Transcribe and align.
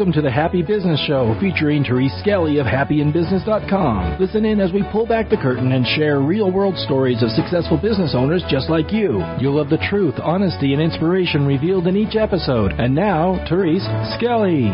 Welcome 0.00 0.14
to 0.14 0.22
the 0.22 0.32
Happy 0.32 0.62
Business 0.62 0.98
Show 1.06 1.36
featuring 1.40 1.84
Therese 1.84 2.16
Skelly 2.20 2.56
of 2.56 2.64
happyinbusiness.com. 2.64 4.16
Listen 4.18 4.46
in 4.46 4.58
as 4.58 4.72
we 4.72 4.82
pull 4.90 5.04
back 5.04 5.28
the 5.28 5.36
curtain 5.36 5.72
and 5.72 5.84
share 5.84 6.20
real 6.20 6.50
world 6.50 6.74
stories 6.88 7.22
of 7.22 7.28
successful 7.28 7.76
business 7.76 8.14
owners 8.16 8.42
just 8.48 8.70
like 8.70 8.96
you. 8.96 9.20
You'll 9.38 9.60
love 9.60 9.68
the 9.68 9.84
truth, 9.90 10.14
honesty, 10.16 10.72
and 10.72 10.80
inspiration 10.80 11.44
revealed 11.44 11.86
in 11.86 11.98
each 11.98 12.16
episode. 12.16 12.72
And 12.80 12.94
now, 12.94 13.44
Therese 13.46 13.84
Skelly. 14.16 14.72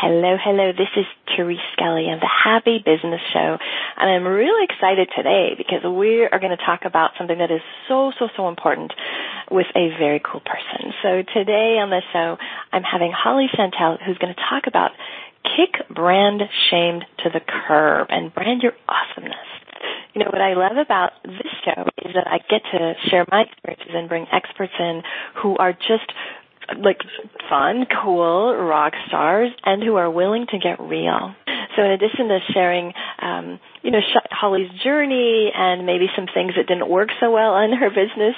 Hello, 0.00 0.40
hello. 0.40 0.72
This 0.72 0.88
is 0.96 1.04
Therese 1.36 1.60
Skelly 1.76 2.08
of 2.16 2.20
the 2.20 2.32
Happy 2.32 2.78
Business 2.80 3.20
Show. 3.34 3.58
And 4.00 4.08
I'm 4.08 4.24
really 4.24 4.64
excited 4.64 5.10
today 5.14 5.52
because 5.58 5.84
we 5.84 6.24
are 6.24 6.40
going 6.40 6.56
to 6.56 6.64
talk 6.64 6.86
about 6.86 7.10
something 7.18 7.36
that 7.36 7.50
is 7.50 7.60
so, 7.88 8.12
so, 8.18 8.28
so 8.34 8.48
important 8.48 8.94
with 9.54 9.70
a 9.76 9.88
very 9.96 10.20
cool 10.20 10.40
person. 10.40 10.92
So 11.00 11.22
today 11.32 11.78
on 11.78 11.88
the 11.88 12.02
show, 12.12 12.36
I'm 12.72 12.82
having 12.82 13.12
Holly 13.14 13.46
Chantel 13.54 14.02
who's 14.02 14.18
going 14.18 14.34
to 14.34 14.40
talk 14.50 14.66
about 14.66 14.90
kick 15.44 15.86
brand 15.88 16.42
shamed 16.70 17.04
to 17.22 17.30
the 17.30 17.40
curb 17.40 18.08
and 18.10 18.34
brand 18.34 18.62
your 18.62 18.72
awesomeness. 18.88 19.46
You 20.12 20.24
know, 20.24 20.30
what 20.32 20.40
I 20.40 20.54
love 20.54 20.76
about 20.76 21.12
this 21.22 21.52
show 21.64 21.86
is 22.04 22.14
that 22.14 22.26
I 22.26 22.38
get 22.50 22.62
to 22.72 22.94
share 23.08 23.24
my 23.30 23.42
experiences 23.42 23.94
and 23.94 24.08
bring 24.08 24.26
experts 24.32 24.72
in 24.78 25.02
who 25.40 25.56
are 25.56 25.72
just 25.72 26.10
like 26.78 26.98
fun, 27.48 27.86
cool 28.02 28.54
rock 28.56 28.92
stars 29.08 29.50
and 29.64 29.82
who 29.82 29.96
are 29.96 30.10
willing 30.10 30.46
to 30.50 30.58
get 30.58 30.80
real. 30.80 31.34
So 31.76 31.82
in 31.82 31.90
addition 31.90 32.28
to 32.28 32.38
sharing, 32.52 32.92
um, 33.20 33.58
you 33.82 33.90
know, 33.90 34.00
Holly's 34.30 34.70
journey 34.82 35.50
and 35.54 35.86
maybe 35.86 36.06
some 36.14 36.26
things 36.32 36.52
that 36.56 36.66
didn't 36.66 36.88
work 36.88 37.08
so 37.20 37.30
well 37.30 37.56
in 37.58 37.72
her 37.72 37.90
business, 37.90 38.34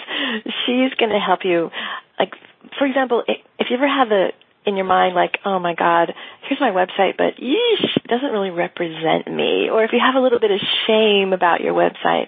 she's 0.65 0.93
going 0.99 1.13
to 1.13 1.21
help 1.21 1.41
you. 1.45 1.71
Like, 2.19 2.33
for 2.79 2.87
example, 2.87 3.23
if 3.27 3.67
you 3.71 3.77
ever 3.77 3.89
have 3.89 4.11
a 4.11 4.31
in 4.67 4.77
your 4.77 4.85
mind 4.85 5.15
like, 5.15 5.39
oh 5.45 5.61
my 5.61 5.75
God, 5.75 6.13
here's 6.49 6.61
my 6.61 6.71
website, 6.71 7.17
but 7.17 7.37
yeesh, 7.37 7.97
it 7.97 8.09
doesn't 8.09 8.33
really 8.33 8.51
represent 8.51 9.29
me. 9.29 9.69
Or 9.71 9.85
if 9.85 9.93
you 9.93 10.01
have 10.05 10.17
a 10.17 10.21
little 10.21 10.41
bit 10.41 10.51
of 10.51 10.59
shame 10.87 11.33
about 11.33 11.61
your 11.61 11.73
website, 11.73 12.27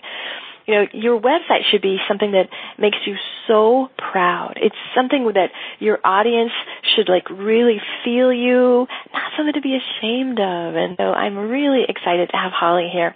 you 0.69 0.75
know, 0.75 0.85
your 0.93 1.19
website 1.19 1.65
should 1.71 1.81
be 1.81 1.97
something 2.07 2.33
that 2.33 2.53
makes 2.79 2.99
you 3.07 3.17
so 3.49 3.89
proud. 3.97 4.61
It's 4.61 4.77
something 4.95 5.25
that 5.33 5.49
your 5.81 5.99
audience 6.05 6.53
should 6.95 7.09
like 7.09 7.29
really 7.31 7.81
feel 8.05 8.31
you, 8.31 8.87
not 9.11 9.33
something 9.35 9.55
to 9.55 9.63
be 9.63 9.81
ashamed 9.81 10.39
of. 10.39 10.77
And 10.77 10.95
so 10.99 11.05
I'm 11.05 11.49
really 11.49 11.85
excited 11.89 12.29
to 12.29 12.37
have 12.37 12.53
Holly 12.53 12.91
here 12.93 13.15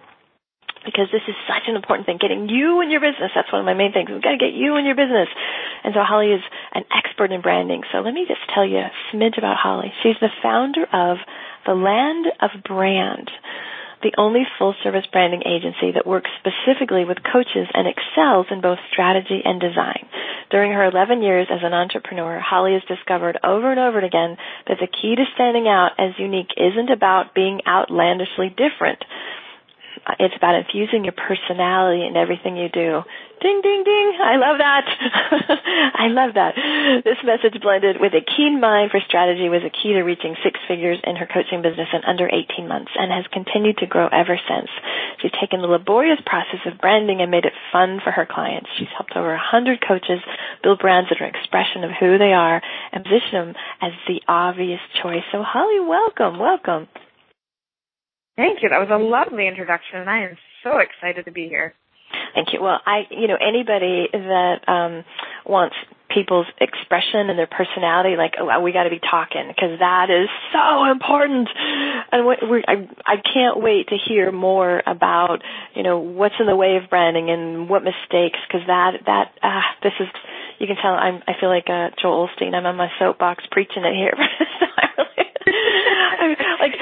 because 0.83 1.13
this 1.13 1.21
is 1.29 1.37
such 1.47 1.69
an 1.69 1.77
important 1.77 2.07
thing. 2.07 2.17
Getting 2.17 2.49
you 2.49 2.81
in 2.81 2.91
your 2.91 3.05
business, 3.05 3.31
that's 3.37 3.53
one 3.53 3.61
of 3.61 3.69
my 3.69 3.77
main 3.77 3.93
things. 3.93 4.09
We've 4.09 4.25
got 4.25 4.33
to 4.33 4.41
get 4.41 4.57
you 4.57 4.81
in 4.81 4.87
your 4.89 4.97
business. 4.97 5.29
And 5.85 5.93
so 5.93 6.01
Holly 6.01 6.33
is 6.33 6.43
an 6.73 6.89
expert 6.89 7.33
in 7.33 7.43
branding. 7.43 7.83
So 7.93 8.01
let 8.01 8.15
me 8.15 8.25
just 8.27 8.41
tell 8.55 8.65
you 8.65 8.81
a 8.81 8.91
smidge 9.13 9.37
about 9.37 9.61
Holly. 9.61 9.93
She's 10.03 10.17
the 10.25 10.33
founder 10.43 10.89
of 10.89 11.19
the 11.69 11.77
Land 11.77 12.33
of 12.41 12.65
Brand 12.65 13.31
the 14.03 14.15
only 14.19 14.43
full 14.59 14.75
service 14.83 15.07
branding 15.11 15.43
agency 15.47 15.93
that 15.95 16.07
works 16.07 16.31
specifically 16.39 17.05
with 17.05 17.23
coaches 17.23 17.69
and 17.73 17.87
excels 17.87 18.47
in 18.51 18.61
both 18.61 18.79
strategy 18.93 19.43
and 19.45 19.61
design. 19.61 20.07
During 20.51 20.73
her 20.73 20.85
11 20.85 21.23
years 21.23 21.49
as 21.51 21.61
an 21.63 21.73
entrepreneur, 21.73 22.39
Holly 22.39 22.75
has 22.75 22.85
discovered 22.85 23.39
over 23.43 23.71
and 23.71 23.81
over 23.81 24.01
again 24.01 24.37
that 24.69 24.79
the 24.81 24.87
key 24.87 25.17
to 25.17 25.25
standing 25.35 25.67
out 25.67 25.93
as 25.99 26.19
unique 26.19 26.51
isn't 26.57 26.91
about 26.91 27.35
being 27.35 27.61
outlandishly 27.67 28.51
different. 28.51 29.03
It's 30.19 30.35
about 30.37 30.57
infusing 30.57 31.05
your 31.05 31.15
personality 31.15 32.05
in 32.05 32.17
everything 32.17 32.57
you 32.57 32.69
do. 32.69 33.03
Ding, 33.41 33.61
ding, 33.63 33.83
ding. 33.85 34.19
I 34.23 34.37
love 34.37 34.59
that. 34.59 34.87
I 35.95 36.07
love 36.09 36.35
that. 36.35 36.55
This 37.05 37.19
message 37.25 37.61
blended 37.61 37.99
with 38.01 38.13
a 38.15 38.23
keen 38.23 38.61
mind 38.61 38.91
for 38.91 39.01
strategy 39.01 39.49
was 39.49 39.63
a 39.63 39.71
key 39.71 39.95
to 39.95 40.03
reaching 40.03 40.35
six 40.43 40.59
figures 40.67 40.99
in 41.03 41.17
her 41.17 41.27
coaching 41.27 41.63
business 41.63 41.89
in 41.93 42.03
under 42.05 42.27
18 42.27 42.67
months 42.67 42.91
and 42.95 43.11
has 43.11 43.27
continued 43.33 43.79
to 43.79 43.87
grow 43.87 44.07
ever 44.07 44.39
since. 44.47 44.71
She's 45.21 45.35
taken 45.41 45.61
the 45.61 45.71
laborious 45.71 46.21
process 46.27 46.63
of 46.67 46.79
branding 46.79 47.21
and 47.21 47.31
made 47.31 47.47
it 47.47 47.55
fun 47.73 48.01
for 48.03 48.11
her 48.11 48.27
clients. 48.27 48.71
She's 48.79 48.91
helped 48.95 49.17
over 49.17 49.35
100 49.35 49.83
coaches 49.87 50.23
build 50.63 50.79
brands 50.79 51.11
that 51.11 51.21
are 51.23 51.27
an 51.27 51.35
expression 51.35 51.83
of 51.83 51.91
who 51.99 52.19
they 52.19 52.33
are 52.33 52.63
and 52.93 53.03
position 53.03 53.55
them 53.55 53.55
as 53.81 53.93
the 54.07 54.23
obvious 54.27 54.81
choice. 55.03 55.27
So 55.31 55.43
Holly, 55.43 55.81
welcome, 55.81 56.39
welcome. 56.39 56.87
Thank 58.43 58.59
you. 58.61 58.71
That 58.71 58.81
was 58.81 58.91
a 58.91 58.99
lovely 58.99 59.47
introduction, 59.47 60.01
and 60.01 60.11
I 60.11 60.25
am 60.25 60.37
so 60.65 60.79
excited 60.79 61.27
to 61.27 61.31
be 61.31 61.47
here. 61.47 61.75
Thank 62.35 62.53
you. 62.53 62.61
Well, 62.61 62.81
I, 62.85 63.07
you 63.09 63.29
know, 63.29 63.39
anybody 63.39 64.09
that 64.11 64.67
um, 64.67 65.05
wants 65.47 65.77
people's 66.13 66.49
expression 66.61 67.31
and 67.31 67.39
their 67.39 67.47
personality, 67.47 68.17
like, 68.17 68.35
oh, 68.41 68.61
we 68.61 68.73
got 68.73 68.83
to 68.83 68.91
be 68.91 68.99
talking 68.99 69.47
because 69.47 69.79
that 69.79 70.11
is 70.11 70.29
so 70.51 70.91
important. 70.91 71.49
And 72.11 72.27
we, 72.27 72.65
I, 72.67 72.89
I 73.07 73.17
can't 73.23 73.63
wait 73.63 73.89
to 73.95 73.97
hear 73.97 74.33
more 74.33 74.83
about, 74.89 75.39
you 75.77 75.85
know, 75.85 76.01
what's 76.01 76.35
in 76.41 76.47
the 76.47 76.57
way 76.57 76.81
of 76.83 76.91
branding 76.91 77.31
and 77.31 77.69
what 77.69 77.85
mistakes, 77.85 78.43
because 78.49 78.67
that, 78.67 79.07
that, 79.07 79.39
uh, 79.41 79.63
this 79.85 79.95
is, 80.01 80.09
you 80.59 80.67
can 80.67 80.77
tell 80.83 80.95
I'm, 80.95 81.23
I 81.29 81.39
feel 81.39 81.49
like 81.49 81.71
uh, 81.71 81.91
Joel 82.03 82.29
Osteen. 82.29 82.55
I'm 82.55 82.67
on 82.67 82.75
my 82.75 82.91
soapbox 82.99 83.45
preaching 83.53 83.85
it 83.85 83.95
here. 83.95 84.19
like 86.61 86.73
you're 86.81 86.82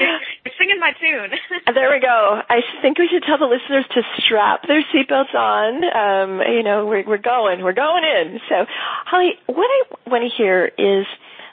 my 0.81 0.91
tune. 0.97 1.31
there 1.73 1.89
we 1.93 2.01
go. 2.01 2.41
I 2.49 2.59
think 2.81 2.97
we 2.97 3.07
should 3.07 3.23
tell 3.23 3.37
the 3.37 3.45
listeners 3.45 3.85
to 3.93 4.01
strap 4.25 4.67
their 4.67 4.83
seatbelts 4.89 5.33
on. 5.33 5.85
Um, 5.85 6.41
you 6.41 6.63
know, 6.63 6.85
we're 6.85 7.05
we're 7.07 7.21
going, 7.21 7.63
we're 7.63 7.77
going 7.77 8.03
in. 8.03 8.41
So, 8.49 8.65
Holly, 9.05 9.37
what 9.45 9.69
I 9.69 10.09
want 10.09 10.29
to 10.29 10.35
hear 10.35 10.65
is 10.65 11.05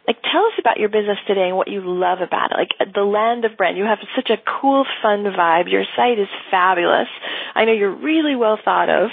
like 0.09 0.17
tell 0.23 0.47
us 0.47 0.57
about 0.59 0.81
your 0.81 0.89
business 0.89 1.19
today 1.27 1.49
and 1.49 1.57
what 1.57 1.69
you 1.69 1.83
love 1.85 2.21
about 2.23 2.51
it. 2.53 2.57
Like 2.57 2.95
the 2.95 3.05
land 3.05 3.45
of 3.45 3.57
brand. 3.59 3.77
You 3.77 3.85
have 3.85 3.99
such 4.17 4.31
a 4.31 4.39
cool, 4.61 4.87
fun 5.03 5.25
vibe. 5.25 5.71
Your 5.71 5.85
site 5.95 6.19
is 6.19 6.29
fabulous. 6.51 7.09
I 7.55 7.67
know 7.67 7.73
you're 7.73 7.95
really 7.95 8.35
well 8.35 8.59
thought 8.65 8.89
of. 8.89 9.11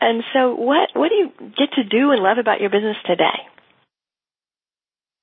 And 0.00 0.24
so 0.32 0.54
what 0.54 0.90
what 0.94 1.10
do 1.10 1.14
you 1.14 1.32
get 1.56 1.72
to 1.76 1.84
do 1.84 2.10
and 2.10 2.22
love 2.22 2.38
about 2.38 2.60
your 2.60 2.70
business 2.70 2.96
today? 3.04 3.44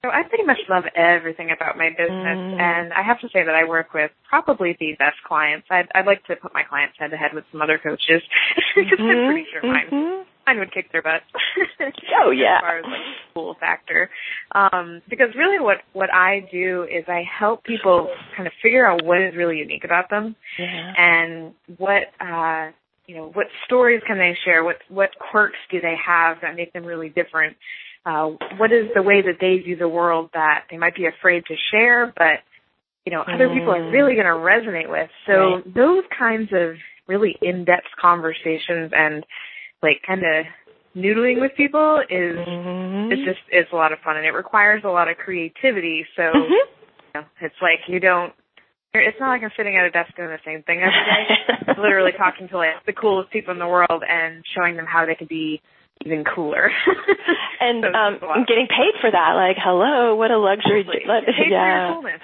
So 0.06 0.12
I 0.12 0.22
pretty 0.22 0.44
much 0.44 0.60
love 0.70 0.84
everything 0.96 1.50
about 1.50 1.78
my 1.78 1.90
business, 1.90 2.38
mm. 2.38 2.62
and 2.62 2.94
I 2.94 3.02
have 3.02 3.20
to 3.22 3.30
say 3.30 3.44
that 3.44 3.56
I 3.56 3.68
work 3.68 3.94
with 3.94 4.12
probably 4.30 4.78
the 4.80 4.94
best 5.00 5.18
clients. 5.28 5.66
I'd, 5.72 5.88
I'd 5.96 6.06
like 6.06 6.24
to 6.26 6.36
put 6.36 6.54
my 6.54 6.62
clients 6.62 6.96
head 7.00 7.10
to 7.10 7.18
head 7.18 7.34
with 7.34 7.44
some 7.52 7.60
other 7.62 7.80
coaches 7.82 8.22
because 8.76 9.00
mm-hmm. 9.00 9.04
I'm 9.04 9.34
pretty 9.34 9.48
sure 9.52 9.64
mine, 9.64 9.88
mm-hmm. 9.92 10.22
mine 10.46 10.60
would 10.60 10.72
kick 10.72 10.92
their 10.92 11.02
butt. 11.02 11.24
oh 12.22 12.30
yeah, 12.30 12.58
as 12.58 12.62
far 12.62 12.78
as 12.78 12.84
like 12.86 13.02
cool 13.34 13.56
factor, 13.60 14.12
um, 14.54 15.02
because 15.10 15.30
really 15.36 15.60
what 15.60 15.78
what 15.94 16.14
I 16.14 16.48
do 16.52 16.84
is 16.84 17.06
I 17.08 17.24
help 17.26 17.64
people 17.64 18.10
kind 18.38 18.46
of 18.46 18.54
figure 18.62 18.86
out 18.86 19.04
what 19.04 19.20
is 19.20 19.36
really 19.36 19.58
unique 19.58 19.86
about 19.86 20.12
them, 20.12 20.36
yeah. 20.60 20.94
and 21.00 21.54
what 21.78 22.14
uh, 22.22 22.70
you 23.08 23.16
know 23.16 23.32
what 23.34 23.48
stories 23.66 24.04
can 24.06 24.20
they 24.20 24.38
share, 24.46 24.64
what 24.64 24.78
what 24.88 25.10
quirks 25.18 25.58
do 25.72 25.82
they 25.82 25.96
have 26.06 26.38
that 26.44 26.56
make 26.56 26.74
them 26.74 26.86
really 26.86 27.10
different 27.10 27.58
uh, 28.06 28.30
what 28.58 28.72
is 28.72 28.88
the 28.94 29.02
way 29.02 29.22
that 29.22 29.38
they 29.42 29.58
view 29.58 29.76
the 29.76 29.90
world 29.90 30.30
that 30.34 30.66
they 30.70 30.78
might 30.78 30.96
be 30.96 31.08
afraid 31.08 31.44
to 31.48 31.56
share, 31.72 32.14
but 32.16 32.46
you 33.06 33.12
know 33.12 33.22
other 33.22 33.48
mm. 33.48 33.58
people 33.58 33.74
are 33.74 33.92
really 33.92 34.14
going 34.14 34.26
to 34.26 34.32
resonate 34.32 34.90
with. 34.90 35.10
So 35.26 35.34
right. 35.34 35.74
those 35.74 36.04
kinds 36.18 36.50
of 36.54 36.76
really 37.08 37.36
in-depth 37.42 37.88
conversations 38.00 38.92
and 38.96 39.26
like 39.82 40.02
kind 40.06 40.22
of 40.22 40.46
noodling 40.96 41.42
with 41.42 41.52
people 41.58 42.02
is 42.10 42.38
mm-hmm. 42.38 43.12
it's 43.12 43.26
just 43.26 43.40
it's 43.50 43.72
a 43.74 43.76
lot 43.76 43.92
of 43.92 44.00
fun 44.00 44.18
and 44.18 44.26
it 44.26 44.32
requires 44.32 44.84
a 44.86 44.90
lot 44.90 45.10
of 45.10 45.18
creativity. 45.18 46.06
So 46.16 46.22
mm-hmm. 46.22 46.52
you 46.52 47.22
know, 47.22 47.24
it's 47.42 47.56
like 47.62 47.80
you 47.88 48.00
don't. 48.00 48.34
It's 48.94 49.20
not 49.20 49.28
like 49.28 49.44
I'm 49.44 49.52
sitting 49.58 49.76
at 49.76 49.84
a 49.84 49.92
desk 49.92 50.16
doing 50.16 50.30
the 50.30 50.40
same 50.46 50.64
thing 50.64 50.80
every 50.80 50.94
day. 50.94 51.74
literally 51.82 52.14
talking 52.18 52.48
to 52.50 52.58
like 52.58 52.86
the 52.86 52.94
coolest 52.94 53.30
people 53.30 53.52
in 53.52 53.60
the 53.60 53.68
world 53.68 54.04
and 54.08 54.44
showing 54.56 54.78
them 54.78 54.86
how 54.88 55.06
they 55.06 55.16
can 55.16 55.28
be 55.28 55.62
even 56.04 56.24
cooler. 56.24 56.72
and 57.62 57.84
so 57.84 57.94
um 57.94 58.46
getting 58.48 58.68
paid 58.68 59.00
for 59.02 59.12
that. 59.12 59.34
Like, 59.36 59.58
hello, 59.60 60.16
what 60.16 60.32
a 60.32 60.38
luxury. 60.38 60.84
Totally. 60.84 61.06
Paid 61.26 61.52
yeah. 61.52 61.88
for 61.88 61.94
your 61.94 61.94
coolness. 61.96 62.22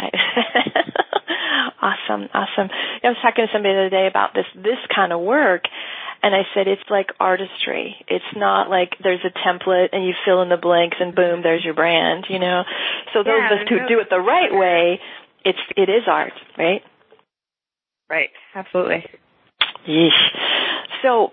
awesome, 1.82 2.28
awesome. 2.32 2.70
I 3.02 3.08
was 3.08 3.16
talking 3.22 3.46
to 3.46 3.52
somebody 3.52 3.74
the 3.74 3.80
other 3.80 3.90
day 3.90 4.06
about 4.06 4.34
this 4.34 4.46
this 4.54 4.78
kind 4.94 5.12
of 5.12 5.20
work, 5.20 5.64
and 6.22 6.34
I 6.34 6.42
said 6.54 6.68
it's 6.68 6.88
like 6.88 7.08
artistry. 7.18 7.96
It's 8.08 8.24
not 8.36 8.70
like 8.70 8.96
there's 9.02 9.24
a 9.24 9.32
template 9.46 9.88
and 9.92 10.04
you 10.04 10.14
fill 10.24 10.42
in 10.42 10.48
the 10.48 10.56
blanks 10.56 10.96
and 11.00 11.14
boom, 11.14 11.42
there's 11.42 11.64
your 11.64 11.74
brand. 11.74 12.26
You 12.28 12.38
know, 12.38 12.62
so 13.12 13.22
those 13.22 13.38
yeah, 13.38 13.52
of 13.52 13.60
us 13.60 13.68
who 13.68 13.76
no 13.76 13.88
do 13.88 14.00
it 14.00 14.08
the 14.10 14.20
right 14.20 14.52
way, 14.52 15.00
it's 15.44 15.58
it 15.76 15.88
is 15.88 16.04
art, 16.06 16.32
right? 16.56 16.82
Right, 18.08 18.30
absolutely. 18.54 19.04
Yeesh. 19.88 20.18
So 21.02 21.32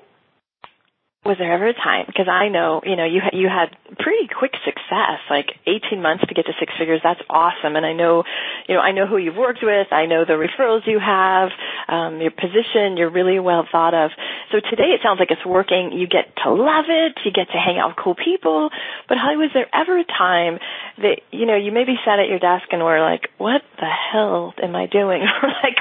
was 1.28 1.38
there 1.38 1.52
ever 1.52 1.68
a 1.68 1.74
time 1.74 2.06
because 2.08 2.28
I 2.32 2.48
know 2.48 2.82
you 2.86 2.96
know 2.96 3.04
you 3.04 3.22
you 3.34 3.50
had 3.52 3.76
pretty 4.00 4.28
quick 4.32 4.56
success. 4.64 5.20
Like 5.30 5.52
18 5.68 6.02
months 6.02 6.24
to 6.28 6.34
get 6.34 6.46
to 6.46 6.54
six 6.60 6.72
figures, 6.80 7.02
that's 7.04 7.20
awesome. 7.30 7.76
And 7.76 7.86
I 7.86 7.92
know, 7.92 8.24
you 8.68 8.76
know, 8.76 8.82
I 8.82 8.92
know 8.92 9.06
who 9.06 9.18
you've 9.18 9.36
worked 9.36 9.60
with. 9.62 9.92
I 9.92 10.06
know 10.06 10.24
the 10.24 10.40
referrals 10.40 10.88
you 10.88 11.00
have, 11.00 11.52
um, 11.88 12.22
your 12.22 12.32
position. 12.32 12.96
You're 12.96 13.12
really 13.12 13.40
well 13.40 13.68
thought 13.70 13.94
of. 13.94 14.12
So 14.52 14.60
today 14.60 14.96
it 14.96 15.02
sounds 15.04 15.20
like 15.20 15.32
it's 15.32 15.46
working. 15.46 15.92
You 15.92 16.08
get 16.08 16.32
to 16.44 16.52
love 16.52 16.86
it. 16.88 17.20
You 17.26 17.32
get 17.32 17.52
to 17.52 17.60
hang 17.60 17.78
out 17.78 17.90
with 17.90 18.00
cool 18.04 18.16
people. 18.16 18.70
But 19.10 19.18
Holly, 19.18 19.36
was 19.36 19.52
there 19.54 19.68
ever 19.76 20.00
a 20.00 20.06
time 20.06 20.60
that 21.04 21.22
you 21.32 21.46
know 21.46 21.56
you 21.56 21.72
maybe 21.72 22.00
sat 22.06 22.20
at 22.20 22.28
your 22.28 22.40
desk 22.40 22.72
and 22.72 22.82
were 22.82 23.02
like, 23.02 23.30
"What 23.38 23.62
the 23.80 23.90
hell 23.90 24.54
am 24.62 24.76
I 24.76 24.88
doing?" 24.88 25.22
or 25.44 25.50
like, 25.64 25.78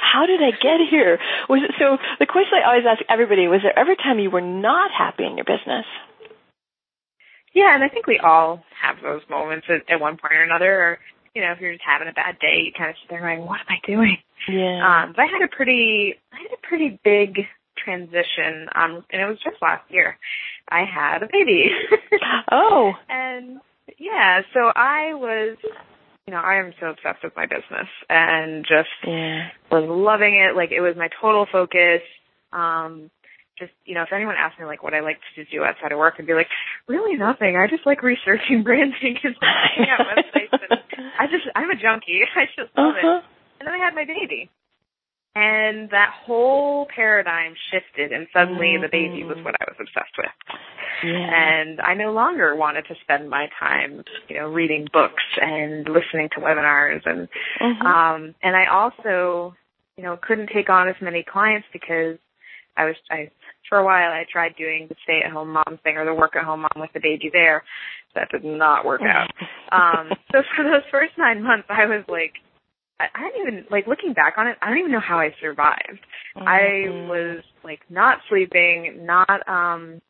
"How 0.00 0.26
did 0.26 0.42
I 0.42 0.50
get 0.52 0.84
here?" 0.90 1.18
Was 1.48 1.62
it 1.64 1.74
so? 1.78 1.96
The 2.18 2.26
question 2.26 2.60
I 2.60 2.68
always 2.68 2.84
ask 2.84 3.00
everybody 3.08 3.48
was: 3.48 3.62
There 3.62 3.76
ever 3.76 3.92
a 3.92 3.96
time 3.96 4.18
you 4.18 4.30
were 4.30 4.40
not 4.40 4.89
happy 4.96 5.24
in 5.24 5.36
your 5.36 5.44
business? 5.44 5.86
Yeah, 7.52 7.74
and 7.74 7.82
I 7.82 7.88
think 7.88 8.06
we 8.06 8.18
all 8.18 8.62
have 8.80 8.96
those 9.02 9.22
moments 9.28 9.66
at, 9.68 9.92
at 9.92 10.00
one 10.00 10.16
point 10.16 10.34
or 10.34 10.42
another. 10.42 10.82
Or 10.82 10.98
you 11.34 11.42
know, 11.42 11.52
if 11.52 11.60
you're 11.60 11.72
just 11.72 11.84
having 11.84 12.08
a 12.08 12.12
bad 12.12 12.38
day, 12.38 12.62
you 12.64 12.72
kind 12.76 12.90
of 12.90 12.96
sit 13.02 13.10
there 13.10 13.20
going, 13.20 13.44
"What 13.44 13.60
am 13.60 13.66
I 13.68 13.78
doing?" 13.86 14.18
Yeah. 14.48 15.04
Um, 15.04 15.12
but 15.16 15.22
I 15.22 15.26
had 15.26 15.42
a 15.42 15.48
pretty, 15.54 16.14
I 16.32 16.36
had 16.42 16.52
a 16.52 16.66
pretty 16.66 16.98
big 17.04 17.46
transition, 17.76 18.68
um, 18.74 19.04
and 19.10 19.22
it 19.22 19.26
was 19.26 19.38
just 19.42 19.60
last 19.62 19.84
year. 19.90 20.18
I 20.68 20.84
had 20.84 21.22
a 21.22 21.28
baby. 21.30 21.70
oh. 22.52 22.92
And 23.08 23.60
yeah, 23.98 24.42
so 24.54 24.70
I 24.74 25.14
was, 25.14 25.58
you 26.26 26.34
know, 26.34 26.40
I 26.40 26.56
am 26.56 26.72
so 26.80 26.86
obsessed 26.86 27.24
with 27.24 27.34
my 27.36 27.46
business 27.46 27.88
and 28.08 28.64
just 28.64 28.88
yeah. 29.06 29.48
was 29.70 29.84
loving 29.88 30.38
it. 30.38 30.56
Like 30.56 30.70
it 30.70 30.80
was 30.80 30.94
my 30.96 31.08
total 31.20 31.46
focus. 31.50 32.02
Um, 32.52 33.10
just, 33.60 33.72
you 33.84 33.94
know, 33.94 34.02
if 34.02 34.12
anyone 34.12 34.34
asked 34.36 34.58
me 34.58 34.64
like 34.64 34.82
what 34.82 34.94
I 34.94 35.00
like 35.00 35.18
to 35.36 35.44
do 35.44 35.62
outside 35.62 35.92
of 35.92 35.98
work, 35.98 36.14
I'd 36.18 36.26
be 36.26 36.34
like, 36.34 36.48
really 36.88 37.16
nothing. 37.16 37.56
I 37.56 37.68
just 37.68 37.86
like 37.86 38.02
researching 38.02 38.62
branding 38.64 39.20
and 39.22 39.36
looking 39.36 39.86
at 39.86 40.00
websites. 40.00 40.58
And 40.68 40.80
I 41.18 41.26
just, 41.26 41.44
I'm 41.54 41.70
a 41.70 41.76
junkie. 41.76 42.22
I 42.36 42.46
just 42.56 42.72
love 42.76 42.96
uh-huh. 42.96 43.20
it. 43.20 43.24
And 43.60 43.66
then 43.68 43.74
I 43.74 43.78
had 43.78 43.94
my 43.94 44.04
baby. 44.04 44.50
And 45.36 45.90
that 45.90 46.10
whole 46.26 46.88
paradigm 46.92 47.54
shifted 47.70 48.10
and 48.10 48.26
suddenly 48.32 48.74
mm-hmm. 48.74 48.82
the 48.82 48.88
baby 48.88 49.22
was 49.22 49.36
what 49.44 49.54
I 49.60 49.64
was 49.68 49.76
obsessed 49.78 50.16
with. 50.18 50.26
Yeah. 51.04 51.60
And 51.62 51.80
I 51.80 51.94
no 51.94 52.12
longer 52.12 52.56
wanted 52.56 52.86
to 52.88 52.94
spend 53.02 53.30
my 53.30 53.46
time, 53.60 54.02
you 54.28 54.38
know, 54.38 54.48
reading 54.48 54.88
books 54.92 55.22
and 55.40 55.88
listening 55.88 56.30
to 56.34 56.40
webinars 56.40 57.06
and 57.06 57.28
mm-hmm. 57.60 57.86
um 57.86 58.34
and 58.42 58.56
I 58.56 58.66
also, 58.66 59.54
you 59.96 60.02
know, 60.02 60.18
couldn't 60.20 60.50
take 60.52 60.68
on 60.68 60.88
as 60.88 60.96
many 61.00 61.22
clients 61.22 61.68
because 61.72 62.18
I 62.76 62.86
was 62.86 62.96
I 63.10 63.30
for 63.68 63.78
a 63.78 63.84
while 63.84 64.10
I 64.10 64.24
tried 64.30 64.56
doing 64.56 64.86
the 64.88 64.96
stay 65.04 65.20
at 65.24 65.32
home 65.32 65.52
mom 65.52 65.78
thing 65.82 65.96
or 65.96 66.04
the 66.04 66.14
work 66.14 66.36
at 66.36 66.44
home 66.44 66.60
mom 66.62 66.76
with 66.76 66.92
the 66.94 67.00
baby 67.00 67.30
there. 67.32 67.64
That 68.14 68.28
did 68.30 68.44
not 68.44 68.84
work 68.84 69.02
out. 69.02 69.30
um 69.72 70.10
so 70.32 70.42
for 70.56 70.64
those 70.64 70.82
first 70.90 71.12
nine 71.18 71.42
months 71.42 71.66
I 71.68 71.86
was 71.86 72.04
like 72.08 72.34
I, 72.98 73.06
I 73.14 73.20
don't 73.20 73.40
even 73.40 73.64
like 73.70 73.86
looking 73.86 74.12
back 74.12 74.34
on 74.36 74.46
it, 74.46 74.56
I 74.60 74.68
don't 74.68 74.78
even 74.78 74.92
know 74.92 75.00
how 75.00 75.18
I 75.18 75.34
survived. 75.40 76.00
Mm-hmm. 76.36 76.48
I 76.48 77.08
was 77.08 77.44
like 77.64 77.80
not 77.88 78.18
sleeping, 78.28 79.06
not 79.06 79.48
um 79.48 80.00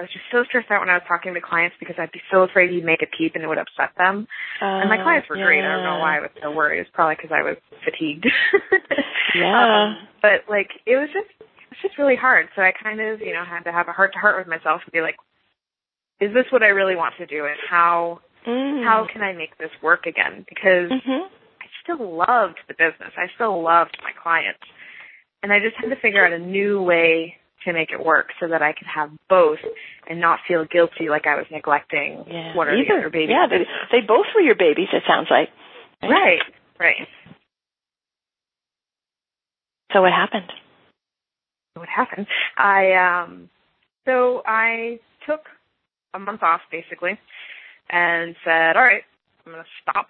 I 0.00 0.08
was 0.08 0.16
just 0.16 0.32
so 0.32 0.48
stressed 0.48 0.72
out 0.72 0.80
when 0.80 0.88
I 0.88 0.96
was 0.96 1.04
talking 1.04 1.34
to 1.36 1.44
clients 1.44 1.76
because 1.76 1.96
I'd 2.00 2.10
be 2.10 2.24
so 2.32 2.40
afraid 2.40 2.72
he'd 2.72 2.88
make 2.88 3.04
a 3.04 3.10
peep 3.12 3.36
and 3.36 3.44
it 3.44 3.48
would 3.52 3.60
upset 3.60 3.92
them. 4.00 4.24
Uh, 4.56 4.80
and 4.80 4.88
my 4.88 4.96
clients 4.96 5.28
were 5.28 5.36
yeah. 5.36 5.44
great. 5.44 5.60
I 5.60 5.76
don't 5.76 5.84
know 5.84 6.00
why 6.00 6.16
I 6.16 6.20
was 6.24 6.32
so 6.40 6.48
worried. 6.56 6.80
It's 6.80 6.88
probably 6.96 7.20
because 7.20 7.36
I 7.36 7.44
was 7.44 7.60
fatigued. 7.84 8.24
yeah. 9.36 9.52
Um, 9.60 10.08
but 10.24 10.48
like 10.48 10.72
it 10.88 10.96
was 10.96 11.12
just 11.12 11.28
it 11.70 11.78
was 11.78 11.82
just 11.82 11.98
really 11.98 12.16
hard. 12.16 12.48
So 12.56 12.62
I 12.62 12.72
kind 12.72 13.00
of, 13.00 13.20
you 13.20 13.32
know, 13.32 13.44
had 13.44 13.62
to 13.62 13.72
have 13.72 13.86
a 13.88 13.92
heart 13.92 14.12
to 14.14 14.18
heart 14.18 14.38
with 14.38 14.48
myself 14.48 14.82
and 14.84 14.92
be 14.92 15.00
like, 15.00 15.16
is 16.20 16.34
this 16.34 16.46
what 16.50 16.62
I 16.62 16.68
really 16.68 16.96
want 16.96 17.14
to 17.18 17.26
do 17.26 17.46
and 17.46 17.56
how 17.68 18.20
mm. 18.46 18.84
how 18.84 19.06
can 19.10 19.22
I 19.22 19.32
make 19.32 19.56
this 19.58 19.70
work 19.82 20.06
again? 20.06 20.44
Because 20.48 20.90
mm-hmm. 20.90 21.30
I 21.30 21.66
still 21.82 22.16
loved 22.16 22.58
the 22.66 22.74
business. 22.74 23.14
I 23.16 23.26
still 23.34 23.62
loved 23.62 23.96
my 24.02 24.10
clients. 24.20 24.60
And 25.42 25.52
I 25.52 25.58
just 25.58 25.76
had 25.80 25.88
to 25.88 26.00
figure 26.00 26.26
out 26.26 26.32
a 26.32 26.38
new 26.38 26.82
way 26.82 27.36
to 27.64 27.72
make 27.72 27.90
it 27.92 28.04
work 28.04 28.28
so 28.40 28.48
that 28.48 28.62
I 28.62 28.72
could 28.72 28.88
have 28.92 29.10
both 29.28 29.58
and 30.08 30.20
not 30.20 30.40
feel 30.48 30.64
guilty 30.64 31.08
like 31.08 31.26
I 31.26 31.36
was 31.36 31.46
neglecting 31.50 32.24
yeah. 32.26 32.56
one 32.56 32.68
or 32.68 32.74
Either. 32.74 32.84
the 32.84 33.00
other 33.00 33.10
baby. 33.10 33.32
Yeah, 33.32 33.46
they, 33.48 33.64
they 33.92 34.06
both 34.06 34.26
were 34.34 34.40
your 34.40 34.56
babies, 34.56 34.88
it 34.92 35.02
sounds 35.06 35.28
like. 35.30 35.48
Right, 36.02 36.40
right. 36.78 37.06
So 39.92 40.00
what 40.02 40.12
happened? 40.12 40.50
What 41.74 41.88
happened? 41.88 42.26
I, 42.56 42.92
um, 42.94 43.48
so 44.04 44.42
I 44.46 44.98
took 45.26 45.40
a 46.14 46.18
month 46.18 46.42
off 46.42 46.60
basically 46.70 47.18
and 47.88 48.34
said, 48.44 48.76
all 48.76 48.82
right, 48.82 49.02
I'm 49.46 49.52
going 49.52 49.64
to 49.64 49.70
stop, 49.82 50.08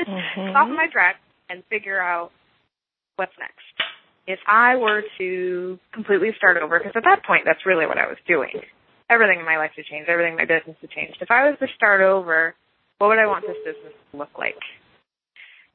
mm-hmm. 0.00 0.50
stop 0.50 0.68
my 0.68 0.86
track 0.92 1.16
and 1.48 1.62
figure 1.70 2.00
out 2.00 2.30
what's 3.16 3.32
next 3.38 3.62
if 4.26 4.40
I 4.46 4.76
were 4.76 5.02
to 5.18 5.78
completely 5.92 6.30
start 6.36 6.56
over, 6.56 6.78
because 6.78 6.92
at 6.96 7.04
that 7.04 7.24
point, 7.24 7.42
that's 7.44 7.64
really 7.64 7.86
what 7.86 7.98
I 7.98 8.06
was 8.06 8.18
doing. 8.26 8.60
Everything 9.08 9.38
in 9.38 9.46
my 9.46 9.56
life 9.56 9.70
had 9.76 9.84
changed. 9.84 10.08
Everything 10.08 10.32
in 10.32 10.38
my 10.38 10.44
business 10.44 10.76
had 10.80 10.90
changed. 10.90 11.18
If 11.20 11.30
I 11.30 11.48
was 11.48 11.56
to 11.60 11.66
start 11.76 12.00
over, 12.00 12.54
what 12.98 13.08
would 13.08 13.18
I 13.18 13.26
want 13.26 13.46
this 13.46 13.56
business 13.64 13.94
to 14.10 14.18
look 14.18 14.34
like? 14.36 14.58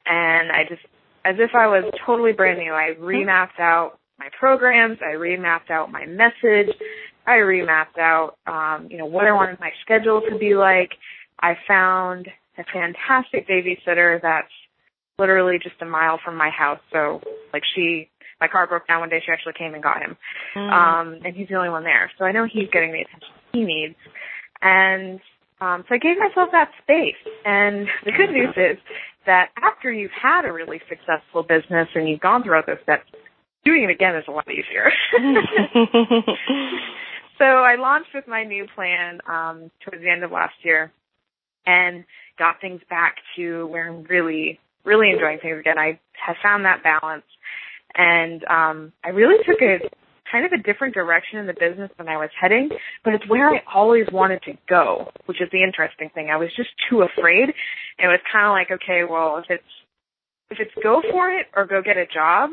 And 0.04 0.52
I 0.52 0.64
just, 0.68 0.82
as 1.24 1.36
if 1.38 1.54
I 1.54 1.66
was 1.68 1.90
totally 2.04 2.32
brand 2.32 2.58
new, 2.58 2.72
I 2.72 2.92
remapped 3.00 3.58
out 3.58 3.98
my 4.22 4.28
programs. 4.38 4.98
I 5.02 5.14
remapped 5.16 5.70
out 5.70 5.90
my 5.90 6.06
message. 6.06 6.74
I 7.26 7.38
remapped 7.38 7.98
out, 7.98 8.36
um, 8.46 8.88
you 8.90 8.98
know, 8.98 9.06
what 9.06 9.26
I 9.26 9.32
wanted 9.32 9.58
my 9.58 9.70
schedule 9.82 10.22
to 10.30 10.38
be 10.38 10.54
like. 10.54 10.90
I 11.40 11.54
found 11.66 12.28
a 12.56 12.64
fantastic 12.72 13.48
babysitter 13.48 14.20
that's 14.22 14.52
literally 15.18 15.58
just 15.60 15.74
a 15.80 15.84
mile 15.84 16.20
from 16.24 16.36
my 16.36 16.50
house. 16.50 16.80
So, 16.92 17.20
like, 17.52 17.62
she 17.74 18.08
my 18.40 18.48
car 18.48 18.66
broke 18.66 18.88
down 18.88 19.00
one 19.00 19.08
day. 19.08 19.22
She 19.24 19.30
actually 19.30 19.54
came 19.56 19.74
and 19.74 19.82
got 19.82 20.02
him. 20.02 20.16
Mm. 20.56 20.72
Um, 20.72 21.20
and 21.24 21.34
he's 21.34 21.48
the 21.48 21.54
only 21.54 21.70
one 21.70 21.84
there. 21.84 22.10
So 22.18 22.24
I 22.24 22.32
know 22.32 22.44
he's 22.44 22.68
getting 22.72 22.90
the 22.90 23.02
attention 23.02 23.28
he 23.52 23.64
needs. 23.64 23.94
And 24.60 25.20
um, 25.60 25.84
so 25.88 25.94
I 25.94 25.98
gave 25.98 26.18
myself 26.18 26.48
that 26.50 26.70
space. 26.82 27.22
And 27.44 27.86
the 28.04 28.10
good 28.10 28.30
news 28.30 28.54
is 28.56 28.78
that 29.26 29.50
after 29.62 29.92
you've 29.92 30.10
had 30.10 30.44
a 30.44 30.52
really 30.52 30.80
successful 30.88 31.44
business 31.44 31.86
and 31.94 32.08
you've 32.08 32.18
gone 32.18 32.42
through 32.42 32.56
all 32.56 32.62
those 32.66 32.82
steps, 32.82 33.04
doing 33.64 33.84
it 33.84 33.90
again 33.90 34.16
is 34.16 34.24
a 34.28 34.30
lot 34.30 34.46
easier. 34.48 34.90
so 37.38 37.44
I 37.44 37.76
launched 37.76 38.10
with 38.14 38.26
my 38.26 38.44
new 38.44 38.66
plan 38.74 39.20
um, 39.28 39.70
towards 39.84 40.02
the 40.02 40.10
end 40.10 40.24
of 40.24 40.32
last 40.32 40.54
year 40.62 40.92
and 41.66 42.04
got 42.38 42.60
things 42.60 42.80
back 42.90 43.16
to 43.36 43.66
where 43.66 43.88
I'm 43.88 44.04
really, 44.04 44.58
really 44.84 45.10
enjoying 45.10 45.38
things 45.40 45.58
again. 45.60 45.78
I 45.78 46.00
have 46.26 46.36
found 46.42 46.64
that 46.64 46.82
balance 46.82 47.24
and 47.94 48.44
um, 48.44 48.92
I 49.04 49.10
really 49.10 49.42
took 49.44 49.60
a 49.60 49.78
kind 50.30 50.46
of 50.46 50.52
a 50.52 50.62
different 50.62 50.94
direction 50.94 51.38
in 51.38 51.46
the 51.46 51.52
business 51.52 51.90
than 51.98 52.08
I 52.08 52.16
was 52.16 52.30
heading, 52.40 52.70
but 53.04 53.12
it's 53.12 53.28
where 53.28 53.50
I 53.50 53.62
always 53.72 54.06
wanted 54.10 54.42
to 54.44 54.54
go, 54.66 55.10
which 55.26 55.42
is 55.42 55.48
the 55.52 55.62
interesting 55.62 56.08
thing. 56.14 56.30
I 56.32 56.36
was 56.36 56.48
just 56.56 56.70
too 56.88 57.02
afraid. 57.02 57.52
And 57.98 58.06
it 58.06 58.08
was 58.08 58.20
kind 58.32 58.46
of 58.46 58.52
like, 58.52 58.80
okay, 58.82 59.02
well, 59.08 59.36
if 59.38 59.44
it's 59.50 59.62
if 60.50 60.58
it's 60.60 60.72
go 60.82 61.02
for 61.10 61.30
it 61.30 61.46
or 61.54 61.66
go 61.66 61.82
get 61.82 61.96
a 61.96 62.06
job, 62.06 62.50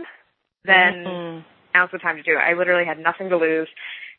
then 0.65 1.03
mm-hmm. 1.05 1.39
now's 1.73 1.89
the 1.91 1.99
time 1.99 2.17
to 2.17 2.23
do 2.23 2.31
it. 2.31 2.41
I 2.41 2.53
literally 2.53 2.85
had 2.85 2.99
nothing 2.99 3.29
to 3.29 3.37
lose. 3.37 3.67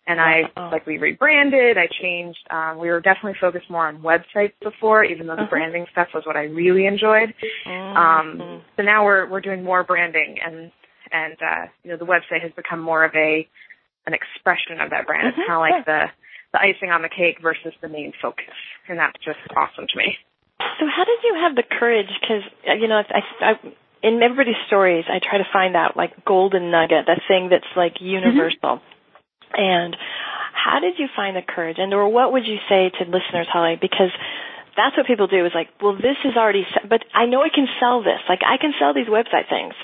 And 0.06 0.18
I, 0.18 0.44
like, 0.56 0.86
we 0.86 0.96
rebranded, 0.96 1.76
I 1.76 1.86
changed, 2.00 2.38
um, 2.50 2.78
we 2.78 2.88
were 2.88 3.00
definitely 3.00 3.36
focused 3.38 3.70
more 3.70 3.86
on 3.86 4.00
websites 4.00 4.54
before, 4.62 5.04
even 5.04 5.26
though 5.26 5.36
the 5.36 5.42
uh-huh. 5.42 5.50
branding 5.50 5.86
stuff 5.92 6.08
was 6.14 6.24
what 6.26 6.36
I 6.36 6.44
really 6.44 6.86
enjoyed. 6.86 7.34
Mm-hmm. 7.66 7.96
Um, 7.96 8.62
so 8.76 8.82
now 8.82 9.04
we're, 9.04 9.28
we're 9.28 9.42
doing 9.42 9.62
more 9.62 9.84
branding 9.84 10.38
and 10.44 10.72
and 11.12 11.36
uh, 11.42 11.66
you 11.82 11.90
know 11.90 11.96
the 11.96 12.06
website 12.06 12.42
has 12.42 12.52
become 12.56 12.80
more 12.80 13.04
of 13.04 13.14
a 13.14 13.46
an 14.06 14.14
expression 14.14 14.80
of 14.80 14.90
that 14.90 15.06
brand. 15.06 15.32
Mm-hmm. 15.32 15.40
It's 15.40 15.48
kind 15.48 15.58
of 15.58 15.64
like 15.66 15.84
the 15.86 16.02
the 16.52 16.58
icing 16.58 16.90
on 16.90 17.02
the 17.02 17.10
cake 17.10 17.38
versus 17.42 17.72
the 17.82 17.88
main 17.88 18.12
focus, 18.20 18.54
and 18.88 18.98
that's 18.98 19.18
just 19.24 19.38
awesome 19.54 19.86
to 19.86 19.96
me. 19.96 20.16
So 20.78 20.86
how 20.86 21.04
did 21.04 21.20
you 21.22 21.34
have 21.42 21.54
the 21.54 21.62
courage? 21.62 22.10
Because 22.20 22.42
you 22.64 22.88
know, 22.88 23.02
I, 23.02 23.22
I, 23.40 23.52
in 24.02 24.22
everybody's 24.22 24.60
stories, 24.66 25.04
I 25.08 25.18
try 25.18 25.38
to 25.38 25.48
find 25.52 25.76
out 25.76 25.96
like 25.96 26.24
golden 26.24 26.70
nugget, 26.70 27.06
that 27.06 27.20
thing 27.28 27.48
that's 27.50 27.68
like 27.76 28.00
universal. 28.00 28.80
Mm-hmm. 28.80 29.60
And 29.60 29.96
how 30.54 30.80
did 30.80 30.98
you 30.98 31.08
find 31.14 31.36
the 31.36 31.42
courage? 31.42 31.76
And 31.78 31.92
or 31.92 32.08
what 32.08 32.32
would 32.32 32.46
you 32.46 32.58
say 32.68 32.90
to 32.90 33.04
listeners, 33.04 33.48
Holly? 33.50 33.76
Because 33.80 34.10
that's 34.76 34.96
what 34.96 35.06
people 35.06 35.26
do 35.26 35.44
is 35.44 35.52
like, 35.54 35.68
well, 35.82 35.96
this 35.96 36.16
is 36.24 36.36
already, 36.36 36.66
but 36.88 37.04
I 37.12 37.26
know 37.26 37.42
I 37.42 37.48
can 37.48 37.66
sell 37.80 38.02
this. 38.02 38.20
Like 38.28 38.40
I 38.46 38.56
can 38.56 38.72
sell 38.78 38.94
these 38.94 39.08
website 39.08 39.48
things. 39.48 39.74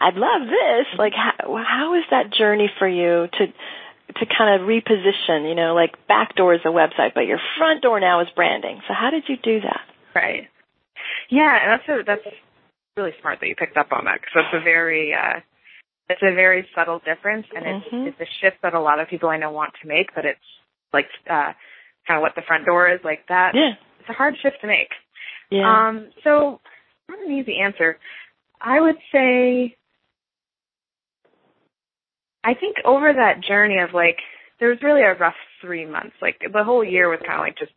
I'd 0.00 0.14
love 0.14 0.46
this. 0.46 0.86
Like, 0.96 1.12
how, 1.12 1.56
how 1.56 1.94
is 1.94 2.04
that 2.10 2.32
journey 2.32 2.70
for 2.78 2.88
you 2.88 3.26
to 3.26 3.46
to 4.14 4.26
kind 4.26 4.60
of 4.60 4.66
reposition? 4.66 5.48
You 5.48 5.54
know, 5.54 5.74
like 5.74 6.06
back 6.06 6.36
door 6.36 6.54
is 6.54 6.60
a 6.64 6.68
website, 6.68 7.14
but 7.14 7.26
your 7.26 7.40
front 7.58 7.82
door 7.82 7.98
now 8.00 8.20
is 8.20 8.28
branding. 8.34 8.80
So 8.86 8.94
how 8.94 9.10
did 9.10 9.24
you 9.28 9.36
do 9.36 9.60
that? 9.60 9.80
Right. 10.14 10.48
Yeah, 11.30 11.58
and 11.62 11.72
that's 11.72 11.88
a, 11.88 12.04
that's 12.04 12.34
really 12.98 13.14
smart 13.20 13.38
that 13.40 13.46
you 13.46 13.54
picked 13.54 13.78
up 13.78 13.92
on 13.92 14.04
that 14.04 14.18
because 14.20 14.34
that's 14.34 14.60
a 14.60 14.64
very 14.64 15.14
uh, 15.14 15.40
it's 16.10 16.22
a 16.22 16.34
very 16.34 16.66
subtle 16.74 17.00
difference, 17.04 17.46
and 17.54 17.64
it's 17.64 17.86
mm-hmm. 17.86 18.08
it's 18.08 18.20
a 18.20 18.30
shift 18.40 18.58
that 18.62 18.74
a 18.74 18.80
lot 18.80 19.00
of 19.00 19.08
people 19.08 19.28
I 19.28 19.38
know 19.38 19.52
want 19.52 19.72
to 19.80 19.88
make, 19.88 20.14
but 20.14 20.24
it's 20.24 20.48
like 20.92 21.06
uh, 21.30 21.52
kind 22.06 22.18
of 22.18 22.22
what 22.22 22.34
the 22.34 22.42
front 22.46 22.66
door 22.66 22.90
is 22.90 23.00
like 23.04 23.28
that. 23.28 23.52
Yeah. 23.54 23.78
It's 24.00 24.08
a 24.10 24.14
hard 24.14 24.34
shift 24.42 24.56
to 24.62 24.66
make. 24.66 24.90
Yeah. 25.50 25.64
Um, 25.64 26.10
so 26.24 26.60
not 27.08 27.20
an 27.24 27.32
easy 27.32 27.58
answer. 27.62 27.98
I 28.60 28.80
would 28.80 28.96
say 29.12 29.76
I 32.42 32.54
think 32.54 32.76
over 32.84 33.12
that 33.12 33.44
journey 33.46 33.78
of 33.78 33.94
like 33.94 34.18
there 34.60 34.70
was 34.70 34.78
really 34.82 35.02
a 35.02 35.14
rough 35.14 35.38
three 35.60 35.86
months. 35.86 36.16
Like 36.20 36.40
the 36.40 36.64
whole 36.64 36.82
year 36.82 37.08
was 37.08 37.20
kind 37.20 37.38
of 37.38 37.44
like 37.44 37.58
just 37.58 37.72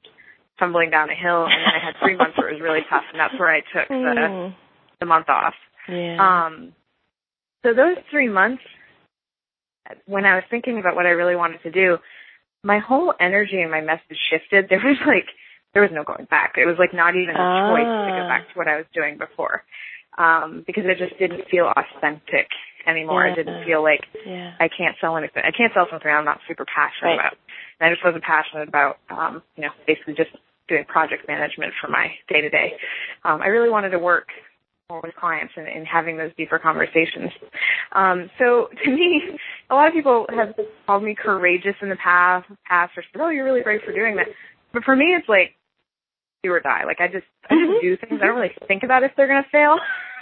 tumbling 0.60 0.90
down 0.90 1.10
a 1.10 1.16
hill, 1.16 1.44
and 1.44 1.52
then 1.52 1.74
I 1.76 1.84
had 1.84 1.96
three 2.02 2.16
months 2.16 2.38
where 2.38 2.50
it 2.50 2.54
was 2.54 2.62
really 2.62 2.86
tough, 2.90 3.04
and 3.12 3.20
that's 3.20 3.38
where 3.40 3.52
I 3.52 3.60
took 3.60 3.88
the 3.90 4.16
Mm. 4.32 4.56
The 5.02 5.06
month 5.06 5.28
off. 5.28 5.54
yeah. 5.90 6.16
Um, 6.48 6.72
so 7.64 7.74
those 7.74 7.98
three 8.10 8.30
months, 8.30 8.64
when 10.06 10.26
I 10.26 10.36
was 10.36 10.44
thinking 10.50 10.80
about 10.80 10.96
what 10.96 11.06
I 11.06 11.10
really 11.10 11.36
wanted 11.36 11.62
to 11.64 11.72
do, 11.72 11.98
my 12.64 12.80
whole 12.80 13.14
energy 13.20 13.60
and 13.62 13.70
my 13.72 13.82
message 13.82 14.18
shifted. 14.30 14.66
There 14.70 14.80
was 14.80 14.98
like 15.06 15.26
there 15.74 15.82
was 15.82 15.92
no 15.94 16.04
going 16.04 16.26
back. 16.30 16.54
It 16.58 16.66
was 16.66 16.76
like 16.80 16.94
not 16.94 17.16
even 17.16 17.36
a 17.36 17.48
choice 17.70 17.90
to 18.08 18.12
go 18.16 18.24
Ah. 18.24 18.28
back 18.28 18.48
to 18.50 18.54
what 18.56 18.68
I 18.68 18.78
was 18.78 18.86
doing 18.94 19.18
before, 19.18 19.64
um, 20.18 20.64
because 20.68 20.84
it 20.86 20.98
just 20.98 21.18
didn't 21.18 21.48
feel 21.50 21.72
authentic 21.76 22.48
anymore. 22.86 23.26
Yeah. 23.26 23.34
It 23.34 23.36
didn't 23.38 23.64
feel 23.66 23.82
like 23.84 24.02
yeah. 24.26 24.54
I 24.60 24.68
can't 24.70 24.96
sell 25.02 25.18
anything. 25.18 25.44
I 25.46 25.52
can't 25.52 25.74
sell 25.74 25.88
something 25.90 26.10
I'm 26.12 26.26
not 26.26 26.40
super 26.48 26.66
passionate 26.66 27.18
Right. 27.18 27.20
about. 27.20 27.38
And 27.80 27.90
I 27.90 27.94
just 27.94 28.04
wasn't 28.06 28.24
passionate 28.24 28.68
about, 28.68 28.98
um, 29.10 29.42
you 29.56 29.64
know, 29.64 29.72
basically 29.88 30.14
just 30.14 30.32
doing 30.68 30.84
project 30.86 31.28
management 31.28 31.74
for 31.82 31.88
my 31.90 32.14
day 32.28 32.42
to 32.42 32.50
day. 32.50 32.74
Um, 33.24 33.42
I 33.42 33.48
really 33.48 33.70
wanted 33.70 33.90
to 33.92 34.00
work 34.00 34.28
with 35.04 35.16
clients 35.16 35.54
and, 35.56 35.68
and 35.68 35.88
having 35.88 36.18
those 36.18 36.32
deeper 36.38 36.60
conversations. 36.60 37.32
Um, 37.94 38.30
so 38.40 38.68
to 38.84 38.90
me, 38.90 39.22
a 39.70 39.76
lot 39.76 39.88
of 39.88 39.94
people 39.94 40.26
have 40.30 40.56
called 40.86 41.04
me 41.04 41.16
courageous 41.16 41.76
in 41.82 41.90
the 41.90 41.96
past, 41.96 42.48
past 42.68 42.94
or 42.98 43.04
said, 43.12 43.22
"Oh, 43.22 43.30
you're 43.30 43.46
really 43.46 43.62
brave 43.62 43.82
for 43.86 43.94
doing 43.94 44.16
that." 44.18 44.28
But 44.74 44.84
for 44.84 44.96
me, 44.96 45.16
it's 45.18 45.30
like 45.30 45.56
do 46.44 46.52
or 46.52 46.60
die. 46.60 46.84
Like 46.86 47.00
I 47.00 47.08
just, 47.08 47.28
I 47.50 47.56
just 47.56 47.82
do 47.82 47.98
things. 47.98 48.20
I 48.22 48.26
don't 48.26 48.36
really 48.36 48.56
think 48.68 48.84
about 48.84 49.04
if 49.04 49.12
they're 49.16 49.28
going 49.28 49.44
to 49.44 49.50
fail. 49.50 49.78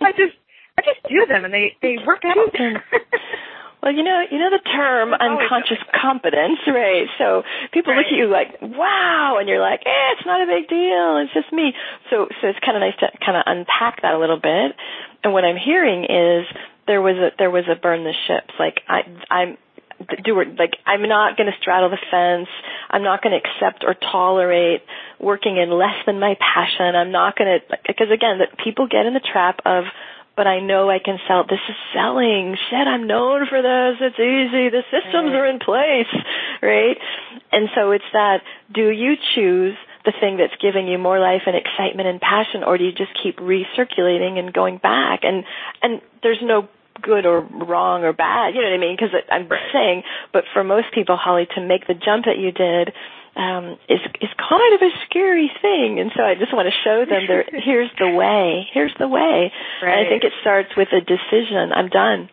I 0.00 0.12
just, 0.12 0.36
I 0.78 0.82
just 0.82 1.02
do 1.08 1.26
them, 1.28 1.44
and 1.44 1.52
they 1.52 1.76
they 1.82 1.96
work 2.06 2.22
out. 2.24 2.54
Well, 3.82 3.92
you 3.92 4.04
know, 4.04 4.20
you 4.30 4.38
know 4.38 4.50
the 4.50 4.60
term 4.60 5.14
It's 5.14 5.22
unconscious 5.22 5.80
competence, 6.00 6.60
right? 6.66 7.08
So 7.16 7.42
people 7.72 7.96
look 7.96 8.06
at 8.06 8.12
you 8.12 8.28
like, 8.28 8.60
"Wow," 8.60 9.38
and 9.40 9.48
you're 9.48 9.60
like, 9.60 9.80
"Eh, 9.86 10.06
it's 10.16 10.26
not 10.26 10.42
a 10.42 10.46
big 10.46 10.68
deal. 10.68 11.16
It's 11.24 11.32
just 11.32 11.52
me." 11.52 11.72
So, 12.10 12.28
so 12.40 12.48
it's 12.48 12.58
kind 12.60 12.76
of 12.76 12.82
nice 12.82 12.96
to 13.00 13.08
kind 13.24 13.38
of 13.38 13.44
unpack 13.46 14.02
that 14.02 14.14
a 14.14 14.18
little 14.18 14.38
bit. 14.38 14.76
And 15.24 15.32
what 15.32 15.44
I'm 15.44 15.56
hearing 15.56 16.04
is 16.04 16.46
there 16.86 17.00
was 17.00 17.16
a 17.16 17.30
there 17.38 17.50
was 17.50 17.64
a 17.68 17.74
burn 17.74 18.04
the 18.04 18.12
ships. 18.26 18.52
Like 18.58 18.82
I, 18.86 19.02
I'm 19.30 19.56
do 20.24 20.36
like 20.58 20.76
I'm 20.86 21.02
not 21.02 21.36
going 21.36 21.50
to 21.50 21.56
straddle 21.60 21.90
the 21.90 22.00
fence. 22.10 22.48
I'm 22.90 23.02
not 23.02 23.22
going 23.22 23.38
to 23.38 23.40
accept 23.40 23.84
or 23.84 23.94
tolerate 23.94 24.82
working 25.18 25.56
in 25.56 25.70
less 25.70 26.04
than 26.06 26.18
my 26.18 26.36
passion. 26.40 26.96
I'm 26.96 27.12
not 27.12 27.36
going 27.36 27.60
to 27.60 27.76
because 27.86 28.10
again, 28.12 28.38
that 28.38 28.58
people 28.62 28.88
get 28.88 29.06
in 29.06 29.14
the 29.14 29.20
trap 29.20 29.60
of 29.64 29.84
but 30.40 30.46
I 30.46 30.60
know 30.60 30.88
I 30.88 31.00
can 31.04 31.18
sell. 31.28 31.44
This 31.44 31.60
is 31.68 31.76
selling. 31.92 32.56
Shit, 32.70 32.88
I'm 32.88 33.06
known 33.06 33.44
for 33.46 33.60
this. 33.60 34.00
It's 34.00 34.16
easy. 34.16 34.70
The 34.72 34.80
systems 34.88 35.36
are 35.36 35.44
in 35.44 35.58
place, 35.58 36.08
right? 36.62 36.96
And 37.52 37.68
so 37.74 37.90
it's 37.90 38.08
that, 38.14 38.40
do 38.72 38.88
you 38.88 39.16
choose 39.34 39.76
the 40.06 40.14
thing 40.18 40.38
that's 40.38 40.56
giving 40.62 40.88
you 40.88 40.96
more 40.96 41.20
life 41.20 41.42
and 41.44 41.54
excitement 41.54 42.08
and 42.08 42.22
passion, 42.22 42.64
or 42.64 42.78
do 42.78 42.84
you 42.84 42.92
just 42.92 43.12
keep 43.22 43.36
recirculating 43.36 44.38
and 44.38 44.50
going 44.50 44.78
back? 44.78 45.24
And, 45.24 45.44
and 45.82 46.00
there's 46.22 46.40
no 46.40 46.70
good 47.02 47.26
or 47.26 47.40
wrong 47.42 48.04
or 48.04 48.14
bad, 48.14 48.54
you 48.54 48.62
know 48.62 48.70
what 48.70 48.76
I 48.76 48.80
mean? 48.80 48.96
Because 48.96 49.14
I'm 49.30 49.46
saying, 49.74 50.04
but 50.32 50.44
for 50.54 50.64
most 50.64 50.86
people, 50.94 51.18
Holly, 51.18 51.48
to 51.54 51.60
make 51.60 51.86
the 51.86 51.92
jump 51.92 52.24
that 52.24 52.38
you 52.38 52.50
did, 52.50 52.94
um, 53.36 53.78
is 53.88 54.00
is 54.20 54.30
kind 54.38 54.74
of 54.74 54.82
a 54.82 54.90
scary 55.06 55.50
thing, 55.62 56.00
and 56.00 56.10
so 56.16 56.22
I 56.22 56.34
just 56.34 56.52
want 56.52 56.68
to 56.68 56.74
show 56.84 57.04
them 57.04 57.22
there. 57.28 57.44
Here's 57.52 57.90
the 57.98 58.10
way. 58.10 58.66
Here's 58.72 58.94
the 58.98 59.08
way. 59.08 59.52
And 59.82 59.90
I 59.90 60.08
think 60.08 60.24
it 60.24 60.32
starts 60.40 60.70
with 60.76 60.88
a 60.92 61.00
decision. 61.00 61.72
I'm 61.72 61.88
done. 61.88 62.28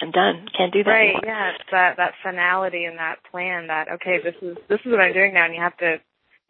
I'm 0.00 0.10
done. 0.10 0.46
Can't 0.56 0.72
do 0.72 0.82
that 0.84 0.90
Right, 0.90 1.14
anymore. 1.16 1.22
yeah, 1.24 1.50
it's 1.54 1.70
that 1.70 1.96
that 1.98 2.14
finality 2.22 2.84
and 2.84 2.98
that 2.98 3.16
plan 3.30 3.68
that 3.68 3.88
okay, 3.94 4.18
this 4.22 4.34
is 4.42 4.56
this 4.68 4.80
is 4.84 4.90
what 4.90 5.00
I'm 5.00 5.12
doing 5.14 5.32
now, 5.34 5.46
and 5.46 5.54
you 5.54 5.60
have 5.60 5.76
to 5.78 5.98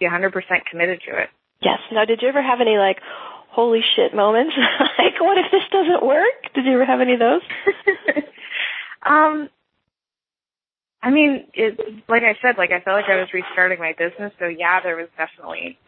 be 0.01 0.07
100% 0.07 0.33
committed 0.71 1.01
to 1.09 1.17
it. 1.23 1.29
Yes. 1.63 1.79
Now, 1.93 2.05
did 2.05 2.21
you 2.23 2.29
ever 2.29 2.43
have 2.43 2.61
any 2.61 2.77
like 2.79 2.99
holy 3.51 3.83
shit 3.95 4.15
moments? 4.15 4.55
like, 4.99 5.21
what 5.21 5.39
if 5.39 5.47
this 5.53 5.63
doesn't 5.71 6.05
work? 6.05 6.53
Did 6.55 6.65
you 6.65 6.73
ever 6.75 6.85
have 6.85 7.01
any 7.01 7.13
of 7.15 7.21
those? 7.21 7.43
um, 9.07 9.49
I 11.05 11.11
mean, 11.11 11.47
it 11.53 11.79
like 12.09 12.23
I 12.23 12.33
said, 12.41 12.57
like 12.57 12.71
I 12.73 12.81
felt 12.81 12.97
like 12.97 13.11
I 13.13 13.21
was 13.21 13.29
restarting 13.33 13.79
my 13.79 13.93
business, 13.93 14.33
so 14.39 14.47
yeah, 14.47 14.81
there 14.83 14.97
was 14.97 15.09
definitely 15.19 15.79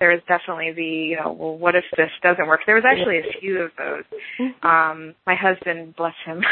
there 0.00 0.08
was 0.08 0.20
definitely 0.26 0.72
the 0.72 0.82
you 1.12 1.16
know, 1.16 1.32
well, 1.32 1.58
what 1.58 1.76
if 1.76 1.84
this 1.98 2.10
doesn't 2.22 2.46
work? 2.46 2.60
There 2.64 2.74
was 2.74 2.84
actually 2.88 3.18
a 3.18 3.40
few 3.40 3.60
of 3.60 3.72
those. 3.76 4.04
Um, 4.62 5.14
my 5.26 5.36
husband, 5.36 5.94
bless 5.96 6.16
him, 6.24 6.42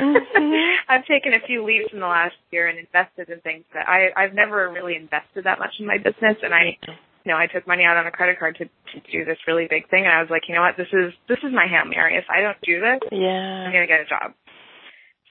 Mhm. 0.00 0.76
I've 0.88 1.06
taken 1.06 1.32
a 1.32 1.46
few 1.46 1.64
leaps 1.64 1.92
in 1.92 2.00
the 2.00 2.06
last 2.10 2.34
year 2.50 2.66
and 2.66 2.76
invested 2.76 3.30
in 3.30 3.40
things 3.40 3.64
that 3.72 3.88
I 3.88 4.10
I've 4.16 4.34
never 4.34 4.68
really 4.68 4.96
invested 4.96 5.44
that 5.44 5.60
much 5.60 5.74
in 5.78 5.86
my 5.86 5.98
business, 5.98 6.42
and 6.42 6.52
I 6.52 6.76
you 7.24 7.30
know, 7.32 7.38
I 7.38 7.46
took 7.46 7.68
money 7.68 7.84
out 7.84 7.98
on 7.98 8.06
a 8.06 8.10
credit 8.10 8.38
card 8.38 8.56
to, 8.56 8.64
to 8.64 9.12
do 9.12 9.24
this 9.26 9.36
really 9.46 9.66
big 9.68 9.88
thing 9.90 10.04
and 10.06 10.12
I 10.12 10.22
was 10.22 10.30
like, 10.30 10.48
you 10.48 10.54
know 10.56 10.62
what, 10.62 10.76
this 10.76 10.88
is 10.92 11.12
this 11.28 11.38
is 11.44 11.52
my 11.52 11.66
Hail 11.70 11.84
Mary. 11.84 12.16
If 12.16 12.24
I 12.28 12.40
don't 12.40 12.60
do 12.62 12.80
this, 12.80 12.98
yeah 13.12 13.66
I'm 13.66 13.72
gonna 13.72 13.86
get 13.86 14.00
a 14.00 14.06
job. 14.06 14.34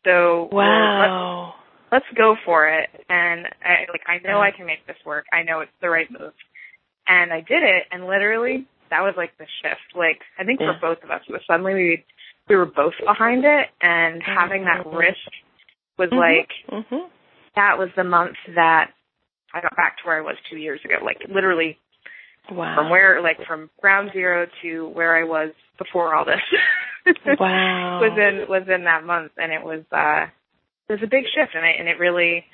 So 0.05 0.47
Wow. 0.53 1.55
Let's 1.91 2.05
go 2.15 2.35
for 2.45 2.67
it. 2.67 2.89
And 3.09 3.47
I 3.63 3.85
like 3.91 4.01
I 4.07 4.19
know 4.27 4.41
I 4.41 4.51
can 4.51 4.65
make 4.65 4.85
this 4.87 4.97
work. 5.05 5.25
I 5.33 5.43
know 5.43 5.61
it's 5.61 5.71
the 5.81 5.89
right 5.89 6.09
move. 6.11 6.33
And 7.07 7.33
I 7.33 7.41
did 7.41 7.63
it 7.63 7.83
and 7.91 8.05
literally 8.07 8.65
that 8.89 9.01
was 9.01 9.13
like 9.17 9.37
the 9.37 9.45
shift. 9.61 9.95
Like 9.95 10.19
I 10.39 10.43
think 10.43 10.59
Yeah. 10.59 10.73
for 10.79 10.95
both 10.95 11.03
of 11.03 11.11
us 11.11 11.21
it 11.27 11.31
was 11.31 11.41
suddenly 11.47 11.73
we 11.73 12.05
we 12.47 12.55
were 12.55 12.65
both 12.65 12.93
behind 13.05 13.45
it 13.45 13.67
and 13.81 14.21
having 14.23 14.65
that 14.65 14.85
risk 14.87 15.17
was 15.97 16.09
Mhm. 16.09 16.17
like 16.17 16.51
Mhm. 16.69 17.09
that 17.55 17.77
was 17.77 17.89
the 17.95 18.03
month 18.03 18.37
that 18.55 18.91
I 19.53 19.61
got 19.61 19.75
back 19.75 19.97
to 19.99 20.07
where 20.07 20.17
I 20.17 20.21
was 20.21 20.37
two 20.49 20.57
years 20.57 20.83
ago. 20.85 20.97
Like 21.01 21.23
literally 21.27 21.77
Wow. 22.51 22.75
from 22.75 22.89
where 22.89 23.21
like 23.21 23.43
from 23.45 23.69
ground 23.79 24.11
zero 24.13 24.47
to 24.61 24.87
where 24.89 25.15
I 25.15 25.23
was 25.23 25.51
before 25.77 26.15
all 26.15 26.25
this. 26.25 26.41
Wow. 27.39 27.99
was 28.01 28.17
in 28.17 28.47
was 28.47 28.67
in 28.67 28.83
that 28.83 29.03
month 29.03 29.31
and 29.37 29.51
it 29.51 29.63
was 29.63 29.83
uh 29.91 30.27
it 30.89 30.93
was 30.93 31.03
a 31.03 31.07
big 31.07 31.25
shift 31.33 31.53
and 31.55 31.65
it 31.65 31.79
and 31.79 31.87
it 31.87 31.99
really 31.99 32.45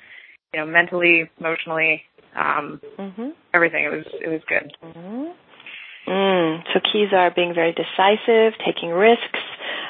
you 0.54 0.60
know, 0.60 0.66
mentally, 0.66 1.28
emotionally, 1.40 2.04
um, 2.34 2.80
Mhm. 2.98 3.32
everything. 3.52 3.84
It 3.84 3.90
was 3.92 4.06
it 4.20 4.28
was 4.28 4.42
good. 4.44 4.72
Mhm. 4.84 5.32
Mm. 6.06 6.72
So 6.72 6.80
keys 6.80 7.12
are 7.12 7.30
being 7.30 7.52
very 7.52 7.72
decisive, 7.72 8.56
taking 8.64 8.90
risks, 8.90 9.40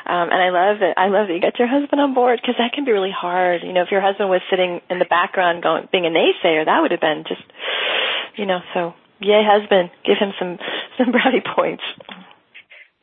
um, 0.07 0.31
and 0.33 0.41
I 0.43 0.49
love 0.49 0.79
that. 0.79 0.95
I 0.97 1.09
love 1.09 1.29
that 1.29 1.35
you 1.35 1.41
got 1.41 1.59
your 1.59 1.69
husband 1.69 2.01
on 2.01 2.15
board 2.15 2.41
because 2.41 2.57
that 2.57 2.73
can 2.73 2.85
be 2.85 2.93
really 2.93 3.11
hard. 3.11 3.63
You 3.63 3.73
know, 3.75 3.83
if 3.83 3.91
your 3.91 4.01
husband 4.01 4.31
was 4.31 4.41
sitting 4.49 4.81
in 4.89 4.99
the 4.99 5.05
background, 5.05 5.63
going 5.63 5.89
being 5.93 6.07
a 6.07 6.11
naysayer, 6.11 6.65
that 6.65 6.81
would 6.81 6.91
have 6.91 7.01
been 7.01 7.25
just, 7.29 7.43
you 8.37 8.47
know. 8.47 8.63
So, 8.73 8.95
yay, 9.21 9.45
husband, 9.45 9.91
give 10.05 10.17
him 10.19 10.33
some 10.39 10.59
some 10.97 11.13
brownie 11.13 11.43
points. 11.55 11.85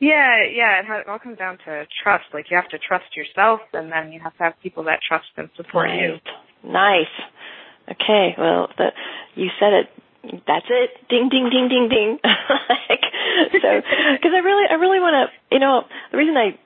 Yeah, 0.00 0.42
yeah. 0.52 0.80
It, 0.80 0.86
ha- 0.86 0.98
it 1.00 1.08
all 1.08 1.18
comes 1.18 1.38
down 1.38 1.58
to 1.64 1.86
trust. 2.02 2.24
Like 2.32 2.50
you 2.50 2.56
have 2.56 2.68
to 2.70 2.78
trust 2.78 3.16
yourself, 3.16 3.60
and 3.72 3.90
then 3.90 4.12
you 4.12 4.20
have 4.20 4.36
to 4.38 4.42
have 4.42 4.54
people 4.62 4.84
that 4.84 5.00
trust 5.06 5.26
and 5.36 5.48
support 5.56 5.90
you. 5.90 6.16
Nice. 6.64 7.12
Okay. 7.90 8.34
Well, 8.36 8.68
the, 8.76 8.88
you 9.34 9.48
said 9.60 9.72
it. 9.72 9.86
That's 10.46 10.66
it. 10.70 10.90
Ding, 11.08 11.28
ding, 11.28 11.50
ding, 11.50 11.68
ding, 11.68 11.88
ding. 11.88 12.18
like, 12.24 13.04
so, 13.52 13.80
because 14.16 14.32
I 14.34 14.40
really, 14.40 14.66
I 14.70 14.74
really 14.74 15.00
want 15.00 15.30
to. 15.30 15.54
You 15.54 15.60
know, 15.60 15.84
the 16.10 16.16
reason 16.18 16.36
I 16.36 16.58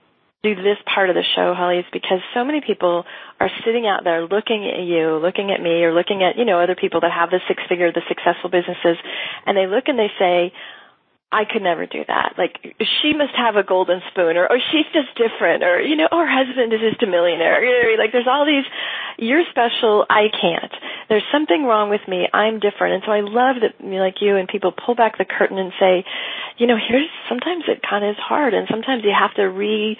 do 0.44 0.54
this 0.54 0.78
part 0.86 1.10
of 1.10 1.16
the 1.16 1.24
show, 1.34 1.52
Holly, 1.54 1.78
is 1.78 1.84
because 1.92 2.20
so 2.34 2.44
many 2.44 2.60
people 2.60 3.04
are 3.40 3.50
sitting 3.66 3.86
out 3.86 4.04
there 4.04 4.22
looking 4.22 4.70
at 4.70 4.84
you, 4.86 5.18
looking 5.18 5.50
at 5.50 5.60
me, 5.60 5.82
or 5.82 5.92
looking 5.92 6.22
at 6.22 6.38
you 6.38 6.44
know 6.44 6.60
other 6.60 6.76
people 6.76 7.00
that 7.00 7.10
have 7.10 7.30
the 7.30 7.40
six 7.48 7.62
figure, 7.68 7.90
the 7.92 8.02
successful 8.08 8.48
businesses, 8.48 8.96
and 9.44 9.56
they 9.56 9.66
look 9.66 9.84
and 9.88 9.98
they 9.98 10.10
say, 10.18 10.52
I 11.30 11.44
could 11.44 11.60
never 11.60 11.84
do 11.84 12.00
that. 12.08 12.34
Like 12.38 12.56
she 12.80 13.12
must 13.12 13.36
have 13.36 13.56
a 13.56 13.62
golden 13.62 14.00
spoon, 14.10 14.38
or, 14.38 14.48
or 14.48 14.58
she's 14.72 14.88
just 14.94 15.12
different, 15.12 15.62
or 15.62 15.80
you 15.80 15.94
know, 15.94 16.08
her 16.10 16.26
husband 16.26 16.72
is 16.72 16.80
just 16.80 17.02
a 17.02 17.06
millionaire. 17.06 17.62
You 17.62 17.96
know? 17.96 18.02
Like 18.02 18.12
there's 18.12 18.26
all 18.26 18.46
these. 18.46 18.64
You're 19.18 19.44
special. 19.50 20.06
I 20.08 20.28
can't. 20.32 20.72
There's 21.08 21.26
something 21.30 21.64
wrong 21.64 21.90
with 21.90 22.00
me. 22.08 22.28
I'm 22.32 22.60
different, 22.60 22.94
and 22.94 23.02
so 23.04 23.12
I 23.12 23.20
love 23.20 23.56
that 23.60 23.76
like 23.84 24.22
you 24.22 24.36
and 24.36 24.48
people 24.48 24.72
pull 24.72 24.94
back 24.94 25.18
the 25.18 25.26
curtain 25.26 25.58
and 25.58 25.72
say, 25.78 26.04
you 26.56 26.66
know, 26.66 26.76
here's 26.80 27.08
sometimes 27.28 27.64
it 27.68 27.82
kind 27.82 28.04
of 28.04 28.12
is 28.12 28.20
hard, 28.20 28.54
and 28.54 28.66
sometimes 28.70 29.04
you 29.04 29.12
have 29.12 29.34
to 29.34 29.44
re 29.44 29.98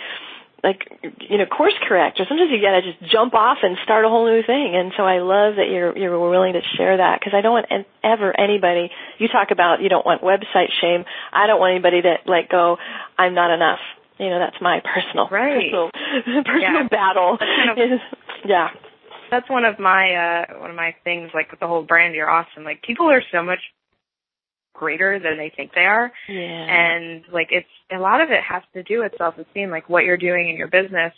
like 0.65 0.91
you 1.21 1.39
know 1.39 1.47
course 1.47 1.75
correct 1.87 2.19
or 2.21 2.27
sometimes 2.29 2.51
you 2.51 2.61
gotta 2.61 2.83
just 2.83 2.99
jump 3.13 3.35
off 3.35 3.59
and 3.63 3.77
start 3.85 4.05
a 4.05 4.09
whole 4.09 4.27
new 4.27 4.43
thing 4.43 4.75
and 4.75 4.93
so 4.97 5.05
i 5.05 5.19
love 5.21 5.55
that 5.57 5.69
you're 5.71 5.97
you're 5.97 6.19
willing 6.19 6.55
to 6.55 6.61
share 6.77 6.97
that 6.97 7.21
because 7.21 7.33
i 7.37 7.41
don't 7.41 7.53
want 7.53 7.67
en- 7.71 7.85
ever 8.03 8.35
anybody 8.39 8.91
you 9.19 9.29
talk 9.29 9.51
about 9.53 9.81
you 9.81 9.89
don't 9.89 10.05
want 10.05 10.21
website 10.23 10.71
shame 10.81 11.05
i 11.33 11.47
don't 11.47 11.61
want 11.61 11.71
anybody 11.73 12.03
to 12.03 12.17
like 12.27 12.49
go 12.51 12.77
i'm 13.17 13.35
not 13.35 13.53
enough 13.53 13.79
you 14.19 14.29
know 14.29 14.39
that's 14.41 14.61
my 14.61 14.81
personal 14.83 15.29
Right. 15.31 15.71
personal 15.71 15.91
personal 16.45 16.61
Yeah. 16.61 16.89
battle 16.91 17.39
kind 17.39 17.79
of- 17.79 18.01
yeah 18.45 18.69
that's 19.31 19.49
one 19.49 19.65
of 19.65 19.79
my 19.79 20.15
uh 20.15 20.59
one 20.59 20.71
of 20.71 20.77
my 20.77 20.95
things 21.05 21.31
like 21.35 21.51
with 21.53 21.61
the 21.61 21.69
whole 21.69 21.83
brand 21.83 22.15
you're 22.15 22.31
awesome. 22.31 22.65
Like 22.65 22.81
people 22.83 23.11
are 23.11 23.23
so 23.31 23.43
much 23.43 23.59
greater 24.79 25.19
than 25.19 25.37
they 25.37 25.51
think 25.55 25.73
they 25.75 25.87
are. 25.97 26.11
Yeah. 26.29 26.67
And 26.81 27.25
like 27.33 27.49
it's 27.51 27.69
a 27.91 27.99
lot 27.99 28.21
of 28.21 28.31
it 28.31 28.43
has 28.43 28.63
to 28.75 28.83
do 28.83 29.01
with 29.01 29.13
self 29.19 29.37
esteem, 29.39 29.71
like 29.71 29.89
what 29.89 30.05
you're 30.05 30.17
doing 30.29 30.49
in 30.49 30.57
your 30.57 30.69
business. 30.69 31.13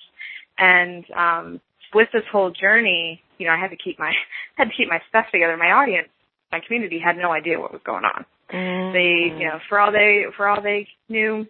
And 0.59 1.05
um 1.13 1.61
with 1.95 2.09
this 2.13 2.23
whole 2.31 2.51
journey, 2.51 3.23
you 3.39 3.47
know, 3.47 3.53
I 3.53 3.59
had 3.59 3.71
to 3.71 3.77
keep 3.77 3.99
my 3.99 4.13
had 4.57 4.65
to 4.71 4.75
keep 4.77 4.89
my 4.89 5.01
stuff 5.09 5.27
together. 5.33 5.57
My 5.57 5.73
audience, 5.73 6.09
my 6.53 6.61
community 6.67 6.99
had 6.99 7.17
no 7.17 7.31
idea 7.33 7.61
what 7.61 7.73
was 7.73 7.83
going 7.85 8.05
on. 8.05 8.25
Mm. 8.53 8.93
They, 8.93 9.39
you 9.41 9.47
know, 9.49 9.59
for 9.69 9.79
all 9.79 9.93
they 9.93 10.25
for 10.37 10.49
all 10.49 10.61
they 10.63 10.89
knew, 11.09 11.47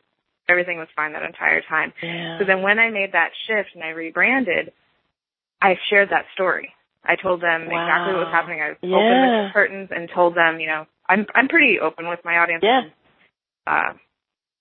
everything 0.49 0.79
was 0.79 0.89
fine 0.97 1.13
that 1.13 1.23
entire 1.23 1.63
time. 1.69 1.93
Yeah. 2.03 2.39
So 2.39 2.45
then 2.45 2.63
when 2.63 2.79
I 2.79 2.91
made 2.91 3.13
that 3.13 3.31
shift 3.47 3.71
and 3.75 3.85
I 3.85 3.91
rebranded, 3.91 4.73
I 5.63 5.77
shared 5.89 6.11
that 6.11 6.27
story. 6.35 6.75
I 7.05 7.17
told 7.17 7.41
them 7.41 7.67
Wow. 7.69 7.81
exactly 7.83 8.13
what 8.15 8.27
was 8.27 8.33
happening. 8.33 8.61
I 8.61 8.77
Yeah. 8.83 8.97
opened 8.97 9.23
the 9.25 9.51
curtains 9.53 9.89
and 9.91 10.11
told 10.15 10.35
them, 10.35 10.61
you 10.61 10.67
know, 10.67 10.87
I'm 11.11 11.27
I'm 11.35 11.49
pretty 11.49 11.79
open 11.83 12.09
with 12.09 12.21
my 12.25 12.37
audience. 12.39 12.63
Yeah. 12.65 12.83
Uh, 13.67 13.93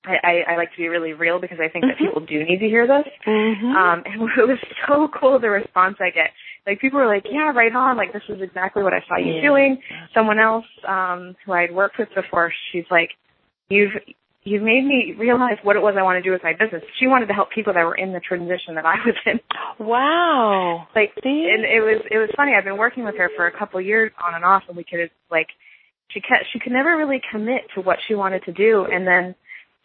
I, 0.06 0.15
I, 0.24 0.53
I 0.53 0.58
like 0.58 0.72
to 0.72 0.77
be 0.77 0.88
really 0.88 1.12
real 1.13 1.39
because 1.39 1.60
I 1.62 1.68
think 1.68 1.84
that 1.86 1.96
Mhm. 1.98 2.08
people 2.08 2.22
do 2.25 2.44
need 2.44 2.60
to 2.60 2.68
hear 2.68 2.88
this. 2.88 3.06
Mhm. 3.27 3.75
Um, 3.75 4.03
and 4.06 4.15
it 4.38 4.48
was 4.48 4.58
so 4.88 5.08
cool 5.10 5.39
the 5.39 5.50
response 5.50 5.98
I 6.00 6.10
get. 6.10 6.32
Like 6.65 6.79
people 6.79 7.00
were 7.00 7.08
like, 7.08 7.25
"Yeah, 7.29 7.51
right 7.53 7.74
on. 7.75 7.98
Like 7.98 8.13
this 8.13 8.24
is 8.29 8.41
exactly 8.41 8.82
what 8.84 8.94
I 8.94 9.01
saw 9.08 9.18
you 9.18 9.34
Yeah. 9.36 9.41
doing." 9.41 9.82
Someone 10.13 10.39
else 10.39 10.65
um, 10.88 11.36
who 11.46 11.51
I'd 11.53 11.72
worked 11.74 11.98
with 12.00 12.10
before, 12.15 12.51
she's 12.72 12.86
like, 12.89 13.12
"You've 13.70 13.91
you've 14.44 14.63
made 14.63 14.86
me 14.86 15.13
realize 15.18 15.58
what 15.63 15.75
it 15.75 15.82
was 15.82 15.96
I 15.98 16.01
want 16.03 16.18
to 16.18 16.22
do 16.24 16.32
with 16.32 16.44
my 16.44 16.53
business." 16.53 16.84
She 17.00 17.08
wanted 17.08 17.27
to 17.27 17.34
help 17.34 17.51
people 17.51 17.74
that 17.74 17.84
were 17.84 17.96
in 17.96 18.13
the 18.13 18.20
transition 18.22 18.75
that 18.75 18.86
I 18.86 18.96
was 19.06 19.15
in. 19.25 19.39
wow. 19.86 20.88
Like, 20.96 21.12
See? 21.24 21.50
and 21.53 21.65
it 21.65 21.82
was 21.82 22.01
it 22.10 22.18
was 22.18 22.29
funny. 22.38 22.53
I've 22.56 22.63
been 22.63 22.77
working 22.77 23.03
with 23.03 23.18
her 23.18 23.29
for 23.36 23.48
a 23.48 23.51
couple 23.58 23.82
years 23.82 24.12
on 24.25 24.34
and 24.36 24.46
off, 24.46 24.63
and 24.68 24.77
we 24.77 24.84
could 24.84 25.00
have, 25.01 25.10
like 25.29 25.48
she 26.10 26.22
could, 26.22 26.46
she 26.51 26.60
could 26.60 26.72
never 26.72 26.98
really 26.98 27.22
commit 27.32 27.63
to 27.75 27.82
what 27.82 27.98
she 28.08 28.16
wanted 28.16 28.44
to 28.46 28.51
do, 28.51 28.86
and 28.86 29.06
then 29.06 29.36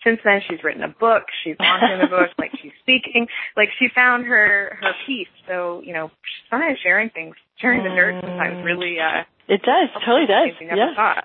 since 0.02 0.21
then 0.25 0.40
she's 0.49 0.62
written 0.62 0.83
a 0.83 0.88
book, 0.88 1.25
she's 1.43 1.57
launching 1.61 2.00
a 2.00 2.09
book, 2.09 2.31
like 2.38 2.52
she's 2.61 2.73
speaking, 2.81 3.26
like 3.57 3.69
she 3.78 3.88
found 3.95 4.26
her 4.26 4.78
her 4.81 4.93
piece. 5.07 5.28
So 5.49 5.81
you 5.85 5.93
know, 5.93 6.11
sometimes 6.50 6.78
sharing 6.83 7.11
things, 7.11 7.35
sharing 7.57 7.83
the 7.83 7.90
dirt 7.90 8.21
sometimes 8.21 8.64
really 8.64 8.99
uh 9.00 9.25
It 9.49 9.62
does. 9.62 9.88
Totally 10.04 10.26
does. 10.26 10.57
Yeah. 10.61 10.95
thought. 10.95 11.25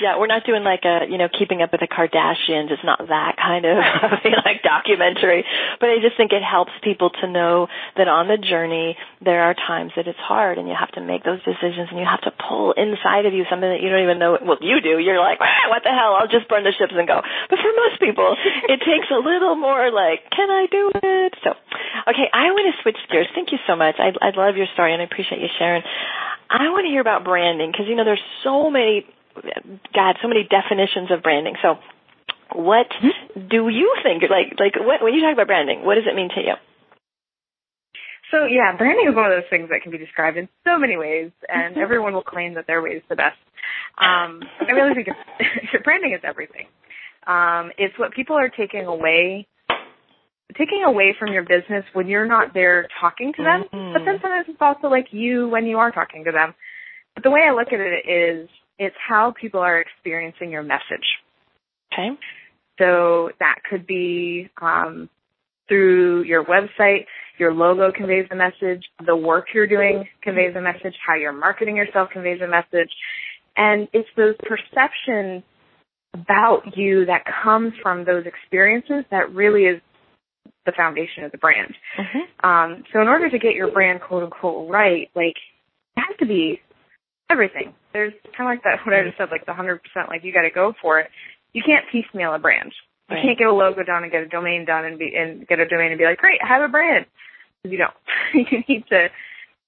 Yeah, 0.00 0.18
we're 0.18 0.28
not 0.28 0.44
doing 0.44 0.64
like 0.64 0.84
a, 0.84 1.08
you 1.08 1.16
know, 1.16 1.28
keeping 1.28 1.62
up 1.62 1.72
with 1.72 1.80
the 1.80 1.88
Kardashians. 1.88 2.70
It's 2.70 2.84
not 2.84 3.00
that 3.08 3.36
kind 3.40 3.64
of 3.64 3.76
like 4.44 4.62
documentary. 4.62 5.44
But 5.80 5.88
I 5.88 5.96
just 6.04 6.16
think 6.16 6.32
it 6.32 6.44
helps 6.44 6.72
people 6.84 7.10
to 7.22 7.26
know 7.26 7.68
that 7.96 8.08
on 8.08 8.28
the 8.28 8.36
journey 8.36 8.96
there 9.24 9.42
are 9.42 9.54
times 9.54 9.92
that 9.96 10.06
it's 10.06 10.18
hard 10.18 10.58
and 10.58 10.68
you 10.68 10.76
have 10.78 10.92
to 10.92 11.00
make 11.00 11.24
those 11.24 11.40
decisions 11.44 11.88
and 11.90 11.98
you 11.98 12.04
have 12.04 12.20
to 12.28 12.32
pull 12.36 12.72
inside 12.76 13.24
of 13.24 13.32
you 13.32 13.44
something 13.48 13.68
that 13.68 13.80
you 13.80 13.88
don't 13.88 14.04
even 14.04 14.18
know 14.18 14.36
well 14.36 14.60
you 14.60 14.80
do. 14.80 14.98
You're 15.00 15.20
like, 15.20 15.38
ah, 15.40 15.68
what 15.72 15.82
the 15.82 15.92
hell, 15.92 16.16
I'll 16.20 16.28
just 16.28 16.48
burn 16.48 16.64
the 16.64 16.76
ships 16.76 16.92
and 16.92 17.08
go. 17.08 17.22
But 17.48 17.58
for 17.58 17.72
most 17.72 17.96
people 18.00 18.36
it 18.72 18.80
takes 18.84 19.08
a 19.08 19.20
little 19.20 19.56
more 19.56 19.90
like, 19.90 20.28
Can 20.30 20.50
I 20.50 20.66
do 20.70 20.90
it? 20.92 21.34
So 21.42 21.56
okay, 22.08 22.28
I 22.32 22.52
want 22.52 22.68
to 22.68 22.82
switch 22.82 23.00
gears. 23.10 23.28
Thank 23.34 23.52
you 23.52 23.58
so 23.66 23.76
much. 23.76 23.96
I 23.98 24.12
I 24.20 24.36
love 24.36 24.56
your 24.56 24.68
story 24.74 24.92
and 24.92 25.00
I 25.00 25.06
appreciate 25.08 25.40
you 25.40 25.48
sharing. 25.58 25.82
I 26.48 26.70
want 26.70 26.84
to 26.86 26.90
hear 26.90 27.00
about 27.00 27.24
branding 27.24 27.72
because 27.72 27.86
you 27.88 27.96
know 27.96 28.04
there's 28.04 28.22
so 28.44 28.70
many 28.70 29.04
God, 29.94 30.16
so 30.22 30.28
many 30.28 30.44
definitions 30.44 31.10
of 31.10 31.22
branding. 31.22 31.54
So, 31.62 31.78
what 32.54 32.86
do 33.34 33.68
you 33.68 33.96
think? 34.02 34.22
Like, 34.30 34.58
like 34.58 34.74
what, 34.76 35.02
when 35.02 35.14
you 35.14 35.22
talk 35.22 35.32
about 35.34 35.46
branding, 35.46 35.84
what 35.84 35.96
does 35.96 36.04
it 36.06 36.14
mean 36.14 36.30
to 36.34 36.40
you? 36.40 36.54
So 38.30 38.44
yeah, 38.44 38.76
branding 38.76 39.08
is 39.08 39.14
one 39.14 39.24
of 39.26 39.30
those 39.30 39.48
things 39.50 39.68
that 39.70 39.82
can 39.82 39.92
be 39.92 39.98
described 39.98 40.36
in 40.36 40.48
so 40.64 40.78
many 40.78 40.96
ways, 40.96 41.30
and 41.48 41.76
Mhm. 41.76 41.80
everyone 41.80 42.12
will 42.12 42.24
claim 42.24 42.54
that 42.54 42.66
their 42.66 42.82
way 42.82 42.90
is 42.90 43.02
the 43.08 43.14
best. 43.14 43.38
Um, 43.98 44.42
I 44.60 44.72
really 44.72 44.94
think 44.94 45.08
it's, 45.08 45.82
branding 45.84 46.12
is 46.12 46.20
everything. 46.24 46.66
Um, 47.26 47.72
it's 47.78 47.96
what 47.98 48.12
people 48.12 48.36
are 48.36 48.48
taking 48.48 48.86
away, 48.86 49.46
taking 50.56 50.82
away 50.84 51.12
from 51.18 51.32
your 51.32 51.44
business 51.44 51.84
when 51.92 52.08
you're 52.08 52.26
not 52.26 52.52
there 52.52 52.88
talking 53.00 53.32
to 53.34 53.42
them. 53.42 53.64
Mhm. 53.72 53.92
But 53.92 54.04
then 54.04 54.20
sometimes 54.20 54.48
it's 54.48 54.60
also 54.60 54.88
like 54.88 55.12
you 55.12 55.48
when 55.48 55.66
you 55.66 55.78
are 55.78 55.92
talking 55.92 56.24
to 56.24 56.32
them. 56.32 56.54
But 57.14 57.22
the 57.22 57.30
way 57.30 57.42
I 57.46 57.52
look 57.52 57.72
at 57.72 57.80
it 57.80 58.06
is, 58.08 58.48
it's 58.78 58.96
how 59.08 59.32
people 59.40 59.60
are 59.60 59.80
experiencing 59.80 60.50
your 60.50 60.62
message. 60.62 61.06
Okay. 61.92 62.10
So 62.78 63.30
that 63.40 63.56
could 63.68 63.86
be 63.86 64.50
um, 64.60 65.08
through 65.68 66.24
your 66.24 66.44
website. 66.44 67.06
Your 67.38 67.52
logo 67.52 67.90
conveys 67.92 68.26
the 68.28 68.36
message. 68.36 68.84
The 69.04 69.16
work 69.16 69.46
you're 69.54 69.66
doing 69.66 70.08
conveys 70.22 70.54
a 70.56 70.60
message. 70.60 70.94
How 71.06 71.14
you're 71.14 71.32
marketing 71.32 71.76
yourself 71.76 72.10
conveys 72.12 72.40
a 72.40 72.48
message. 72.48 72.90
And 73.56 73.88
it's 73.92 74.08
those 74.16 74.34
perceptions 74.42 75.42
about 76.12 76.76
you 76.76 77.06
that 77.06 77.24
comes 77.42 77.72
from 77.82 78.04
those 78.04 78.24
experiences 78.26 79.04
that 79.10 79.32
really 79.34 79.62
is 79.62 79.80
the 80.64 80.72
foundation 80.72 81.24
of 81.24 81.32
the 81.32 81.38
brand. 81.38 81.74
Mm-hmm. 81.98 82.46
Um, 82.46 82.84
so 82.92 83.00
in 83.00 83.08
order 83.08 83.30
to 83.30 83.38
get 83.38 83.54
your 83.54 83.70
brand 83.70 84.00
quote 84.00 84.24
unquote 84.24 84.70
right, 84.70 85.10
like 85.14 85.36
it 85.96 86.00
has 86.08 86.16
to 86.18 86.26
be 86.26 86.60
everything. 87.30 87.74
There's 87.96 88.12
kind 88.36 88.44
of 88.50 88.52
like 88.52 88.62
that 88.64 88.80
what 88.84 88.94
I 88.94 89.04
just 89.04 89.16
said, 89.16 89.28
like 89.30 89.46
the 89.46 89.54
hundred 89.54 89.80
percent, 89.82 90.10
like 90.10 90.22
you 90.22 90.32
got 90.32 90.42
to 90.42 90.50
go 90.50 90.74
for 90.82 91.00
it. 91.00 91.08
You 91.54 91.62
can't 91.64 91.86
piecemeal 91.90 92.34
a 92.34 92.38
brand. 92.38 92.72
You 93.08 93.16
Right. 93.16 93.22
can't 93.24 93.38
get 93.38 93.46
a 93.46 93.52
logo 93.52 93.82
done 93.84 94.02
and 94.02 94.12
get 94.12 94.22
a 94.22 94.28
domain 94.28 94.66
done 94.66 94.84
and 94.84 94.98
be 94.98 95.14
and 95.16 95.46
get 95.48 95.60
a 95.60 95.66
domain 95.66 95.92
and 95.92 95.98
be 95.98 96.04
like, 96.04 96.18
great, 96.18 96.40
I 96.44 96.48
have 96.48 96.60
a 96.62 96.68
brand. 96.68 97.06
You 97.64 97.78
don't. 97.78 97.94
you 98.34 98.62
need 98.68 98.84
to 98.90 99.08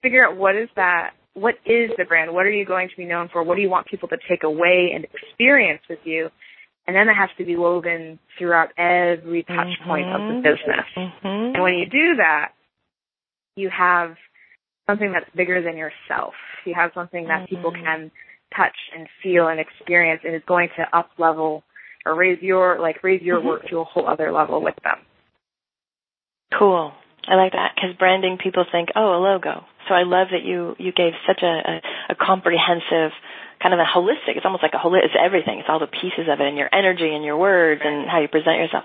figure 0.03 0.27
out 0.27 0.37
what 0.37 0.57
is 0.57 0.69
that. 0.77 1.13
What 1.35 1.55
is 1.65 1.91
the 1.97 2.05
brand? 2.05 2.33
What 2.35 2.47
are 2.47 2.51
you 2.51 2.67
going 2.67 2.89
to 2.91 2.97
be 2.97 3.05
known 3.07 3.29
for? 3.33 3.43
What 3.45 3.55
do 3.55 3.63
you 3.63 3.71
want 3.71 3.87
people 3.87 4.09
to 4.09 4.19
take 4.29 4.43
away 4.43 4.91
and 4.93 5.05
experience 5.05 5.81
with 5.89 6.01
you? 6.05 6.31
And 6.89 6.97
then 6.97 7.09
it 7.09 7.15
has 7.15 7.31
to 7.39 7.45
be 7.45 7.55
woven 7.55 8.19
throughout 8.37 8.71
every 8.77 9.45
touch 9.45 9.69
point 9.87 10.09
of 10.09 10.21
the 10.21 10.35
Mhm. 10.35 10.43
business. 10.43 10.87
Mm-hmm. 10.97 11.55
And 11.55 11.63
when 11.63 11.75
you 11.75 11.87
do 11.87 12.17
that, 12.17 12.53
you 13.57 13.69
have 13.71 14.17
something 14.89 15.13
that's 15.13 15.29
bigger 15.37 15.63
than 15.63 15.77
yourself. 15.77 16.35
You 16.65 16.75
have 16.75 16.91
something 16.95 17.29
that 17.29 17.49
people 17.49 17.71
Mhm. 17.71 17.85
can 17.85 18.11
touch 18.55 18.77
and 18.97 19.09
feel 19.23 19.49
and 19.49 19.61
experience 19.61 20.23
and 20.25 20.35
is 20.35 20.43
going 20.47 20.71
to 20.77 20.97
up 20.97 21.11
level 21.19 21.63
or 22.07 22.15
raise 22.15 22.41
your 22.43 22.79
like 22.79 23.03
raise 23.05 23.23
your 23.23 23.41
Mhm. 23.41 23.45
work 23.45 23.67
to 23.69 23.81
a 23.81 23.85
whole 23.85 24.09
other 24.09 24.33
level 24.33 24.61
with 24.61 24.77
them. 24.83 24.99
Cool. 26.53 26.95
I 27.27 27.35
like 27.35 27.53
that 27.53 27.75
because 27.75 27.95
branding, 27.97 28.39
people 28.39 28.65
think, 28.73 28.89
oh, 28.97 29.15
a 29.15 29.21
logo. 29.21 29.65
So 29.87 29.95
I 29.95 30.05
love 30.05 30.29
that 30.31 30.43
you 30.43 30.75
you 30.79 30.93
gave 30.93 31.13
such 31.27 31.43
a, 31.43 31.47
a, 31.47 31.83
a 32.11 32.15
comprehensive, 32.15 33.13
kind 33.61 33.75
of 33.75 33.81
a 33.81 33.85
holistic. 33.85 34.37
It's 34.37 34.47
almost 34.47 34.63
like 34.63 34.75
a 34.75 34.79
holistic. 34.79 35.13
It's 35.13 35.17
everything. 35.21 35.59
It's 35.61 35.69
all 35.69 35.79
the 35.79 35.87
pieces 35.87 36.29
of 36.29 36.41
it, 36.41 36.47
and 36.47 36.57
your 36.57 36.71
energy, 36.73 37.15
and 37.15 37.25
your 37.25 37.37
words, 37.37 37.83
and 37.85 38.09
how 38.09 38.21
you 38.21 38.29
present 38.29 38.57
yourself. 38.57 38.85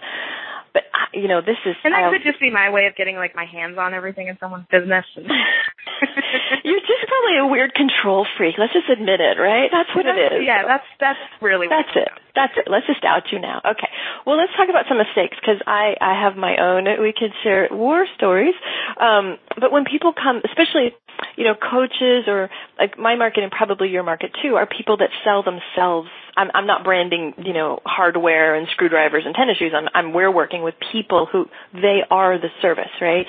But 0.73 0.83
I- 0.93 1.07
you 1.13 1.27
know, 1.27 1.41
this 1.41 1.57
is. 1.65 1.75
And 1.83 1.93
that 1.93 2.12
could 2.12 2.23
just 2.23 2.39
be 2.39 2.49
my 2.49 2.69
way 2.71 2.88
of 2.88 2.95
getting 2.95 3.15
like 3.15 3.36
my 3.36 3.45
hands 3.45 3.77
on 3.77 3.93
everything 3.93 4.27
in 4.27 4.38
someone's 4.39 4.65
business. 4.71 5.05
And 5.15 5.27
You're 6.63 6.79
just 6.79 7.05
probably 7.07 7.38
a 7.38 7.45
weird 7.47 7.73
control 7.73 8.25
freak. 8.38 8.55
Let's 8.57 8.73
just 8.73 8.89
admit 8.89 9.19
it, 9.19 9.38
right? 9.39 9.69
That's 9.71 9.89
what 9.95 10.05
it 10.05 10.17
is. 10.17 10.41
Yeah, 10.45 10.65
that's 10.65 10.88
that's 10.99 11.19
really 11.41 11.67
what 11.67 11.86
That's 11.86 11.95
it. 11.95 12.09
That's 12.36 12.53
it. 12.57 12.65
Let's 12.69 12.88
just 12.88 13.03
out 13.05 13.31
you 13.31 13.39
now. 13.39 13.62
Okay. 13.63 13.89
Well, 14.25 14.38
let's 14.38 14.51
talk 14.57 14.69
about 14.69 14.86
some 14.89 14.97
mistakes 14.97 15.38
because 15.39 15.62
I 15.67 15.95
I 15.99 16.17
have 16.23 16.36
my 16.36 16.57
own. 16.57 16.86
We 17.01 17.13
could 17.13 17.31
share 17.43 17.67
war 17.71 18.05
stories. 18.17 18.55
Um, 18.99 19.38
but 19.59 19.71
when 19.71 19.86
people 19.86 20.13
come, 20.13 20.41
especially 20.43 20.95
you 21.38 21.43
know 21.45 21.55
coaches 21.55 22.25
or 22.27 22.49
like 22.79 22.97
my 22.97 23.15
market 23.15 23.43
and 23.43 23.51
probably 23.51 23.89
your 23.89 24.03
market 24.03 24.31
too, 24.41 24.55
are 24.55 24.65
people 24.65 24.97
that 24.97 25.09
sell 25.23 25.43
themselves. 25.43 26.09
I'm 26.36 26.50
I'm 26.54 26.67
not 26.67 26.84
branding 26.84 27.34
you 27.38 27.54
know 27.54 27.80
hardware 27.86 28.56
and 28.56 28.67
screwdrivers 28.74 29.24
and 29.26 29.36
tennis 29.36 29.58
shoes. 29.58 29.74
I'm 29.76 29.88
I'm 29.93 30.13
we're 30.13 30.32
working 30.32 30.63
with 30.63 30.76
people 30.91 31.28
who 31.32 31.46
they 31.74 32.02
are 32.10 32.38
the 32.38 32.50
service, 32.62 32.91
right? 33.02 33.26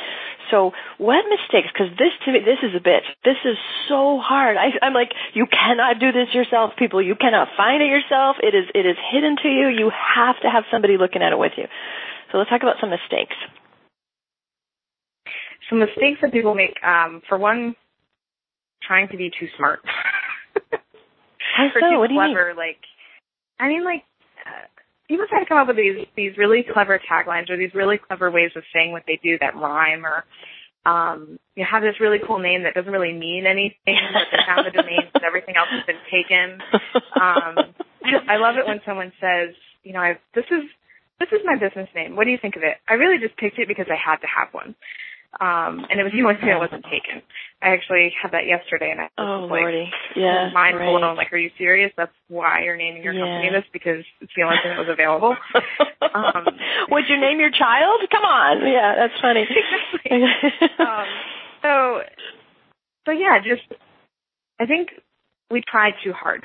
So 0.51 0.73
what 0.99 1.25
mistakes? 1.29 1.69
Because 1.73 1.91
this 1.99 2.13
to 2.25 2.33
me, 2.33 2.41
this 2.41 2.61
is 2.63 2.75
a 2.77 2.81
bitch. 2.81 3.07
This 3.25 3.41
is 3.45 3.57
so 3.89 4.21
hard. 4.21 4.57
I, 4.57 4.73
I'm 4.85 4.93
like, 4.93 5.13
you 5.33 5.47
cannot 5.47 5.99
do 5.99 6.13
this 6.13 6.35
yourself, 6.35 6.73
people. 6.79 7.01
You 7.01 7.15
cannot 7.15 7.49
find 7.57 7.83
it 7.83 7.87
yourself. 7.87 8.37
It 8.43 8.55
is 8.55 8.65
it 8.75 8.87
is 8.87 8.97
hidden 9.13 9.37
to 9.43 9.49
you. 9.49 9.69
You 9.69 9.91
have 9.91 10.37
to 10.43 10.51
have 10.51 10.65
somebody 10.71 10.97
looking 10.97 11.23
at 11.23 11.33
it 11.33 11.39
with 11.39 11.53
you. 11.57 11.65
So 12.31 12.39
let's 12.39 12.51
talk 12.51 12.63
about 12.63 12.77
some 12.81 12.91
mistakes. 12.91 13.37
some 15.69 15.79
mistakes 15.79 16.21
that 16.23 16.33
people 16.33 16.55
make. 16.55 16.77
Um, 16.83 17.23
for 17.29 17.39
one, 17.39 17.75
trying 18.83 19.09
to 19.09 19.17
be 19.17 19.31
too 19.31 19.49
smart. 19.57 19.81
How 21.57 21.67
or 21.67 21.81
so? 21.81 21.91
too 21.91 21.99
What 21.99 22.09
do 22.09 22.15
you 22.15 22.21
mean? 22.21 22.35
clever. 22.35 22.55
Like, 22.57 22.79
I 23.59 23.69
mean, 23.69 23.85
like 23.85 24.05
uh, 24.47 24.67
people 25.09 25.27
try 25.29 25.41
to 25.41 25.47
come 25.47 25.59
up 25.59 25.69
with 25.69 25.77
these 25.77 26.07
these 26.17 26.37
really 26.37 26.65
clever 26.65 27.01
taglines 27.11 27.51
or 27.51 27.57
these 27.57 27.75
really 27.75 27.99
clever 27.99 28.31
ways 28.31 28.51
of 28.57 28.63
saying 28.73 28.93
what 28.93 29.05
they 29.07 29.19
do 29.23 29.39
that 29.41 29.57
rhyme 29.57 30.05
or. 30.05 30.25
Um, 30.87 31.39
you 31.57 31.65
have 31.65 31.81
this 31.81 31.97
really 31.99 32.19
cool 32.27 32.39
name 32.39 32.65
that 32.65 32.75
doesn't 32.75 32.93
really 32.93 33.15
mean 33.15 33.47
anything, 33.47 33.97
but 34.13 34.29
they 34.31 34.37
found 34.45 34.67
the 34.67 34.71
domain 34.71 35.01
because 35.01 35.25
everything 35.25 35.57
else 35.57 35.73
has 35.73 35.81
been 35.87 36.05
taken. 36.13 36.61
Um, 37.17 37.73
I 38.29 38.37
love 38.37 38.57
it 38.61 38.69
when 38.69 38.85
someone 38.85 39.11
says, 39.17 39.57
you 39.83 39.95
know, 39.95 40.01
I've, 40.01 40.21
this 40.35 40.45
is 40.51 40.69
this 41.21 41.29
is 41.33 41.41
my 41.45 41.57
business 41.57 41.89
name. 41.95 42.17
What 42.17 42.25
do 42.25 42.31
you 42.31 42.39
think 42.41 42.57
of 42.57 42.63
it? 42.63 42.77
I 42.89 42.95
really 42.95 43.17
just 43.17 43.37
picked 43.39 43.59
it 43.59 43.69
because 43.69 43.87
I 43.89 43.97
had 43.97 44.21
to 44.21 44.29
have 44.29 44.53
one. 44.53 44.75
Um, 45.41 45.87
and 45.91 45.99
it 45.99 46.05
was 46.05 46.13
the 46.13 46.23
only 46.23 46.37
thing 46.37 46.49
that 46.49 46.59
wasn't 46.59 46.85
taken. 46.85 47.23
I 47.63 47.69
actually 47.75 48.13
had 48.21 48.33
that 48.33 48.47
yesterday, 48.47 48.91
and 48.91 49.01
I 49.01 49.05
was 49.05 49.11
Oh, 49.19 49.41
like, 49.51 49.61
lordy. 49.61 49.91
Yeah. 50.17 50.51
mind 50.53 50.77
right. 50.79 50.87
blown. 50.91 51.17
Like, 51.17 51.33
are 51.33 51.39
you 51.39 51.51
serious? 51.59 51.91
That's 51.97 52.13
why 52.29 52.63
you're 52.65 52.77
naming 52.77 53.03
your 53.03 53.15
company 53.15 53.51
this 53.51 53.65
because 53.73 54.05
it's 54.21 54.33
the 54.37 54.43
only 54.43 54.57
thing 54.63 54.73
that 54.77 54.79
was 54.87 54.89
available. 54.93 55.37
Um, 56.15 56.45
Would 56.91 57.05
you 57.09 57.19
name 57.21 57.41
your 57.41 57.51
child? 57.51 58.01
Come 58.13 58.23
on. 58.23 58.61
Yeah, 58.65 58.95
that's 58.95 59.21
funny. 59.21 59.49
um, 60.79 61.07
so, 61.61 62.03
so 63.07 63.11
yeah, 63.11 63.39
just 63.43 63.63
I 64.61 64.67
think 64.67 64.91
we 65.51 65.61
try 65.67 65.91
too 66.05 66.13
hard, 66.13 66.45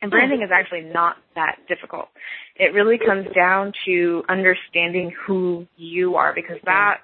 and 0.00 0.10
branding 0.10 0.42
is 0.42 0.50
actually 0.52 0.82
not 0.82 1.16
that 1.34 1.56
difficult. 1.68 2.08
It 2.54 2.74
really 2.74 2.96
comes 2.98 3.26
down 3.34 3.72
to 3.86 4.22
understanding 4.28 5.12
who 5.26 5.66
you 5.76 6.14
are 6.14 6.32
because 6.32 6.58
that 6.64 6.98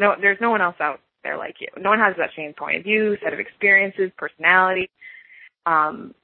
no, 0.00 0.14
there's 0.20 0.40
no 0.40 0.50
one 0.50 0.60
else 0.62 0.76
out 0.80 1.00
there 1.22 1.36
like 1.36 1.56
you. 1.60 1.68
No 1.78 1.90
one 1.90 1.98
has 1.98 2.16
that 2.16 2.30
same 2.36 2.54
point 2.54 2.78
of 2.78 2.82
view, 2.82 3.16
set 3.22 3.32
of 3.32 3.38
experiences, 3.38 4.10
personality, 4.16 4.90
um, 5.66 6.14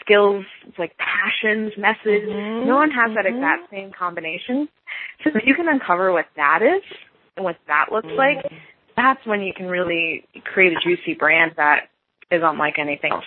skills, 0.00 0.44
like 0.78 0.96
passions, 0.98 1.72
message. 1.76 2.28
Mhm, 2.28 2.66
No 2.66 2.76
one 2.76 2.90
has 2.90 3.14
that 3.14 3.26
mhm. 3.26 3.34
exact 3.36 3.70
same 3.70 3.92
combination. 3.92 4.68
So 5.22 5.30
if 5.34 5.46
you 5.46 5.54
can 5.54 5.68
uncover 5.68 6.12
what 6.12 6.26
that 6.36 6.62
is 6.62 6.82
and 7.36 7.44
what 7.44 7.56
that 7.66 7.92
looks 7.92 8.08
like, 8.16 8.44
that's 8.96 9.24
when 9.26 9.42
you 9.42 9.52
can 9.52 9.66
really 9.66 10.24
create 10.44 10.72
a 10.76 10.80
juicy 10.80 11.14
brand 11.14 11.52
that 11.56 11.88
is 12.30 12.42
unlike 12.42 12.78
anything 12.78 13.12
else. 13.12 13.24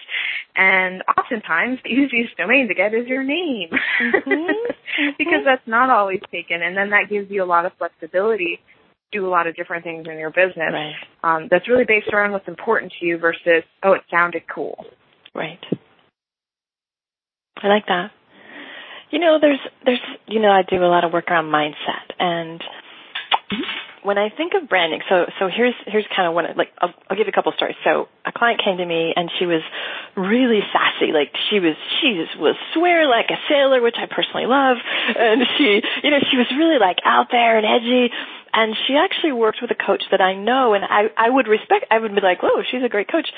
And 0.56 1.04
oftentimes 1.18 1.80
the 1.84 1.90
easiest 1.90 2.36
domain 2.38 2.68
to 2.68 2.74
get 2.74 2.94
is 2.94 3.08
your 3.08 3.24
name. 3.24 3.70
Mhm, 4.00 4.54
because 5.18 5.44
that's 5.46 5.68
not 5.68 5.90
always 5.90 6.22
taken 6.32 6.62
and 6.63 6.76
then 6.76 6.90
that 6.90 7.10
gives 7.10 7.30
you 7.30 7.44
a 7.44 7.46
lot 7.46 7.66
of 7.66 7.74
flexibility 7.78 8.60
do 9.12 9.26
a 9.26 9.30
lot 9.30 9.48
of 9.48 9.56
different 9.56 9.84
things 9.84 10.06
in 10.10 10.17
your 10.17 10.30
business. 10.30 10.74
Right. 10.74 10.93
Um, 11.24 11.48
that's 11.50 11.67
really 11.67 11.86
based 11.86 12.10
around 12.12 12.32
what's 12.32 12.48
important 12.48 12.93
to 13.00 13.06
you 13.06 13.17
versus, 13.17 13.63
oh, 13.84 13.93
it 13.93 14.02
sounded 14.12 14.43
cool. 14.54 14.86
Right. 15.34 15.60
I 17.62 17.67
like 17.67 17.88
that. 17.88 18.12
You 19.10 19.20
know, 19.20 19.38
there's 19.39 19.60
there's 19.86 20.02
you 20.28 20.41
know, 20.41 20.50
I 20.50 20.63
do 20.63 20.84
a 20.84 20.86
lot 20.86 21.06
of 21.06 21.13
work 21.13 21.30
around 21.30 21.46
mindset 21.46 22.13
and 22.20 22.62
when 24.08 24.17
I 24.17 24.30
think 24.30 24.54
of 24.56 24.70
branding, 24.70 25.02
so 25.10 25.26
so 25.38 25.50
here's 25.52 25.76
here's 25.86 26.08
kind 26.15 26.28
of 26.28 26.34
one 26.34 26.46
like 26.56 26.72
I'll, 26.80 26.96
I'll 27.10 27.17
give 27.17 27.28
you 27.28 27.34
a 27.34 27.36
couple 27.36 27.52
stories. 27.52 27.76
So 27.84 28.08
a 28.24 28.32
client 28.32 28.62
came 28.63 28.78
to 28.78 28.86
me 28.86 29.12
and 29.13 29.30
she 29.38 29.46
was 29.46 29.60
really 30.15 30.63
sassy, 30.72 31.12
like 31.12 31.36
she 31.50 31.60
was 31.60 31.76
she 32.00 32.15
just 32.15 32.39
was 32.39 32.56
swear 32.74 33.04
like 33.04 33.28
a 33.30 33.39
sailor, 33.52 33.82
which 33.82 34.00
I 34.00 34.08
personally 34.08 34.48
love, 34.48 34.78
and 35.12 35.43
she 35.58 35.84
you 36.08 36.12
know 36.12 36.24
she 36.32 36.38
was 36.39 36.48
really 36.56 36.80
like 36.80 37.04
out 37.04 37.28
there 37.32 37.60
and 37.60 37.67
edgy, 37.67 38.08
and 38.54 38.76
she 38.88 38.96
actually 38.96 39.32
worked 39.34 39.60
with 39.62 39.72
a 39.72 39.76
coach 39.76 40.04
that 40.12 40.22
I 40.22 40.36
know, 40.36 40.74
and 40.74 40.84
I 40.84 41.10
I 41.18 41.30
would 41.30 41.48
respect 41.48 41.86
I 41.92 42.00
would 42.00 42.14
be 42.14 42.22
like, 42.22 42.42
whoa, 42.44 42.64
she's 42.70 42.84
a 42.84 42.90
great 42.90 43.10
coach. 43.12 43.30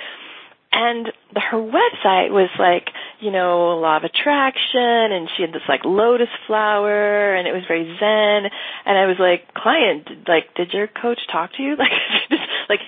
And 0.71 1.11
the, 1.33 1.39
her 1.39 1.57
website 1.57 2.29
was 2.29 2.49
like, 2.59 2.89
you 3.19 3.31
know, 3.31 3.79
law 3.79 3.97
of 3.97 4.03
attraction, 4.03 5.11
and 5.11 5.27
she 5.35 5.41
had 5.41 5.51
this 5.51 5.63
like 5.67 5.81
lotus 5.83 6.29
flower, 6.45 7.33
and 7.33 7.47
it 7.47 7.53
was 7.53 7.63
very 7.67 7.85
zen. 7.97 8.51
And 8.85 8.95
I 8.97 9.07
was 9.07 9.17
like, 9.19 9.51
client, 9.55 10.07
like, 10.27 10.53
did 10.55 10.71
your 10.71 10.85
coach 10.87 11.19
talk 11.31 11.53
to 11.53 11.63
you? 11.63 11.75
Like, 11.79 11.89
just, 12.29 12.41
like, 12.69 12.79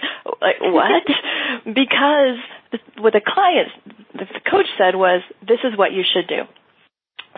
like 0.42 0.62
what? 0.62 1.04
because 1.66 2.38
the, 2.72 2.78
what 3.02 3.14
the 3.14 3.22
client, 3.26 3.70
the 4.14 4.28
coach 4.50 4.68
said 4.78 4.96
was, 4.96 5.24
this 5.42 5.60
is 5.64 5.76
what 5.76 5.92
you 5.92 6.04
should 6.06 6.28
do. 6.28 6.44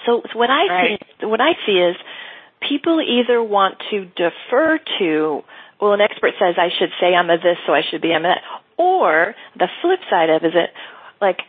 So, 0.05 0.23
so 0.31 0.37
what 0.37 0.49
I 0.49 0.67
Right. 0.67 1.05
see, 1.19 1.25
what 1.25 1.39
I 1.39 1.53
see 1.65 1.79
is, 1.79 1.95
people 2.67 3.01
either 3.01 3.41
want 3.41 3.75
to 3.91 4.05
defer 4.05 4.79
to, 4.99 5.41
well, 5.79 5.93
an 5.93 6.01
expert 6.01 6.33
says 6.39 6.55
I 6.57 6.69
should 6.77 6.89
say 6.99 7.13
I'm 7.13 7.29
a 7.29 7.37
this, 7.37 7.57
so 7.65 7.73
I 7.73 7.81
should 7.89 8.01
be 8.01 8.13
I'm 8.13 8.25
a 8.25 8.29
that. 8.29 8.41
Or 8.77 9.35
the 9.57 9.67
flip 9.81 9.99
side 10.09 10.29
of 10.29 10.43
is 10.43 10.53
it 10.55 10.69
like, 11.21 11.39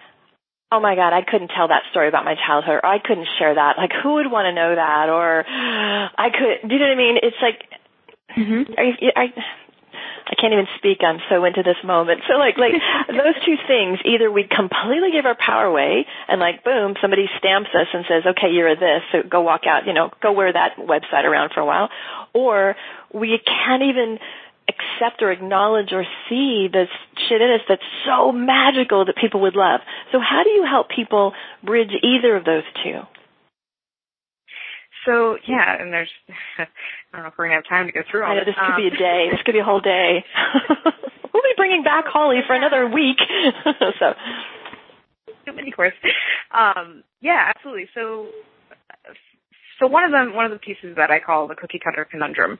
oh 0.71 0.81
my 0.81 0.95
God, 0.95 1.13
I 1.13 1.23
couldn't 1.23 1.53
tell 1.55 1.69
that 1.69 1.83
story 1.91 2.09
about 2.09 2.25
my 2.25 2.35
childhood, 2.35 2.81
or 2.83 2.87
I 2.87 2.99
couldn't 2.99 3.29
share 3.39 3.55
that. 3.55 3.79
Like, 3.79 3.93
who 4.03 4.15
would 4.15 4.31
want 4.31 4.47
to 4.47 4.53
know 4.53 4.75
that? 4.75 5.09
Or 5.09 5.45
I 5.47 6.29
could, 6.31 6.69
do 6.69 6.75
you 6.75 6.81
know 6.81 6.89
what 6.89 6.95
I 6.95 6.97
mean? 6.97 7.17
It's 7.23 7.41
like, 7.41 7.63
Mm-hmm. 8.37 8.73
are 8.77 8.85
you, 8.85 9.11
I, 9.15 9.27
I 10.35 10.41
can't 10.41 10.53
even 10.53 10.67
speak. 10.79 10.99
I'm 11.07 11.21
so 11.31 11.45
into 11.45 11.63
this 11.63 11.79
moment. 11.85 12.23
So 12.27 12.35
like, 12.35 12.59
like 12.59 12.75
those 13.09 13.39
two 13.47 13.57
things, 13.67 13.99
either 14.05 14.31
we 14.31 14.43
completely 14.45 15.13
give 15.13 15.27
our 15.27 15.37
power 15.39 15.65
away 15.65 16.07
and 16.29 16.41
like, 16.41 16.65
boom, 16.65 16.95
somebody 17.01 17.27
stamps 17.39 17.71
us 17.71 17.87
and 17.93 18.05
says, 18.09 18.25
okay, 18.35 18.51
you're 18.51 18.69
a 18.69 18.77
this, 18.77 19.03
so 19.13 19.23
go 19.23 19.43
walk 19.43 19.63
out, 19.67 19.87
you 19.87 19.93
know, 19.93 20.11
go 20.21 20.33
wear 20.33 20.53
that 20.53 20.77
website 20.77 21.25
around 21.25 21.53
for 21.55 21.61
a 21.61 21.67
while. 21.67 21.89
Or 22.33 22.75
we 23.13 23.39
can't 23.47 23.83
even 23.85 24.19
accept 24.67 25.23
or 25.23 25.31
acknowledge 25.31 25.93
or 25.93 26.05
see 26.29 26.69
this 26.73 26.89
shit 27.29 27.41
in 27.41 27.51
us 27.51 27.61
that's 27.69 27.83
so 28.07 28.33
magical 28.33 29.05
that 29.05 29.15
people 29.17 29.43
would 29.43 29.55
love. 29.55 29.81
So 30.11 30.19
how 30.19 30.43
do 30.43 30.51
you 30.51 30.65
help 30.69 30.89
people 30.89 31.33
bridge 31.63 31.93
either 32.03 32.35
of 32.35 32.45
those 32.45 32.65
two? 32.83 33.01
So 35.05 35.37
yeah, 35.47 35.81
and 35.81 35.93
there's 35.93 36.11
I 37.15 37.19
don't 37.19 37.27
know 37.27 37.29
if 37.31 37.35
we're 37.39 37.45
gonna 37.47 37.63
have 37.63 37.69
time 37.71 37.87
to 37.87 37.93
go 37.93 38.01
through 38.11 38.25
all 38.25 38.33
I 38.33 38.35
know 38.35 38.41
this. 38.45 38.55
this 38.59 38.67
could 38.67 38.77
be 38.77 38.89
a 38.89 38.91
Um, 38.91 38.99
day. 38.99 39.29
This 39.31 39.41
could 39.47 39.53
be 39.53 39.61
a 39.61 39.65
whole 39.65 39.81
day. 39.81 40.25
we'll 41.33 41.43
be 41.47 41.55
bringing 41.57 41.85
back 41.85 42.07
Holly 42.09 42.41
for 42.45 42.55
another 42.55 42.89
week. 42.89 43.19
so 44.01 44.15
too 45.47 45.53
many 45.53 45.71
courses. 45.71 45.99
Um, 46.51 47.05
yeah, 47.21 47.53
absolutely. 47.55 47.89
So, 47.95 48.27
so 49.79 49.87
one 49.87 50.05
of 50.05 50.11
them, 50.11 50.35
one 50.35 50.45
of 50.47 50.51
the 50.51 50.59
pieces 50.59 50.97
that 50.97 51.11
I 51.13 51.21
call 51.21 51.47
the 51.47 51.55
cookie 51.55 51.79
cutter 51.83 52.05
conundrum, 52.05 52.59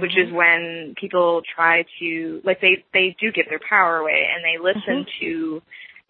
which 0.00 0.12
Mm-hmm. 0.12 0.28
is 0.28 0.32
when 0.32 0.94
people 1.00 1.42
try 1.54 1.84
to, 1.98 2.40
like, 2.44 2.60
they 2.60 2.84
they 2.92 3.16
do 3.20 3.32
give 3.32 3.46
their 3.48 3.60
power 3.68 3.96
away 3.98 4.28
and 4.32 4.44
they 4.44 4.62
listen 4.62 5.04
Mm-hmm. 5.04 5.24
to 5.24 5.62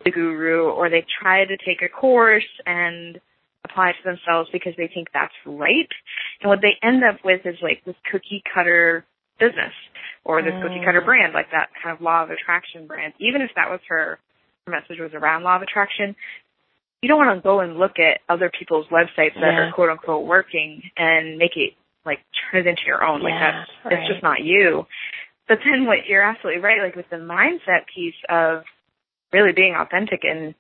the 0.04 0.10
guru 0.10 0.68
or 0.68 0.90
they 0.90 1.04
try 1.22 1.46
to 1.46 1.56
take 1.64 1.80
a 1.80 1.88
course 1.88 2.44
and 2.66 3.18
apply 3.70 3.90
it 3.90 3.96
to 4.02 4.04
themselves 4.10 4.48
because 4.52 4.74
they 4.76 4.88
think 4.92 5.08
that's 5.12 5.34
right. 5.44 5.88
And 6.40 6.48
what 6.48 6.60
they 6.62 6.74
end 6.82 7.02
up 7.04 7.24
with 7.24 7.44
is 7.44 7.56
like 7.62 7.82
this 7.84 7.96
cookie 8.10 8.42
cutter 8.54 9.04
business 9.38 9.72
or 10.24 10.42
this 10.42 10.54
cookie 10.62 10.80
cutter 10.84 11.02
Mm. 11.02 11.04
brand, 11.04 11.32
like 11.34 11.50
that 11.52 11.68
kind 11.82 11.94
of 11.94 12.00
law 12.00 12.22
of 12.22 12.30
attraction 12.30 12.86
brand. 12.86 13.12
Even 13.18 13.42
if 13.42 13.50
that 13.56 13.70
was 13.70 13.80
her, 13.88 14.18
her 14.66 14.70
message 14.70 14.98
was 14.98 15.12
around 15.14 15.42
law 15.42 15.56
of 15.56 15.62
attraction, 15.62 16.16
you 17.02 17.08
don't 17.08 17.18
want 17.18 17.36
to 17.36 17.42
go 17.42 17.60
and 17.60 17.78
look 17.78 17.98
at 17.98 18.20
other 18.28 18.50
people's 18.50 18.86
websites 18.88 19.34
that 19.34 19.52
Yeah. 19.52 19.68
are 19.68 19.72
quote 19.72 19.90
unquote 19.90 20.26
working 20.26 20.82
and 20.96 21.38
make 21.38 21.56
it 21.56 21.74
like 22.04 22.20
turn 22.50 22.66
it 22.66 22.70
into 22.70 22.82
your 22.86 23.04
own. 23.04 23.22
Like 23.22 23.34
that's 23.38 23.70
right. 23.84 23.92
it's 23.98 24.08
just 24.08 24.22
not 24.22 24.40
you. 24.42 24.86
But 25.48 25.58
then 25.64 25.86
what 25.86 26.06
you're 26.08 26.22
absolutely 26.22 26.60
right, 26.62 26.82
like 26.82 26.96
with 26.96 27.08
the 27.10 27.16
mindset 27.16 27.86
piece 27.94 28.18
of 28.28 28.64
really 29.32 29.52
being 29.52 29.74
authentic 29.74 30.20
and 30.24 30.54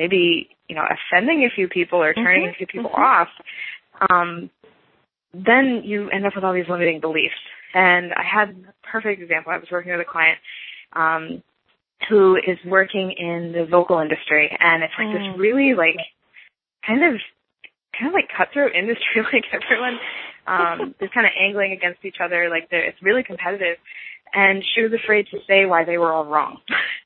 maybe, 0.00 0.48
you 0.66 0.74
know, 0.74 0.82
offending 0.96 1.44
a 1.44 1.54
few 1.54 1.68
people 1.68 2.02
or 2.02 2.14
turning 2.14 2.46
Mhm, 2.46 2.50
a 2.50 2.54
few 2.54 2.66
people 2.66 2.90
mhm. 2.90 2.98
off, 2.98 3.28
um, 4.10 4.50
then 5.34 5.82
you 5.84 6.08
end 6.10 6.24
up 6.26 6.34
with 6.34 6.42
all 6.42 6.54
these 6.54 6.68
limiting 6.68 7.00
beliefs. 7.00 7.38
And 7.74 8.12
I 8.14 8.22
had 8.24 8.48
a 8.50 8.72
perfect 8.82 9.20
example. 9.22 9.52
I 9.52 9.58
was 9.58 9.70
working 9.70 9.92
with 9.92 10.00
a 10.00 10.04
client 10.10 10.38
um, 10.94 11.42
who 12.08 12.36
is 12.36 12.58
working 12.64 13.12
in 13.12 13.52
the 13.52 13.64
vocal 13.66 13.98
industry, 14.00 14.50
and 14.58 14.82
it's 14.82 14.94
like 14.98 15.08
Mm. 15.08 15.12
this 15.12 15.38
really 15.38 15.74
like 15.74 15.96
kind 16.84 17.04
of 17.04 17.20
kind 17.92 18.08
of 18.08 18.14
like 18.14 18.28
cutthroat 18.36 18.72
industry. 18.74 19.22
Like 19.32 19.44
everyone 19.52 20.00
um, 20.46 20.94
is 21.00 21.10
kind 21.10 21.26
of 21.26 21.32
angling 21.38 21.72
against 21.72 22.04
each 22.04 22.20
other. 22.20 22.48
Like 22.48 22.70
they're- 22.70 22.84
it's 22.90 23.00
really 23.02 23.22
competitive. 23.22 23.76
And 24.32 24.64
she 24.74 24.82
was 24.82 24.92
afraid 24.92 25.26
to 25.28 25.38
say 25.46 25.66
why 25.66 25.84
they 25.84 25.98
were 25.98 26.12
all 26.12 26.24
wrong. 26.24 26.60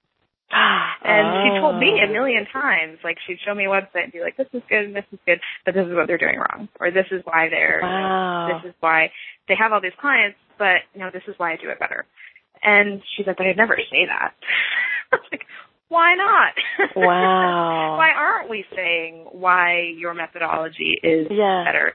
And 0.55 1.35
she 1.43 1.51
told 1.61 1.77
me 1.77 2.01
a 2.01 2.07
Oh. 2.09 2.13
million 2.13 2.47
times, 2.47 2.99
like 3.05 3.19
she'd 3.27 3.41
show 3.45 3.55
me 3.55 3.65
a 3.67 3.69
website 3.69 4.05
and 4.05 4.13
be 4.13 4.21
like, 4.21 4.37
"This 4.37 4.49
is 4.53 4.63
good, 4.69 4.85
and 4.87 4.97
this 4.97 5.05
is 5.13 5.19
good, 5.27 5.41
but 5.65 5.75
this 5.75 5.87
is 5.87 5.95
what 5.95 6.07
they're 6.07 6.19
doing 6.19 6.39
wrong, 6.39 6.69
or 6.81 6.91
this 6.91 7.07
is 7.11 7.23
why 7.25 7.49
they're, 7.49 7.81
Wow. 7.83 8.47
this 8.47 8.71
is 8.71 8.75
why 8.81 9.11
they 9.49 9.55
have 9.57 9.73
all 9.73 9.81
these 9.81 9.97
clients, 10.01 10.39
but 10.59 10.83
you 10.95 11.01
know, 11.01 11.11
this 11.11 11.23
is 11.27 11.35
why 11.39 11.53
I 11.53 11.57
do 11.57 11.69
it 11.71 11.79
better." 11.79 12.07
And 12.63 13.03
she's 13.17 13.27
like, 13.27 13.37
"But 13.37 13.47
I'd 13.47 13.57
never 13.57 13.77
say 13.91 14.07
that." 14.07 14.35
I 15.13 15.17
was 15.17 15.27
like, 15.33 15.47
"Why 15.89 16.15
not? 16.15 16.55
Wow. 16.97 17.97
why 17.99 18.11
aren't 18.13 18.49
we 18.49 18.65
saying 18.75 19.27
why 19.33 19.81
your 19.97 20.15
methodology 20.15 20.99
is 21.03 21.27
Yeah. 21.31 21.65
better?" 21.65 21.95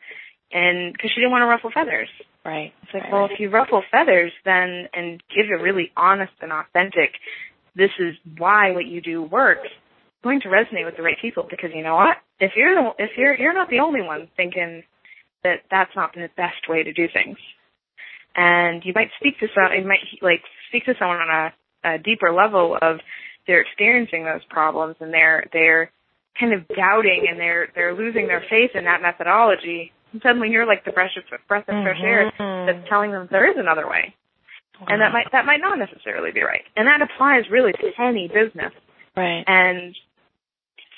And 0.52 0.94
because 0.94 1.12
she 1.12 1.22
didn't 1.22 1.32
want 1.32 1.44
to 1.44 1.48
ruffle 1.48 1.72
feathers. 1.72 2.10
Right. 2.46 2.74
It's 2.84 2.94
like, 2.94 3.04
right, 3.04 3.12
well, 3.12 3.22
right. 3.24 3.32
if 3.32 3.40
you 3.40 3.50
ruffle 3.50 3.84
feathers, 3.92 4.32
then 4.46 4.88
and 4.94 5.22
give 5.36 5.46
a 5.52 5.62
really 5.62 5.92
honest 5.96 6.34
and 6.42 6.52
authentic, 6.52 7.12
this 7.80 7.92
is 7.98 8.14
why 8.38 8.72
what 8.72 8.86
you 8.86 9.02
do 9.02 9.24
works. 9.24 9.68
Going 10.22 10.42
to 10.42 10.50
resonate 10.50 10.86
with 10.86 10.98
the 10.98 11.02
right 11.04 11.16
people 11.22 11.48
because 11.50 11.72
you 11.74 11.82
know 11.82 11.96
what? 11.96 12.18
If 12.40 12.52
you're 12.56 12.76
the, 12.76 12.92
if 13.00 13.12
you're 13.18 13.36
you're 13.36 13.54
not 13.54 13.70
the 13.70 13.80
only 13.80 14.02
one 14.02 14.28
thinking 14.36 14.84
that 15.44 15.62
that's 15.72 15.96
not 15.96 16.14
the 16.14 16.30
best 16.36 16.68
way 16.68 16.84
to 16.84 16.92
do 16.92 17.08
things, 17.12 17.38
and 18.36 18.84
you 18.86 18.92
might 18.94 19.10
speak 19.20 19.40
to 19.40 19.48
some, 19.56 19.72
you 19.74 19.88
might 19.88 20.04
like 20.22 20.42
speak 20.68 20.86
to 20.86 20.94
someone 21.00 21.18
on 21.20 21.52
a, 21.86 21.96
a 21.96 21.98
deeper 21.98 22.34
level 22.34 22.78
of 22.82 23.00
they're 23.48 23.62
experiencing 23.62 24.26
those 24.26 24.44
problems 24.50 24.96
and 25.00 25.14
they're 25.14 25.48
they're 25.54 25.92
kind 26.40 26.54
of 26.54 26.68
doubting 26.76 27.28
and 27.30 27.40
they're 27.40 27.70
they're 27.74 27.96
losing 27.96 28.28
their 28.28 28.44
faith 28.50 28.72
in 28.76 28.84
that 28.86 29.02
methodology. 29.02 29.92
And 30.12 30.22
suddenly 30.22 30.50
you're 30.50 30.68
like 30.68 30.84
the 30.86 30.92
breath 30.92 31.12
of 31.18 31.24
breath 31.48 31.68
of 31.70 31.84
fresh 31.84 32.00
air 32.04 32.32
Mhm. 32.38 32.66
that's 32.68 32.90
telling 32.90 33.12
them 33.12 33.28
there 33.32 33.50
is 33.50 33.58
another 33.58 33.88
way. 33.88 34.14
And 34.88 35.02
that 35.02 35.12
might 35.12 35.28
that 35.32 35.46
might 35.46 35.62
not 35.62 35.78
necessarily 35.78 36.32
be 36.32 36.42
right. 36.42 36.64
And 36.76 36.88
that 36.88 37.02
applies 37.02 37.44
really 37.52 37.74
to 37.74 37.92
any 38.02 38.28
business. 38.28 38.74
Right. 39.16 39.44
And 39.48 39.96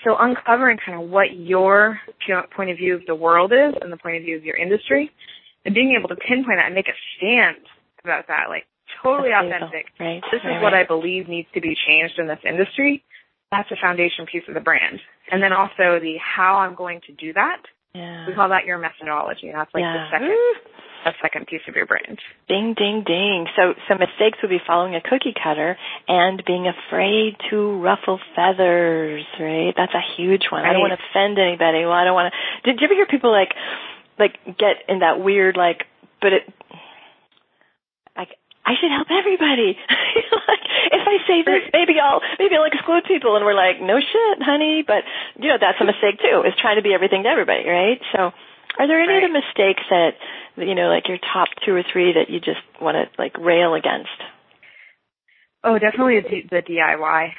so 0.04 0.16
uncovering 0.20 0.78
kind 0.84 1.02
of 1.02 1.10
what 1.10 1.36
your 1.36 2.00
point 2.56 2.70
of 2.72 2.78
view 2.78 2.96
of 2.96 3.06
the 3.06 3.16
world 3.16 3.52
is 3.54 3.76
and 3.82 3.92
the 3.92 3.98
point 3.98 4.18
of 4.18 4.24
view 4.24 4.38
of 4.38 4.44
your 4.44 4.56
industry, 4.56 5.12
and 5.66 5.74
being 5.76 5.96
able 5.98 6.10
to 6.10 6.16
pinpoint 6.16 6.58
that 6.58 6.66
and 6.66 6.76
make 6.76 6.88
a 6.88 6.98
stand 7.18 7.58
about 8.04 8.28
that, 8.28 8.50
like 8.50 8.66
totally 9.04 9.30
That's 9.30 9.46
authentic. 9.46 9.86
Right. 10.00 10.22
This 10.32 10.42
right, 10.44 10.58
is 10.58 10.64
what. 10.64 10.74
I 10.74 10.86
believe 10.86 11.28
needs 11.28 11.48
to 11.54 11.62
be 11.62 11.76
changed 11.88 12.18
in 12.18 12.28
this 12.28 12.40
industry. 12.46 13.04
That's 13.52 13.70
a 13.72 13.76
foundation 13.82 14.26
piece 14.32 14.44
of 14.48 14.54
the 14.54 14.62
brand. 14.62 15.00
And 15.32 15.42
then 15.44 15.54
also 15.54 16.00
the 16.00 16.16
how 16.18 16.58
I'm 16.58 16.76
going 16.76 17.02
to 17.08 17.14
do 17.14 17.34
that. 17.34 17.62
Yeah. 17.94 18.28
We 18.28 18.34
call 18.34 18.50
that 18.50 18.66
your 18.66 18.78
methodology. 18.78 19.52
That's 19.54 19.74
like 19.74 19.82
yeah. 19.82 19.94
the 19.94 20.18
second 20.18 20.38
a 21.06 21.12
second 21.22 21.48
piece 21.48 21.62
of 21.68 21.76
your 21.76 21.86
brand. 21.86 22.20
Ding, 22.48 22.76
ding, 22.78 23.04
ding. 23.06 23.48
So 23.56 23.74
some 23.90 24.00
mistakes 24.00 24.38
would 24.42 24.50
be 24.50 24.62
following 24.66 24.96
a 24.96 25.02
cookie 25.02 25.34
cutter 25.34 25.78
and 26.08 26.44
being 26.46 26.68
afraid 26.68 27.38
to 27.50 27.82
ruffle 27.82 28.20
feathers, 28.36 29.26
right? 29.40 29.74
That's 29.76 29.94
a 29.94 30.04
huge 30.16 30.44
one. 30.52 30.64
I 30.64 30.74
don't 30.74 30.82
want 30.82 30.94
to 30.94 31.02
offend 31.10 31.40
anybody. 31.40 31.86
Well, 31.86 31.94
I 31.94 32.04
don't 32.04 32.14
want 32.14 32.34
to. 32.34 32.72
Did 32.72 32.80
you 32.80 32.86
ever 32.86 32.94
hear 32.94 33.08
people 33.08 33.32
like, 33.32 33.54
like 34.20 34.58
get 34.58 34.86
in 34.88 35.00
that 35.00 35.24
weird 35.24 35.58
like, 35.58 35.86
but 36.22 36.34
it, 36.34 36.54
I 38.66 38.74
should 38.80 38.92
help 38.94 39.10
everybody. 39.10 39.74
like 40.48 40.64
if 40.94 41.04
I 41.08 41.18
say 41.28 41.42
this, 41.42 41.70
maybe 41.74 41.98
I'll 42.00 42.22
maybe 42.38 42.56
I'll 42.56 42.70
exclude 42.70 43.04
people, 43.08 43.36
and 43.36 43.46
we're 43.46 43.58
like, 43.58 43.82
no 43.82 44.00
shit, 44.00 44.38
honey. 44.42 44.84
But 44.86 45.04
you 45.42 45.50
know 45.50 45.58
that's 45.60 45.82
a 45.82 45.86
mistake 45.86 46.22
too. 46.22 46.44
Is 46.46 46.54
trying 46.62 46.78
to 46.78 46.86
be 46.86 46.94
everything 46.94 47.24
to 47.24 47.30
everybody, 47.30 47.68
right? 47.68 48.00
So, 48.14 48.32
are 48.78 48.88
there 48.88 49.02
any 49.02 49.14
Right. 49.14 49.24
other 49.24 49.34
mistakes 49.34 49.82
that 49.90 50.14
you 50.58 50.76
know, 50.76 50.90
like 50.90 51.08
your 51.08 51.18
top 51.18 51.48
two 51.66 51.74
or 51.74 51.84
three 51.92 52.14
that 52.14 52.30
you 52.30 52.40
just 52.40 52.62
want 52.80 52.96
to 52.96 53.10
like 53.22 53.38
rail 53.40 53.74
against? 53.74 54.14
Oh, 55.64 55.78
definitely 55.78 56.22
the, 56.22 56.42
the 56.50 56.62
DIY. 56.62 57.30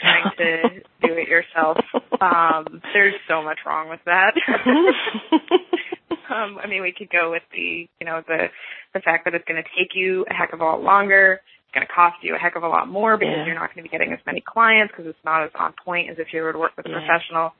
Trying 0.00 0.30
to 0.38 0.80
do 1.06 1.14
it 1.14 1.28
yourself. 1.28 1.78
Um, 2.20 2.80
there's 2.92 3.14
so 3.28 3.42
much 3.42 3.58
wrong 3.66 3.88
with 3.88 4.00
that. 4.06 4.34
um, 6.30 6.58
I 6.62 6.66
mean, 6.66 6.82
we 6.82 6.92
could 6.96 7.10
go 7.10 7.30
with 7.30 7.42
the, 7.52 7.88
you 8.00 8.06
know, 8.06 8.22
the 8.26 8.48
the 8.92 9.00
fact 9.00 9.24
that 9.24 9.34
it's 9.34 9.44
going 9.46 9.62
to 9.62 9.68
take 9.76 9.94
you 9.94 10.24
a 10.30 10.34
heck 10.34 10.52
of 10.52 10.60
a 10.60 10.64
lot 10.64 10.82
longer. 10.82 11.40
It's 11.66 11.74
going 11.74 11.86
to 11.86 11.92
cost 11.92 12.16
you 12.22 12.34
a 12.34 12.38
heck 12.38 12.56
of 12.56 12.62
a 12.62 12.68
lot 12.68 12.88
more 12.88 13.16
because 13.16 13.34
Yeah. 13.34 13.46
you're 13.46 13.54
not 13.54 13.74
going 13.74 13.82
to 13.84 13.88
be 13.88 13.88
getting 13.88 14.12
as 14.12 14.20
many 14.26 14.40
clients 14.40 14.92
because 14.92 15.06
it's 15.08 15.24
not 15.24 15.42
as 15.44 15.50
on 15.58 15.74
point 15.84 16.10
as 16.10 16.16
if 16.18 16.28
you 16.32 16.42
were 16.42 16.52
to 16.52 16.58
work 16.58 16.72
with 16.76 16.86
a 16.86 16.90
Yeah. 16.90 17.00
professional. 17.00 17.54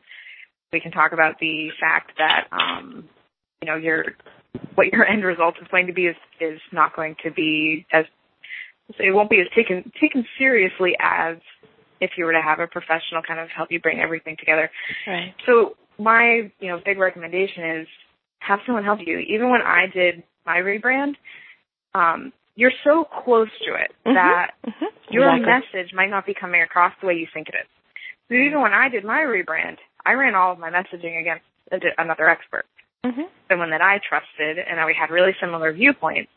We 0.72 0.80
can 0.80 0.92
talk 0.92 1.12
about 1.12 1.38
the 1.40 1.70
fact 1.80 2.12
that, 2.18 2.46
um, 2.52 3.08
you 3.62 3.66
know, 3.66 3.76
your 3.76 4.04
what 4.74 4.88
your 4.92 5.04
end 5.12 5.24
result 5.24 5.56
is 5.60 5.68
going 5.68 5.86
to 5.88 5.92
be 5.92 6.06
is 6.06 6.16
is 6.40 6.60
not 6.72 6.94
going 6.94 7.16
to 7.24 7.30
be 7.30 7.86
as 7.92 8.04
it 8.98 9.12
won't 9.12 9.30
be 9.30 9.40
as 9.40 9.46
taken 9.54 9.90
taken 10.00 10.26
seriously 10.38 10.96
as 11.00 11.38
if 12.00 12.12
you 12.18 12.24
were 12.24 12.32
to 12.32 12.42
have 12.42 12.60
a 12.60 12.66
professional 12.66 13.22
kind 13.26 13.40
of 13.40 13.48
help 13.48 13.70
you 13.72 13.80
bring 13.80 14.00
everything 14.00 14.36
together. 14.38 14.70
right. 15.06 15.34
So 15.46 15.76
my, 15.98 16.50
you 16.60 16.68
know, 16.68 16.80
big 16.84 16.98
recommendation 16.98 17.64
is 17.80 17.88
have 18.46 18.60
someone 18.66 18.84
help 18.84 19.00
you. 19.04 19.18
Even 19.18 19.50
when 19.50 19.62
I 19.62 19.86
did 19.92 20.22
my 20.44 20.58
rebrand, 20.58 21.14
um, 21.94 22.32
you're 22.56 22.72
so 22.84 23.04
close 23.04 23.48
to 23.66 23.74
it 23.74 23.92
Mhm. 24.04 24.14
that 24.14 24.54
Mhm. 24.66 24.92
your 25.10 25.34
Exactly. 25.34 25.80
message 25.80 25.92
might 25.94 26.10
not 26.10 26.26
be 26.26 26.34
coming 26.34 26.62
across 26.62 26.94
the 27.00 27.06
way 27.06 27.14
you 27.14 27.26
think 27.26 27.48
it 27.48 27.54
is. 27.54 27.66
So 28.28 28.34
even 28.34 28.60
when 28.60 28.72
I 28.72 28.88
did 28.88 29.04
my 29.04 29.20
rebrand, 29.22 29.78
I 30.06 30.12
ran 30.14 30.34
all 30.34 30.52
of 30.52 30.58
my 30.58 30.70
messaging 30.70 31.18
against 31.18 31.44
another 31.98 32.28
expert, 32.28 32.66
Mhm. 33.04 33.28
someone 33.48 33.70
that 33.70 33.80
I 33.82 33.98
trusted, 33.98 34.58
and 34.58 34.78
that 34.78 34.86
we 34.86 34.94
had 34.94 35.10
really 35.10 35.34
similar 35.34 35.72
viewpoints 35.72 36.30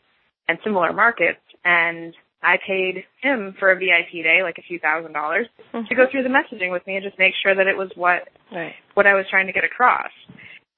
and 0.48 0.60
similar 0.62 0.92
markets, 0.92 1.40
and 1.64 2.16
I 2.42 2.56
paid 2.58 3.04
him 3.20 3.52
for 3.54 3.70
a 3.70 3.76
VIP 3.76 4.22
day, 4.22 4.42
like 4.42 4.58
a 4.58 4.62
few 4.62 4.78
thousand 4.78 5.12
dollars, 5.12 5.48
to 5.72 5.94
go 5.94 6.06
through 6.06 6.22
the 6.22 6.28
messaging 6.28 6.70
with 6.70 6.86
me 6.86 6.96
and 6.96 7.04
just 7.04 7.18
make 7.18 7.34
sure 7.34 7.54
that 7.54 7.66
it 7.66 7.76
was 7.76 7.94
what 7.96 8.28
Right. 8.50 8.76
what 8.94 9.06
I 9.06 9.14
was 9.14 9.28
trying 9.28 9.46
to 9.46 9.52
get 9.52 9.64
across. 9.64 10.12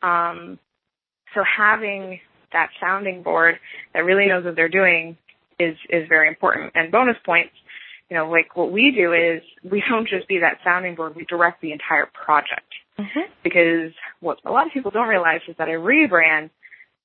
Um, 0.02 0.58
so 1.34 1.42
having 1.44 2.20
that 2.52 2.70
sounding 2.80 3.22
board 3.22 3.58
that 3.94 4.00
really 4.04 4.26
knows 4.26 4.44
what 4.44 4.56
they're 4.56 4.68
doing 4.68 5.16
is 5.58 5.76
is 5.88 6.08
very 6.08 6.28
important. 6.28 6.72
And 6.74 6.90
bonus 6.90 7.16
points, 7.24 7.52
you 8.08 8.16
know, 8.16 8.30
like 8.30 8.56
what 8.56 8.72
we 8.72 8.90
do 8.90 9.12
is 9.12 9.42
we 9.68 9.82
don't 9.88 10.08
just 10.08 10.26
be 10.28 10.38
that 10.40 10.58
sounding 10.64 10.94
board; 10.94 11.14
we 11.14 11.24
direct 11.26 11.60
the 11.60 11.72
entire 11.72 12.06
project. 12.06 12.72
Mhm. 12.98 13.28
Because 13.42 13.92
what 14.20 14.38
a 14.44 14.50
lot 14.50 14.66
of 14.66 14.72
people 14.72 14.90
don't 14.90 15.08
realize 15.08 15.40
is 15.48 15.56
that 15.56 15.68
a 15.68 15.72
rebrand 15.72 16.50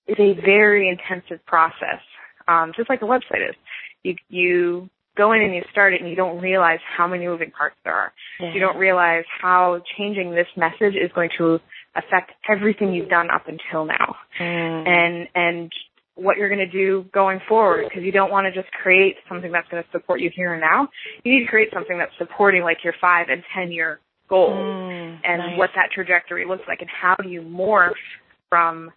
is 0.08 0.18
a 0.20 0.34
very 0.34 0.90
intensive 0.90 1.46
process, 1.46 2.02
um, 2.48 2.74
just 2.76 2.90
like 2.90 3.02
a 3.02 3.06
website 3.06 3.50
is. 3.50 3.56
You 4.04 4.16
you 4.30 4.90
go 5.16 5.32
in 5.34 5.42
and 5.42 5.54
you 5.56 5.64
start 5.72 5.94
it, 5.94 6.02
and 6.02 6.10
you 6.10 6.16
don't 6.16 6.42
realize 6.42 6.80
how 6.98 7.08
many 7.08 7.26
moving 7.26 7.52
parts 7.52 7.76
there 7.84 7.94
are 7.94 8.14
Yeah. 8.40 8.54
you 8.54 8.60
don't 8.60 8.78
realize 8.78 9.24
how 9.42 9.82
changing 9.98 10.32
this 10.32 10.48
message 10.58 10.96
is 10.96 11.12
going 11.14 11.30
to 11.38 11.60
affect 11.96 12.32
everything 12.50 12.94
you've 12.94 13.10
done 13.10 13.30
up 13.30 13.48
until 13.48 13.86
now 13.86 14.16
Mm. 14.40 14.88
and 14.88 15.28
and 15.36 15.72
what 16.16 16.38
you're 16.38 16.48
going 16.48 16.60
to 16.60 16.66
do 16.72 17.06
going 17.14 17.40
forward 17.50 17.86
because 17.90 18.04
you 18.04 18.12
don't 18.12 18.32
want 18.32 18.46
to 18.46 18.52
just 18.62 18.72
create 18.82 19.18
something 19.28 19.52
that's 19.52 19.68
going 19.68 19.84
to 19.84 19.90
support 19.92 20.22
you 20.22 20.30
here 20.34 20.54
and 20.54 20.62
now 20.62 20.88
you 21.24 21.34
need 21.34 21.42
to 21.46 21.50
create 21.50 21.70
something 21.74 21.98
that's 21.98 22.12
supporting 22.18 22.64
like 22.64 22.78
your 22.86 22.94
five 23.02 23.28
and 23.30 23.44
ten 23.54 23.72
year 23.72 24.00
goals 24.30 24.54
Mm, 24.66 25.20
and 25.24 25.38
nice. 25.40 25.58
what 25.58 25.70
that 25.76 25.90
trajectory 25.94 26.46
looks 26.46 26.64
like 26.68 26.80
and 26.82 26.90
how 26.90 27.16
do 27.22 27.30
you 27.30 27.42
morph 27.42 27.94
from 28.50 28.92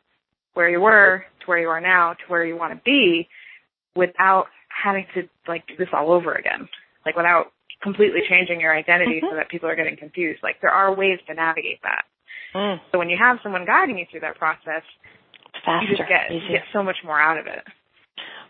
where 0.55 0.69
you 0.71 0.81
were 0.81 1.25
to 1.41 1.47
where 1.47 1.59
you 1.59 1.69
are 1.69 1.81
now 1.81 2.13
to 2.15 2.25
where 2.29 2.45
you 2.45 2.57
want 2.57 2.73
to 2.73 2.81
be 2.85 3.29
without 3.97 4.47
having 4.83 5.07
to 5.15 5.29
like 5.47 5.67
do 5.67 5.75
this 5.77 5.89
all 5.93 6.13
over 6.13 6.33
again 6.35 6.69
like 7.07 7.17
without 7.17 7.53
completely 7.83 8.21
changing 8.29 8.61
your 8.61 8.75
identity 8.75 9.21
Mhm. 9.23 9.31
so 9.31 9.37
that 9.37 9.49
people 9.49 9.69
are 9.69 9.77
getting 9.77 9.97
confused 9.97 10.41
like 10.43 10.61
there 10.61 10.71
are 10.71 10.93
ways 10.95 11.19
to 11.27 11.35
navigate 11.35 11.81
that 11.83 12.05
Mm. 12.55 12.81
so 12.93 12.99
when 12.99 13.11
you 13.11 13.17
have 13.19 13.39
someone 13.43 13.65
guiding 13.67 13.99
you 13.99 14.07
through 14.11 14.21
that 14.21 14.39
process 14.39 14.83
faster, 15.65 15.87
you 15.91 15.97
just 15.97 16.09
get 16.09 16.31
easier. 16.33 16.59
get 16.59 16.65
so 16.73 16.83
much 16.83 16.97
more 17.05 17.21
out 17.21 17.37
of 17.39 17.47
it 17.47 17.63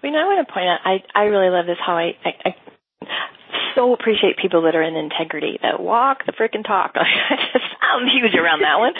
Well, 0.02 0.12
you 0.12 0.16
know, 0.16 0.22
I 0.22 0.26
want 0.26 0.46
to 0.46 0.52
point 0.54 0.68
out, 0.68 0.78
I, 0.84 1.02
I 1.14 1.24
really 1.24 1.50
love 1.50 1.66
this 1.66 1.78
how 1.84 1.96
I, 1.98 2.14
I, 2.24 2.30
I 2.44 2.54
so 3.74 3.92
appreciate 3.92 4.36
people 4.36 4.62
that 4.62 4.74
are 4.74 4.82
in 4.82 4.96
integrity, 4.96 5.58
that 5.62 5.80
walk 5.80 6.26
the 6.26 6.32
frickin' 6.32 6.64
talk. 6.64 6.92
I 6.94 7.36
just, 7.52 7.64
I'm 7.80 8.06
huge 8.06 8.34
around 8.34 8.62
that 8.62 8.78
one. 8.78 8.94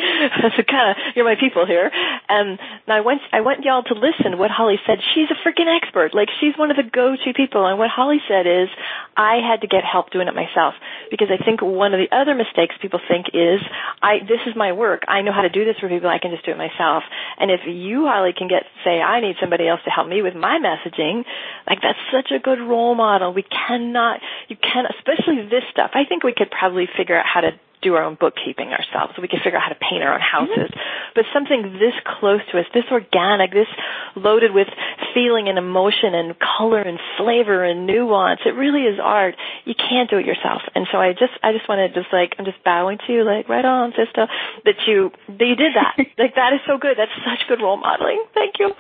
so 0.56 0.62
kind 0.62 0.90
of, 0.90 0.96
you're 1.16 1.24
my 1.24 1.37
people 1.38 1.66
here. 1.66 1.90
Um, 2.28 2.58
and 2.58 2.92
I 2.92 3.00
went, 3.00 3.20
I 3.32 3.40
want 3.40 3.64
y'all 3.64 3.82
to 3.84 3.94
listen 3.94 4.38
what 4.38 4.50
Holly 4.50 4.78
said. 4.87 4.98
She's 5.14 5.28
a 5.30 5.38
freaking 5.46 5.68
expert. 5.68 6.14
Like, 6.14 6.28
she's 6.40 6.56
one 6.56 6.70
of 6.70 6.76
the 6.76 6.88
go-to 6.88 7.32
people. 7.34 7.66
And 7.66 7.78
what 7.78 7.90
Holly 7.90 8.20
said 8.28 8.46
is, 8.46 8.68
I 9.16 9.40
had 9.42 9.62
to 9.62 9.66
get 9.66 9.84
help 9.84 10.11
doing 10.11 10.28
it 10.28 10.34
myself. 10.34 10.74
Because 11.11 11.28
I 11.30 11.42
think 11.42 11.61
one 11.62 11.94
of 11.94 12.00
the 12.00 12.14
other 12.14 12.34
mistakes 12.34 12.74
people 12.80 13.00
think 13.06 13.26
is, 13.34 13.61
I, 14.02 14.20
this 14.20 14.40
is 14.46 14.54
my 14.56 14.72
work. 14.72 15.04
I 15.08 15.22
know 15.22 15.32
how 15.32 15.42
to 15.42 15.48
do 15.48 15.64
this 15.64 15.76
for 15.80 15.88
people. 15.88 16.08
I 16.08 16.18
can 16.18 16.30
just 16.30 16.44
do 16.44 16.52
it 16.52 16.58
myself. 16.58 17.02
And 17.38 17.50
if 17.50 17.61
you, 17.66 18.06
Holly, 18.06 18.32
can 18.37 18.48
get, 18.48 18.64
say, 18.84 19.00
I 19.00 19.20
need 19.20 19.37
somebody 19.40 19.68
else 19.68 19.80
to 19.84 19.90
help 19.90 20.08
me 20.08 20.22
with 20.22 20.34
my 20.34 20.58
messaging, 20.58 21.24
like 21.66 21.80
that's 21.82 21.98
such 22.12 22.30
a 22.30 22.38
good 22.38 22.61
role 22.61 22.94
model. 22.94 23.32
We 23.32 23.42
cannot, 23.42 24.20
you 24.48 24.57
can, 24.57 24.85
especially 24.87 25.42
this 25.51 25.64
stuff. 25.70 25.90
I 25.94 26.05
think 26.05 26.22
we 26.22 26.33
could 26.33 26.51
probably 26.51 26.88
figure 26.96 27.18
out 27.18 27.27
how 27.27 27.40
to 27.40 27.53
do 27.83 27.94
our 27.94 28.03
own 28.03 28.16
bookkeeping 28.18 28.68
ourselves. 28.68 29.14
So 29.14 29.22
we 29.22 29.29
can 29.29 29.40
figure 29.42 29.59
out 29.59 29.62
how 29.62 29.74
to 29.74 29.79
paint 29.79 30.03
our 30.03 30.14
own 30.14 30.20
mm-hmm. 30.20 30.51
houses. 30.51 30.70
But 31.14 31.24
something 31.33 31.79
this 31.79 31.94
close 32.18 32.40
to 32.51 32.59
us, 32.59 32.66
this 32.74 32.87
organic, 32.90 33.53
this 33.53 33.70
loaded 34.16 34.53
with 34.53 34.68
feeling 35.14 35.48
and 35.48 35.59
emotion 35.59 36.14
and 36.14 36.35
color 36.38 36.83
and 36.83 36.98
flavor 37.16 37.64
and 37.64 37.87
nuance, 37.87 38.40
it 38.46 38.55
really 38.55 38.83
is 38.83 38.98
art. 39.03 39.37
You 39.64 39.74
can't 39.74 40.11
do 40.11 40.18
it 40.18 40.27
yourself. 40.27 40.62
And 40.74 40.87
so 40.90 40.98
I 40.98 41.12
just, 41.12 41.35
I 41.42 41.53
just 41.53 41.68
want 41.68 41.79
to 41.79 41.88
just 41.94 42.12
like, 42.12 42.35
I'm 42.38 42.44
just 42.44 42.62
bowing 42.64 42.98
to 43.07 43.12
you, 43.12 43.24
like, 43.24 43.48
right 43.48 43.64
on, 43.64 43.92
sister, 43.94 44.27
that 44.64 44.79
you, 44.87 45.11
that 45.29 45.46
you 45.46 45.57
did 45.57 45.74
that. 45.74 45.94
like 46.18 46.35
that 46.35 46.53
is 46.55 46.61
so 46.66 46.79
good. 46.79 46.98
That's 46.98 47.14
such 47.22 47.46
good 47.48 47.62
role 47.62 47.77
modeling. 47.77 48.22
Thank 48.35 48.59
you. 48.59 48.70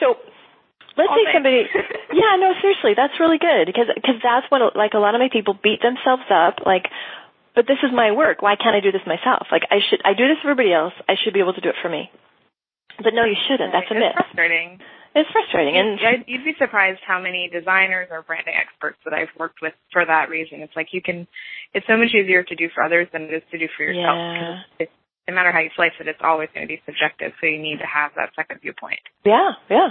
So 0.00 0.16
let's 0.96 1.10
Oh, 1.10 1.16
say 1.16 1.32
somebody 1.32 1.64
yeah 2.12 2.36
no 2.38 2.52
seriously 2.60 2.94
that's 2.96 3.18
really 3.18 3.38
good 3.38 3.66
because 3.66 3.86
because 3.94 4.16
that's 4.22 4.46
what 4.50 4.76
like 4.76 4.94
a 4.94 4.98
lot 5.02 5.14
of 5.14 5.20
my 5.20 5.28
people 5.32 5.54
beat 5.60 5.80
themselves 5.82 6.24
up 6.30 6.60
like 6.66 6.86
but 7.54 7.66
this 7.66 7.78
is 7.82 7.90
my 7.92 8.12
work 8.12 8.42
why 8.42 8.56
can't 8.56 8.74
i 8.76 8.80
do 8.80 8.92
this 8.92 9.02
myself 9.06 9.46
like 9.50 9.62
i 9.70 9.78
should 9.88 10.00
i 10.04 10.14
do 10.14 10.28
this 10.28 10.38
for 10.42 10.50
everybody 10.50 10.72
else 10.72 10.94
i 11.08 11.14
should 11.22 11.34
be 11.34 11.40
able 11.40 11.54
to 11.54 11.60
do 11.60 11.68
it 11.68 11.76
for 11.82 11.88
me 11.88 12.10
but 13.02 13.12
no 13.14 13.24
you 13.24 13.36
shouldn't 13.48 13.72
that's 13.72 13.90
a 13.90 13.94
myth. 13.94 14.14
it's 14.14 14.26
frustrating 14.30 14.78
it's 15.16 15.30
frustrating 15.30 15.76
and 15.78 15.98
You'd- 16.00 16.24
you'd 16.26 16.44
be 16.44 16.54
surprised 16.58 17.00
how 17.06 17.20
many 17.20 17.48
designers 17.48 18.08
or 18.10 18.22
branding 18.22 18.54
experts 18.54 18.98
that 19.04 19.14
I've 19.14 19.30
worked 19.38 19.62
with 19.62 19.72
for 19.92 20.04
that 20.04 20.28
reason. 20.28 20.58
It's 20.60 20.74
like 20.74 20.88
you 20.90 21.00
can, 21.00 21.28
it's 21.72 21.86
so 21.86 21.96
much 21.96 22.08
easier 22.12 22.42
to 22.42 22.54
do 22.56 22.68
for 22.74 22.82
others 22.82 23.06
than 23.12 23.22
it 23.22 23.32
is 23.32 23.42
to 23.52 23.58
do 23.58 23.68
for 23.76 23.84
yourself. 23.84 24.18
Yeah. 24.18 24.58
It's, 24.80 24.92
no 25.28 25.34
matter 25.34 25.52
how 25.52 25.60
you 25.60 25.70
slice 25.74 25.92
it, 26.00 26.08
it's 26.08 26.20
always 26.22 26.48
going 26.54 26.66
to 26.66 26.72
be 26.72 26.80
subjective. 26.84 27.32
So 27.40 27.46
you 27.46 27.58
need 27.60 27.78
to 27.78 27.86
have 27.86 28.12
that 28.16 28.30
second 28.36 28.60
viewpoint. 28.60 29.00
yeah 29.24 29.52
yeah 29.70 29.88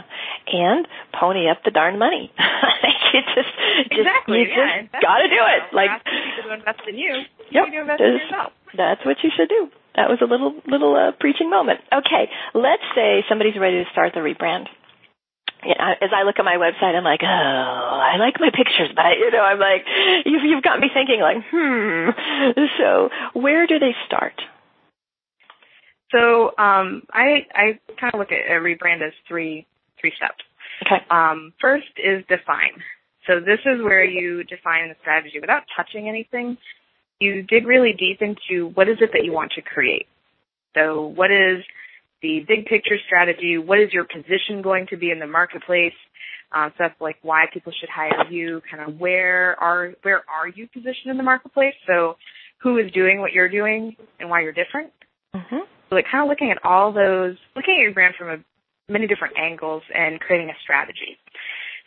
and 0.47 0.87
pony 1.19 1.49
up 1.49 1.63
the 1.65 1.71
darn 1.71 1.97
money 1.97 2.31
like 2.39 3.01
you 3.13 3.21
just, 3.33 3.49
just 3.89 4.01
exactly. 4.01 4.39
you 4.41 4.47
yeah. 4.49 4.81
just 4.81 5.01
gotta 5.01 5.27
do 5.29 5.39
it 5.39 5.73
Like 5.73 6.03
people 6.03 6.49
to 6.49 6.53
invest 6.53 6.81
in 6.87 6.97
you. 6.97 7.13
Yep. 7.51 7.65
You 7.67 7.71
to 7.71 7.81
invest 7.81 8.01
in 8.01 8.19
yourself. 8.19 8.51
That's 8.75 9.05
what 9.05 9.17
you 9.23 9.29
should 9.35 9.49
do. 9.49 9.69
That 9.95 10.09
was 10.09 10.17
a 10.21 10.25
little 10.25 10.57
little 10.65 10.95
uh, 10.95 11.11
preaching 11.19 11.49
moment. 11.49 11.79
Okay, 11.93 12.29
let's 12.53 12.81
say 12.95 13.23
somebody's 13.29 13.57
ready 13.59 13.83
to 13.83 13.89
start 13.91 14.13
the 14.13 14.21
rebrand. 14.21 14.65
yeah, 15.63 15.93
as 16.01 16.09
I 16.09 16.23
look 16.23 16.39
at 16.39 16.45
my 16.45 16.57
website, 16.57 16.97
I'm 16.97 17.03
like, 17.03 17.21
oh, 17.21 17.27
I 17.27 18.17
like 18.17 18.39
my 18.39 18.49
pictures, 18.49 18.89
but 18.95 19.05
I, 19.05 19.13
you 19.13 19.29
know, 19.31 19.41
I'm 19.45 19.59
like, 19.59 19.85
you've, 20.25 20.43
you've 20.43 20.63
got 20.63 20.79
me 20.79 20.89
thinking 20.93 21.21
like, 21.21 21.37
hmm. 21.45 22.09
So 22.79 23.09
where 23.39 23.67
do 23.67 23.77
they 23.77 23.93
start? 24.07 24.33
So 26.13 26.47
um, 26.57 27.03
I 27.11 27.45
I 27.53 27.79
kind 27.99 28.13
of 28.13 28.19
look 28.19 28.31
at 28.31 28.45
every 28.47 28.75
brand 28.75 29.01
as 29.01 29.11
three 29.27 29.65
three 29.99 30.13
steps. 30.15 30.43
Okay. 30.85 31.03
Um, 31.09 31.53
first 31.59 31.91
is 31.97 32.23
define. 32.29 32.79
So 33.27 33.39
this 33.39 33.59
is 33.65 33.81
where 33.81 34.03
you 34.03 34.43
define 34.43 34.89
the 34.89 34.95
strategy 35.01 35.39
without 35.39 35.63
touching 35.75 36.07
anything. 36.07 36.57
You 37.19 37.41
dig 37.41 37.65
really 37.65 37.93
deep 37.97 38.21
into 38.21 38.69
what 38.73 38.89
is 38.89 38.97
it 39.01 39.11
that 39.13 39.23
you 39.23 39.31
want 39.31 39.53
to 39.53 39.61
create. 39.61 40.07
So 40.75 41.07
what 41.07 41.31
is 41.31 41.63
the 42.21 42.45
big 42.47 42.65
picture 42.65 42.97
strategy? 43.05 43.57
What 43.57 43.79
is 43.79 43.93
your 43.93 44.05
position 44.05 44.61
going 44.61 44.87
to 44.89 44.97
be 44.97 45.09
in 45.09 45.19
the 45.19 45.27
marketplace? 45.27 45.93
Um, 46.51 46.71
so 46.71 46.85
that's 46.85 47.01
like 47.01 47.17
why 47.21 47.45
people 47.51 47.73
should 47.79 47.89
hire 47.89 48.29
you. 48.29 48.61
Kind 48.69 48.87
of 48.87 48.99
where 48.99 49.59
are 49.59 49.93
where 50.03 50.23
are 50.29 50.47
you 50.47 50.67
positioned 50.67 51.11
in 51.11 51.17
the 51.17 51.23
marketplace? 51.23 51.75
So 51.87 52.17
who 52.61 52.77
is 52.77 52.91
doing 52.91 53.19
what 53.19 53.31
you're 53.31 53.49
doing 53.49 53.95
and 54.19 54.29
why 54.29 54.41
you're 54.41 54.53
different? 54.53 54.91
Mm-hmm. 55.35 55.63
So 55.93 55.95
like 55.95 56.09
kind 56.09 56.23
of 56.23 56.29
looking 56.29 56.49
at 56.49 56.57
all 56.65 56.91
those, 56.91 57.37
looking 57.55 57.77
at 57.77 57.81
your 57.85 57.93
brand 57.93 58.15
from 58.17 58.29
a, 58.29 58.37
many 58.91 59.05
different 59.05 59.37
angles 59.37 59.83
and 59.93 60.19
creating 60.19 60.49
a 60.49 60.57
strategy. 60.63 61.21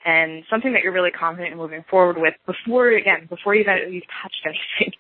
And 0.07 0.45
something 0.49 0.73
that 0.75 0.83
you're 0.83 0.93
really 0.93 1.11
confident 1.11 1.51
in 1.51 1.59
moving 1.59 1.85
forward 1.91 2.17
with 2.17 2.35
before, 2.47 2.91
again, 2.91 3.27
before 3.29 3.57
you've, 3.57 3.67
you've 3.91 4.07
touched 4.23 4.47
anything. 4.47 4.95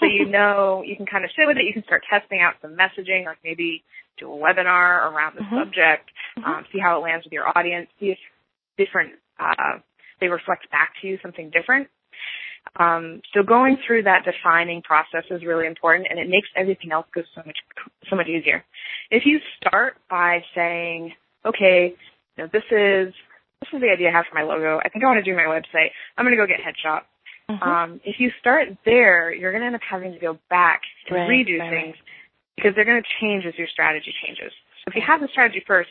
so 0.00 0.06
you 0.06 0.26
know, 0.30 0.82
you 0.84 0.96
can 0.96 1.06
kind 1.06 1.24
of 1.24 1.30
sit 1.38 1.46
with 1.46 1.56
it, 1.56 1.64
you 1.64 1.72
can 1.72 1.84
start 1.84 2.02
testing 2.10 2.40
out 2.42 2.54
some 2.60 2.74
messaging, 2.74 3.26
like 3.26 3.38
maybe 3.44 3.84
do 4.18 4.26
a 4.26 4.36
webinar 4.36 5.06
around 5.06 5.36
the 5.36 5.42
mm-hmm. 5.42 5.58
subject, 5.62 6.10
mm-hmm. 6.36 6.44
Um, 6.44 6.66
see 6.72 6.80
how 6.80 6.98
it 6.98 7.02
lands 7.04 7.24
with 7.24 7.32
your 7.32 7.46
audience, 7.56 7.86
see 8.00 8.10
if 8.10 8.18
different, 8.76 9.12
uh, 9.38 9.78
they 10.20 10.26
reflect 10.26 10.68
back 10.72 10.90
to 11.02 11.06
you 11.06 11.18
something 11.22 11.50
different. 11.50 11.86
Um, 12.76 13.22
so 13.34 13.42
going 13.42 13.78
through 13.86 14.04
that 14.04 14.24
defining 14.24 14.82
process 14.82 15.24
is 15.30 15.44
really 15.44 15.66
important, 15.66 16.08
and 16.10 16.18
it 16.18 16.28
makes 16.28 16.48
everything 16.56 16.92
else 16.92 17.06
go 17.14 17.22
so 17.34 17.42
much 17.44 17.58
so 18.10 18.16
much 18.16 18.28
easier. 18.28 18.64
If 19.10 19.24
you 19.26 19.40
start 19.56 19.96
by 20.10 20.44
saying, 20.54 21.12
"Okay, 21.44 21.94
you 22.36 22.44
know, 22.44 22.50
this 22.52 22.64
is 22.70 23.14
this 23.60 23.70
is 23.72 23.80
the 23.80 23.90
idea 23.90 24.10
I 24.10 24.12
have 24.12 24.26
for 24.30 24.36
my 24.36 24.44
logo. 24.44 24.78
I 24.84 24.88
think 24.88 25.04
I 25.04 25.08
want 25.08 25.24
to 25.24 25.30
do 25.30 25.36
my 25.36 25.48
website. 25.48 25.90
I'm 26.16 26.24
going 26.24 26.36
to 26.36 26.40
go 26.42 26.46
get 26.46 26.60
headshot." 26.60 27.02
Mm-hmm. 27.50 27.62
Um, 27.62 28.00
if 28.04 28.16
you 28.20 28.30
start 28.40 28.68
there, 28.84 29.32
you're 29.32 29.52
going 29.52 29.62
to 29.62 29.66
end 29.66 29.74
up 29.74 29.80
having 29.88 30.12
to 30.12 30.18
go 30.18 30.38
back 30.50 30.82
and 31.08 31.16
right, 31.16 31.28
redo 31.28 31.58
right, 31.58 31.70
things 31.70 31.96
because 32.56 32.72
they're 32.74 32.84
going 32.84 33.00
to 33.00 33.08
change 33.20 33.46
as 33.46 33.56
your 33.56 33.68
strategy 33.68 34.12
changes. 34.24 34.52
So 34.84 34.90
if 34.92 34.94
you 34.94 35.02
have 35.06 35.20
the 35.20 35.28
strategy 35.32 35.62
first, 35.66 35.90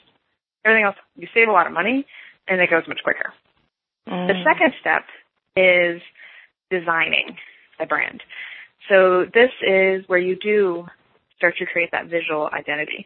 everything 0.63 0.85
else 0.85 0.95
you 1.15 1.27
save 1.33 1.47
a 1.47 1.51
lot 1.51 1.65
of 1.65 1.73
money 1.73 2.05
and 2.47 2.61
it 2.61 2.69
goes 2.69 2.83
much 2.87 2.99
quicker. 3.03 3.33
Mm. 4.07 4.27
The 4.27 4.43
second 4.45 4.73
step 4.79 5.03
is 5.55 6.01
designing 6.69 7.37
a 7.79 7.85
brand. 7.85 8.21
So 8.89 9.25
this 9.33 9.51
is 9.67 10.03
where 10.07 10.19
you 10.19 10.35
do 10.35 10.85
start 11.37 11.55
to 11.57 11.65
create 11.65 11.91
that 11.91 12.07
visual 12.07 12.49
identity. 12.51 13.05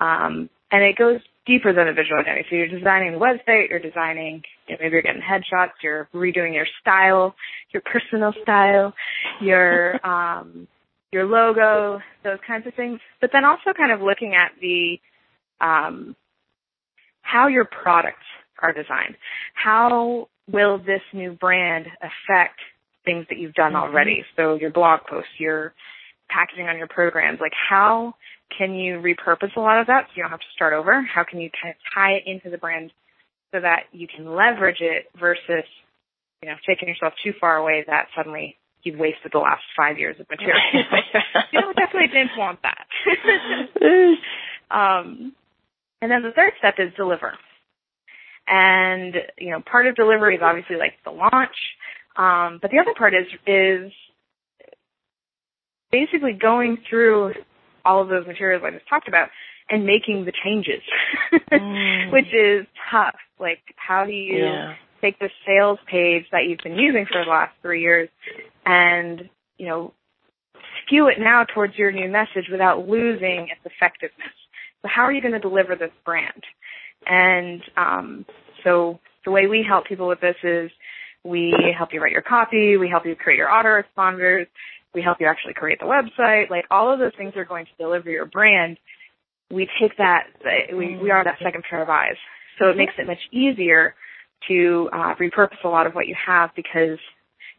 Um, 0.00 0.48
and 0.70 0.82
it 0.82 0.96
goes 0.96 1.20
deeper 1.46 1.72
than 1.72 1.88
a 1.88 1.92
visual 1.92 2.20
identity. 2.20 2.46
So 2.50 2.56
you're 2.56 2.68
designing 2.68 3.12
the 3.12 3.18
website, 3.18 3.70
you're 3.70 3.78
designing, 3.78 4.42
you 4.66 4.74
know, 4.74 4.78
maybe 4.80 4.92
you're 4.92 5.02
getting 5.02 5.22
headshots, 5.22 5.72
you're 5.82 6.08
redoing 6.12 6.54
your 6.54 6.66
style, 6.80 7.34
your 7.72 7.82
personal 7.82 8.32
style, 8.42 8.92
your, 9.40 10.04
um, 10.06 10.66
your 11.12 11.24
logo, 11.24 12.00
those 12.24 12.38
kinds 12.46 12.66
of 12.66 12.74
things. 12.74 12.98
But 13.20 13.30
then 13.32 13.44
also 13.44 13.72
kind 13.76 13.92
of 13.92 14.00
looking 14.00 14.34
at 14.34 14.52
the, 14.60 14.98
um, 15.60 16.16
how 17.22 17.46
your 17.46 17.64
products 17.64 18.26
are 18.60 18.72
designed. 18.72 19.16
How 19.54 20.28
will 20.50 20.78
this 20.78 21.02
new 21.12 21.32
brand 21.32 21.86
affect 22.00 22.58
things 23.06 23.24
that 23.30 23.38
you've 23.38 23.54
done 23.54 23.72
mm-hmm. 23.72 23.90
already. 23.90 24.24
So 24.36 24.56
your 24.56 24.70
blog 24.70 25.00
posts, 25.08 25.30
your 25.38 25.72
packaging 26.28 26.68
on 26.68 26.76
your 26.76 26.88
programs, 26.88 27.40
like 27.40 27.54
how 27.56 28.14
can 28.56 28.74
you 28.74 28.98
repurpose 28.98 29.56
a 29.56 29.60
lot 29.60 29.80
of 29.80 29.86
that 29.86 30.04
so 30.06 30.12
you 30.16 30.22
don't 30.22 30.30
have 30.30 30.40
to 30.40 30.54
start 30.54 30.74
over? 30.74 31.02
How 31.02 31.24
can 31.24 31.40
you 31.40 31.48
kind 31.62 31.74
of 31.74 31.80
tie 31.94 32.12
it 32.12 32.24
into 32.26 32.50
the 32.50 32.58
brand 32.58 32.92
so 33.52 33.60
that 33.60 33.84
you 33.92 34.06
can 34.06 34.34
leverage 34.34 34.80
it 34.80 35.06
versus, 35.18 35.64
you 36.42 36.48
know, 36.48 36.56
taking 36.68 36.88
yourself 36.88 37.14
too 37.24 37.32
far 37.40 37.56
away 37.56 37.84
that 37.86 38.08
suddenly 38.14 38.56
you've 38.82 38.98
wasted 38.98 39.32
the 39.32 39.38
last 39.38 39.62
five 39.76 39.98
years 39.98 40.16
of 40.20 40.28
material. 40.30 40.58
you 41.52 41.60
know, 41.60 41.72
definitely 41.72 42.08
didn't 42.08 42.36
want 42.36 42.60
that. 42.62 42.86
um, 44.70 45.32
and 46.02 46.10
then 46.10 46.22
the 46.22 46.32
third 46.34 46.52
step 46.58 46.74
is 46.78 46.92
deliver. 46.96 47.32
And, 48.46 49.14
you 49.38 49.50
know, 49.50 49.60
part 49.60 49.88
of 49.88 49.96
delivery 49.96 50.36
is 50.36 50.42
obviously 50.42 50.76
like 50.76 50.94
the 51.04 51.10
launch, 51.10 51.56
um, 52.16 52.58
but 52.60 52.70
the 52.70 52.78
other 52.78 52.94
part 52.96 53.14
is 53.14 53.26
is 53.46 53.92
basically 55.92 56.32
going 56.32 56.78
through 56.88 57.34
all 57.84 58.02
of 58.02 58.08
those 58.08 58.26
materials 58.26 58.62
I 58.64 58.70
just 58.70 58.88
talked 58.88 59.08
about 59.08 59.28
and 59.68 59.84
making 59.84 60.24
the 60.24 60.32
changes, 60.44 60.82
mm. 61.52 62.12
which 62.12 62.32
is 62.32 62.66
tough. 62.90 63.16
Like, 63.38 63.60
how 63.76 64.04
do 64.04 64.12
you 64.12 64.44
yeah. 64.44 64.74
take 65.00 65.18
the 65.18 65.30
sales 65.46 65.78
page 65.90 66.24
that 66.32 66.44
you've 66.44 66.60
been 66.62 66.76
using 66.76 67.06
for 67.06 67.24
the 67.24 67.30
last 67.30 67.52
three 67.62 67.82
years 67.82 68.08
and, 68.64 69.28
you 69.58 69.66
know, 69.66 69.92
skew 70.84 71.08
it 71.08 71.18
now 71.18 71.44
towards 71.44 71.76
your 71.76 71.90
new 71.90 72.08
message 72.08 72.48
without 72.50 72.88
losing 72.88 73.48
its 73.50 73.60
effectiveness? 73.64 74.34
So 74.82 74.88
how 74.88 75.02
are 75.02 75.12
you 75.12 75.20
going 75.20 75.34
to 75.34 75.40
deliver 75.40 75.74
this 75.74 75.90
brand? 76.04 76.42
And 77.06 77.62
um, 77.76 78.26
so 78.62 79.00
the 79.24 79.30
way 79.32 79.46
we 79.46 79.64
help 79.66 79.86
people 79.86 80.06
with 80.08 80.20
this 80.20 80.36
is 80.42 80.70
we 81.26 81.54
help 81.76 81.90
you 81.92 82.00
write 82.00 82.12
your 82.12 82.22
copy. 82.22 82.76
We 82.76 82.88
help 82.88 83.04
you 83.04 83.16
create 83.16 83.36
your 83.36 83.48
autoresponders. 83.48 84.46
We 84.94 85.02
help 85.02 85.20
you 85.20 85.26
actually 85.26 85.54
create 85.54 85.78
the 85.80 85.86
website. 85.86 86.48
Like 86.50 86.64
all 86.70 86.92
of 86.92 86.98
those 86.98 87.12
things 87.16 87.34
are 87.36 87.44
going 87.44 87.66
to 87.66 87.72
deliver 87.78 88.10
your 88.10 88.24
brand. 88.24 88.78
We 89.50 89.68
take 89.80 89.96
that, 89.98 90.24
we, 90.72 90.96
we 90.96 91.10
are 91.10 91.22
that 91.22 91.38
second 91.42 91.64
pair 91.68 91.82
of 91.82 91.88
eyes. 91.88 92.16
So 92.58 92.70
it 92.70 92.76
makes 92.76 92.94
it 92.98 93.06
much 93.06 93.18
easier 93.30 93.94
to 94.48 94.88
uh, 94.92 95.14
repurpose 95.16 95.62
a 95.64 95.68
lot 95.68 95.86
of 95.86 95.94
what 95.94 96.06
you 96.06 96.16
have 96.26 96.50
because 96.56 96.98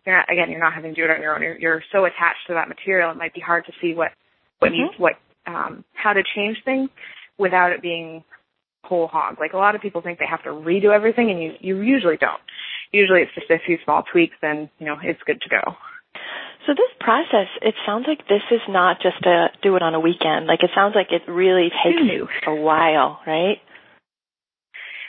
you're 0.06 0.18
not, 0.18 0.32
again, 0.32 0.50
you're 0.50 0.60
not 0.60 0.74
having 0.74 0.96
to 0.96 1.02
do 1.02 1.06
it 1.06 1.14
on 1.14 1.22
your 1.22 1.36
own. 1.36 1.42
You're, 1.42 1.60
you're 1.60 1.84
so 1.92 2.06
attached 2.06 2.48
to 2.48 2.54
that 2.54 2.68
material. 2.68 3.12
It 3.12 3.18
might 3.18 3.34
be 3.34 3.42
hard 3.42 3.66
to 3.66 3.74
see 3.82 3.94
what, 3.94 4.12
what 4.60 4.72
mm-hmm. 4.72 4.84
needs, 4.84 4.94
what, 4.98 5.14
um, 5.46 5.84
how 5.94 6.14
to 6.14 6.24
change 6.36 6.58
things 6.66 6.90
without 7.38 7.72
it 7.72 7.82
being 7.82 8.24
whole 8.84 9.08
hog. 9.08 9.38
Like 9.40 9.54
a 9.54 9.58
lot 9.58 9.76
of 9.76 9.82
people 9.82 10.02
think 10.02 10.18
they 10.18 10.26
have 10.26 10.44
to 10.44 10.50
redo 10.50 10.94
everything 10.94 11.30
and 11.30 11.42
you, 11.42 11.54
you 11.60 11.82
usually 11.82 12.18
don't 12.18 12.42
usually 12.92 13.22
it's 13.22 13.36
just 13.36 13.50
a 13.50 13.60
few 13.66 13.78
small 13.84 14.04
tweaks 14.12 14.38
and, 14.42 14.70
you 14.80 14.86
know, 14.86 14.98
it's 15.02 15.22
good 15.26 15.42
to 15.42 15.50
go. 15.50 15.76
So 16.66 16.74
this 16.74 16.92
process, 17.00 17.48
it 17.62 17.76
sounds 17.86 18.06
like 18.08 18.28
this 18.28 18.44
is 18.52 18.62
not 18.68 18.98
just 19.02 19.24
to 19.24 19.48
do 19.64 19.76
it 19.76 19.82
on 19.82 19.96
a 19.96 20.00
weekend. 20.00 20.48
Like 20.48 20.64
it 20.64 20.72
sounds 20.76 20.96
like 20.96 21.12
it 21.12 21.30
really 21.32 21.70
takes 21.84 22.02
you 22.02 22.28
a 22.46 22.56
while, 22.56 23.22
right? 23.26 23.58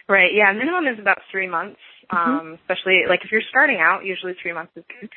Right. 0.09 0.31
Yeah. 0.33 0.53
Minimum 0.53 0.87
is 0.87 1.01
about 1.01 1.19
three 1.31 1.49
months. 1.49 1.81
Mm-hmm. 2.13 2.31
Um, 2.31 2.59
especially 2.63 3.03
like 3.09 3.21
if 3.25 3.33
you're 3.33 3.43
starting 3.51 3.79
out, 3.81 4.05
usually 4.05 4.35
three 4.41 4.53
months 4.53 4.73
is 4.77 4.85
good. 5.01 5.11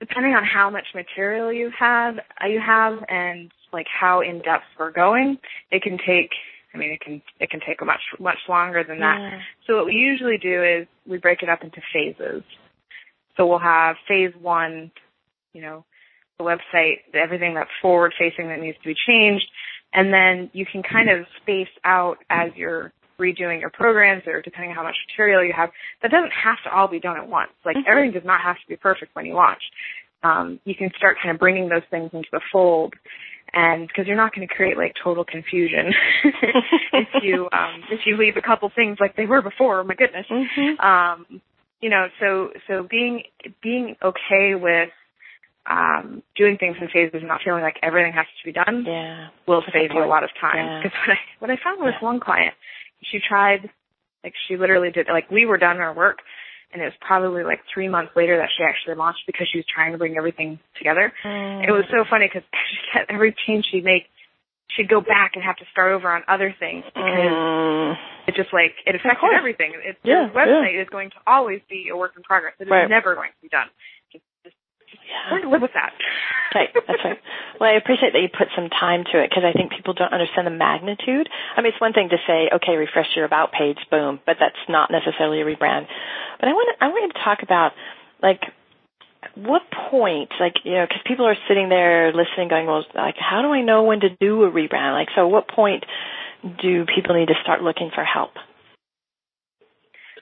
Depending 0.00 0.34
on 0.34 0.44
how 0.44 0.68
much 0.68 0.86
material 0.94 1.52
you 1.52 1.70
have, 1.78 2.16
uh, 2.42 2.46
you 2.46 2.60
have, 2.60 2.98
and 3.08 3.50
like 3.72 3.86
how 3.88 4.20
in 4.20 4.42
depth 4.42 4.64
we're 4.78 4.92
going, 4.92 5.38
it 5.70 5.82
can 5.82 5.98
take 6.04 6.30
I 6.74 6.78
mean, 6.78 6.90
it 6.90 7.00
can 7.00 7.22
it 7.38 7.50
can 7.50 7.60
take 7.66 7.84
much 7.84 8.00
much 8.18 8.38
longer 8.48 8.82
than 8.82 9.00
that. 9.00 9.18
Yeah. 9.20 9.38
So 9.66 9.76
what 9.76 9.86
we 9.86 9.92
usually 9.92 10.38
do 10.38 10.62
is 10.62 10.86
we 11.06 11.18
break 11.18 11.42
it 11.42 11.48
up 11.48 11.62
into 11.62 11.80
phases. 11.92 12.42
So 13.36 13.46
we'll 13.46 13.58
have 13.58 13.96
phase 14.08 14.32
one, 14.40 14.90
you 15.52 15.62
know, 15.62 15.84
the 16.38 16.44
website, 16.44 16.96
everything 17.14 17.54
that's 17.54 17.70
forward 17.80 18.12
facing 18.18 18.48
that 18.48 18.60
needs 18.60 18.78
to 18.78 18.88
be 18.88 18.94
changed, 19.06 19.46
and 19.92 20.12
then 20.12 20.50
you 20.52 20.66
can 20.66 20.82
kind 20.82 21.08
of 21.08 21.26
space 21.42 21.68
out 21.84 22.18
as 22.28 22.50
you're 22.56 22.92
redoing 23.18 23.60
your 23.60 23.70
programs 23.70 24.24
or 24.26 24.42
depending 24.42 24.70
on 24.70 24.76
how 24.76 24.82
much 24.82 24.96
material 25.08 25.44
you 25.44 25.52
have. 25.52 25.70
That 26.02 26.10
doesn't 26.10 26.32
have 26.32 26.56
to 26.64 26.74
all 26.74 26.88
be 26.88 26.98
done 26.98 27.16
at 27.16 27.28
once. 27.28 27.52
Like 27.64 27.76
mm-hmm. 27.76 27.88
everything 27.88 28.12
does 28.12 28.24
not 28.24 28.40
have 28.40 28.56
to 28.56 28.66
be 28.68 28.76
perfect 28.76 29.14
when 29.14 29.26
you 29.26 29.34
launch. 29.34 29.62
Um, 30.24 30.58
you 30.64 30.74
can 30.74 30.90
start 30.96 31.18
kind 31.22 31.34
of 31.34 31.38
bringing 31.38 31.68
those 31.68 31.82
things 31.90 32.10
into 32.12 32.28
the 32.32 32.40
fold 32.50 32.94
and 33.54 33.86
because 33.86 34.06
you're 34.06 34.16
not 34.16 34.34
going 34.34 34.46
to 34.46 34.52
create 34.52 34.76
like 34.76 34.94
total 35.02 35.24
confusion 35.24 35.92
if 36.92 37.08
you 37.22 37.48
um 37.52 37.82
if 37.90 38.00
you 38.04 38.16
leave 38.16 38.36
a 38.36 38.42
couple 38.42 38.70
things 38.74 38.98
like 39.00 39.16
they 39.16 39.26
were 39.26 39.40
before 39.40 39.84
my 39.84 39.94
goodness 39.94 40.26
mm-hmm. 40.30 40.80
um 40.80 41.40
you 41.80 41.88
know 41.88 42.06
so 42.20 42.50
so 42.66 42.86
being 42.88 43.22
being 43.62 43.96
okay 44.02 44.54
with 44.54 44.90
um 45.66 46.22
doing 46.36 46.56
things 46.58 46.76
in 46.80 46.88
phases 46.88 47.20
and 47.20 47.28
not 47.28 47.40
feeling 47.44 47.62
like 47.62 47.76
everything 47.82 48.12
has 48.12 48.26
to 48.40 48.44
be 48.44 48.52
done 48.52 48.84
yeah 48.86 49.28
will 49.46 49.62
save 49.72 49.90
you 49.92 50.02
a 50.02 50.06
lot 50.06 50.24
of 50.24 50.30
time 50.40 50.82
because 50.82 50.92
yeah. 50.94 51.00
what 51.06 51.10
i 51.10 51.18
what 51.38 51.50
i 51.50 51.56
found 51.62 51.80
with 51.82 51.94
yeah. 52.00 52.04
one 52.04 52.20
client 52.20 52.54
she 53.02 53.18
tried 53.26 53.70
like 54.22 54.34
she 54.48 54.56
literally 54.56 54.90
did 54.90 55.06
like 55.08 55.30
we 55.30 55.46
were 55.46 55.58
done 55.58 55.78
our 55.78 55.94
work 55.94 56.18
and 56.74 56.82
it 56.82 56.86
was 56.86 56.98
probably 57.00 57.44
like 57.44 57.60
three 57.72 57.88
months 57.88 58.10
later 58.16 58.36
that 58.36 58.50
she 58.50 58.64
actually 58.64 58.96
launched 58.96 59.22
because 59.26 59.46
she 59.50 59.58
was 59.58 59.64
trying 59.72 59.92
to 59.92 59.98
bring 59.98 60.16
everything 60.18 60.58
together. 60.76 61.12
Mm. 61.24 61.62
It 61.62 61.70
was 61.70 61.84
so 61.88 62.04
funny 62.10 62.26
because 62.26 62.42
every 63.08 63.34
change 63.46 63.64
she'd 63.70 63.84
make, 63.84 64.10
she'd 64.76 64.88
go 64.88 65.00
back 65.00 65.32
and 65.34 65.44
have 65.44 65.56
to 65.62 65.64
start 65.70 65.92
over 65.92 66.10
on 66.10 66.22
other 66.26 66.52
things 66.58 66.82
because 66.90 67.30
mm. 67.30 67.94
it 68.26 68.34
just 68.34 68.52
like 68.52 68.74
it 68.84 68.98
affected 68.98 69.30
everything. 69.38 69.72
It, 69.78 69.96
yeah, 70.02 70.28
website 70.34 70.74
yeah. 70.74 70.82
is 70.82 70.88
going 70.90 71.10
to 71.10 71.16
always 71.26 71.60
be 71.70 71.88
a 71.94 71.96
work 71.96 72.12
in 72.16 72.22
progress. 72.24 72.54
It 72.58 72.64
is 72.64 72.70
right. 72.70 72.90
never 72.90 73.14
going 73.14 73.30
to 73.30 73.40
be 73.40 73.48
done. 73.48 73.70
Yeah. 75.04 75.34
learn 75.34 75.42
to 75.42 75.50
live 75.50 75.62
with 75.62 75.74
that. 75.74 75.92
Right, 76.54 76.70
that's 76.72 77.02
right. 77.04 77.18
Well, 77.60 77.70
I 77.70 77.74
appreciate 77.74 78.12
that 78.14 78.22
you 78.22 78.28
put 78.30 78.48
some 78.54 78.70
time 78.70 79.04
to 79.12 79.20
it 79.20 79.30
because 79.30 79.44
I 79.44 79.52
think 79.52 79.72
people 79.72 79.92
don't 79.92 80.12
understand 80.12 80.46
the 80.46 80.54
magnitude. 80.54 81.28
I 81.56 81.60
mean, 81.60 81.72
it's 81.72 81.80
one 81.80 81.92
thing 81.92 82.08
to 82.10 82.18
say, 82.26 82.48
okay, 82.54 82.76
refresh 82.76 83.10
your 83.16 83.24
about 83.24 83.52
page, 83.52 83.78
boom, 83.90 84.20
but 84.24 84.36
that's 84.38 84.60
not 84.68 84.90
necessarily 84.90 85.42
a 85.42 85.44
rebrand. 85.44 85.86
But 86.38 86.48
I 86.48 86.52
want 86.52 86.68
to, 86.72 86.84
I 86.84 86.88
want 86.88 87.12
to 87.12 87.20
talk 87.22 87.42
about 87.42 87.72
like 88.22 88.40
what 89.34 89.62
point, 89.90 90.30
like, 90.38 90.54
you 90.64 90.72
know, 90.72 90.86
because 90.86 91.02
people 91.06 91.26
are 91.26 91.36
sitting 91.48 91.68
there 91.68 92.12
listening, 92.12 92.48
going, 92.48 92.66
well, 92.66 92.84
like, 92.94 93.16
how 93.18 93.42
do 93.42 93.48
I 93.48 93.62
know 93.62 93.82
when 93.82 94.00
to 94.00 94.10
do 94.20 94.44
a 94.44 94.50
rebrand? 94.50 94.92
Like, 94.92 95.08
so 95.16 95.26
what 95.26 95.48
point 95.48 95.84
do 96.62 96.84
people 96.86 97.14
need 97.18 97.28
to 97.28 97.38
start 97.42 97.62
looking 97.62 97.90
for 97.94 98.04
help? 98.04 98.30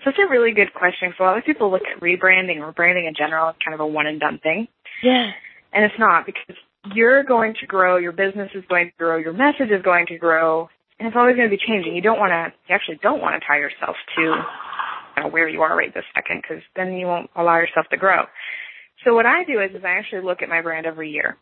So 0.03 0.11
it's 0.11 0.19
a 0.19 0.29
really 0.29 0.53
good 0.53 0.75
question. 0.75 1.15
So 1.17 1.25
a 1.25 1.27
lot 1.27 1.39
of 1.39 1.45
people 1.45 1.71
look 1.71 1.83
at 1.83 2.01
rebranding 2.01 2.61
or 2.61 2.73
branding 2.73 3.07
in 3.07 3.15
general 3.15 3.49
as 3.49 3.55
kind 3.65 3.75
of 3.75 3.81
a 3.81 3.87
one 3.87 4.07
and 4.07 4.19
done 4.19 4.39
thing. 4.43 4.69
Yeah. 5.03 5.31
And 5.73 5.85
it's 5.85 5.99
not 5.99 6.27
because 6.27 6.57
you're 6.95 7.23
going 7.23 7.55
to 7.61 7.67
grow, 7.67 7.97
your 7.97 8.13
business 8.13 8.51
is 8.55 8.65
going 8.69 8.87
to 8.87 8.93
grow, 8.99 9.17
your 9.17 9.33
message 9.33 9.71
is 9.71 9.83
going 9.83 10.07
to 10.07 10.19
grow, 10.19 10.69
and 10.99 11.07
it's 11.07 11.17
always 11.17 11.37
going 11.37 11.49
to 11.49 11.57
be 11.57 11.63
changing. 11.65 11.95
You 11.95 12.03
don't 12.03 12.19
want 12.19 12.31
to, 12.31 12.53
you 12.69 12.75
actually 12.75 12.99
don't 13.03 13.21
want 13.21 13.41
to 13.41 13.47
tie 13.47 13.59
yourself 13.59 13.97
to 14.17 14.23
you 14.23 15.23
know, 15.23 15.29
where 15.29 15.49
you 15.49 15.63
are 15.63 15.77
right 15.77 15.93
this 15.95 16.05
second 16.15 16.43
because 16.43 16.63
then 16.75 16.95
you 16.95 17.07
won't 17.07 17.31
allow 17.37 17.57
yourself 17.57 17.87
to 17.91 17.97
grow. 17.97 18.25
So 19.05 19.15
what 19.15 19.27
I 19.27 19.45
do 19.45 19.61
is, 19.61 19.71
is 19.75 19.85
I 19.85 19.99
actually 19.99 20.23
look 20.23 20.43
at 20.43 20.49
my 20.49 20.63
brand 20.63 20.87
every 20.87 21.11
year. 21.11 21.37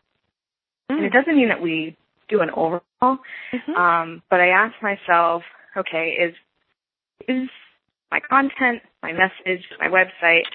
Mm. 0.89 0.97
And 0.97 1.05
it 1.05 1.13
doesn't 1.13 1.35
mean 1.35 1.49
that 1.49 1.61
we 1.61 1.97
do 2.29 2.41
an 2.41 2.49
overhaul, 2.49 2.81
mm-hmm. 3.01 3.73
um, 3.73 4.21
but 4.29 4.39
I 4.39 4.47
ask 4.49 4.73
myself, 4.81 5.43
okay, 5.75 6.17
is 6.19 6.35
is 7.27 7.49
my 8.11 8.19
content, 8.19 8.83
my 9.01 9.13
message, 9.13 9.63
my 9.79 9.87
website, 9.87 10.45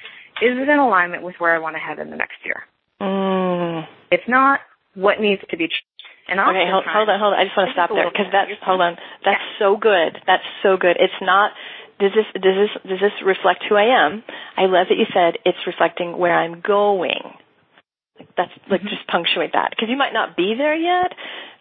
is 0.43 0.53
it 0.53 0.69
in 0.69 0.79
alignment 0.79 1.23
with 1.23 1.35
where 1.39 1.55
I 1.55 1.59
want 1.59 1.77
to 1.77 1.81
head 1.81 1.99
in 1.99 2.11
the 2.11 2.17
next 2.17 2.37
year? 2.45 2.63
Mm. 3.01 3.87
If 4.13 4.21
not, 4.29 4.61
what 4.95 5.21
needs 5.21 5.43
to 5.51 5.57
be 5.57 5.65
changed? 5.65 5.85
And 6.29 6.41
okay, 6.41 6.67
hold, 6.67 6.83
hold 6.83 7.09
on, 7.09 7.21
hold 7.21 7.35
on. 7.35 7.39
I 7.39 7.45
just 7.45 7.57
want 7.57 7.71
to 7.71 7.73
stop 7.79 7.91
there 7.95 8.11
because 8.11 8.27
that's 8.35 8.51
hold 8.59 8.81
on. 8.81 8.99
That's 9.23 9.39
yeah. 9.39 9.63
so 9.63 9.77
good. 9.79 10.19
That's 10.27 10.43
so 10.63 10.77
good. 10.77 10.99
It's 10.99 11.15
not. 11.23 11.53
Does 12.03 12.11
this 12.19 12.27
does 12.35 12.59
this 12.59 12.73
does 12.83 12.99
this 12.99 13.15
reflect 13.23 13.63
who 13.69 13.79
I 13.79 13.95
am? 13.95 14.27
I 14.59 14.67
love 14.67 14.91
that 14.91 14.99
you 14.99 15.07
said 15.15 15.39
it's 15.47 15.63
reflecting 15.71 16.19
where 16.19 16.35
I'm 16.35 16.61
going. 16.61 17.23
That's 18.37 18.51
like 18.67 18.83
mm-hmm. 18.83 18.91
just 18.91 19.07
punctuate 19.07 19.55
that 19.55 19.71
because 19.71 19.87
you 19.89 19.97
might 19.97 20.13
not 20.13 20.37
be 20.37 20.59
there 20.59 20.75
yet. 20.75 21.15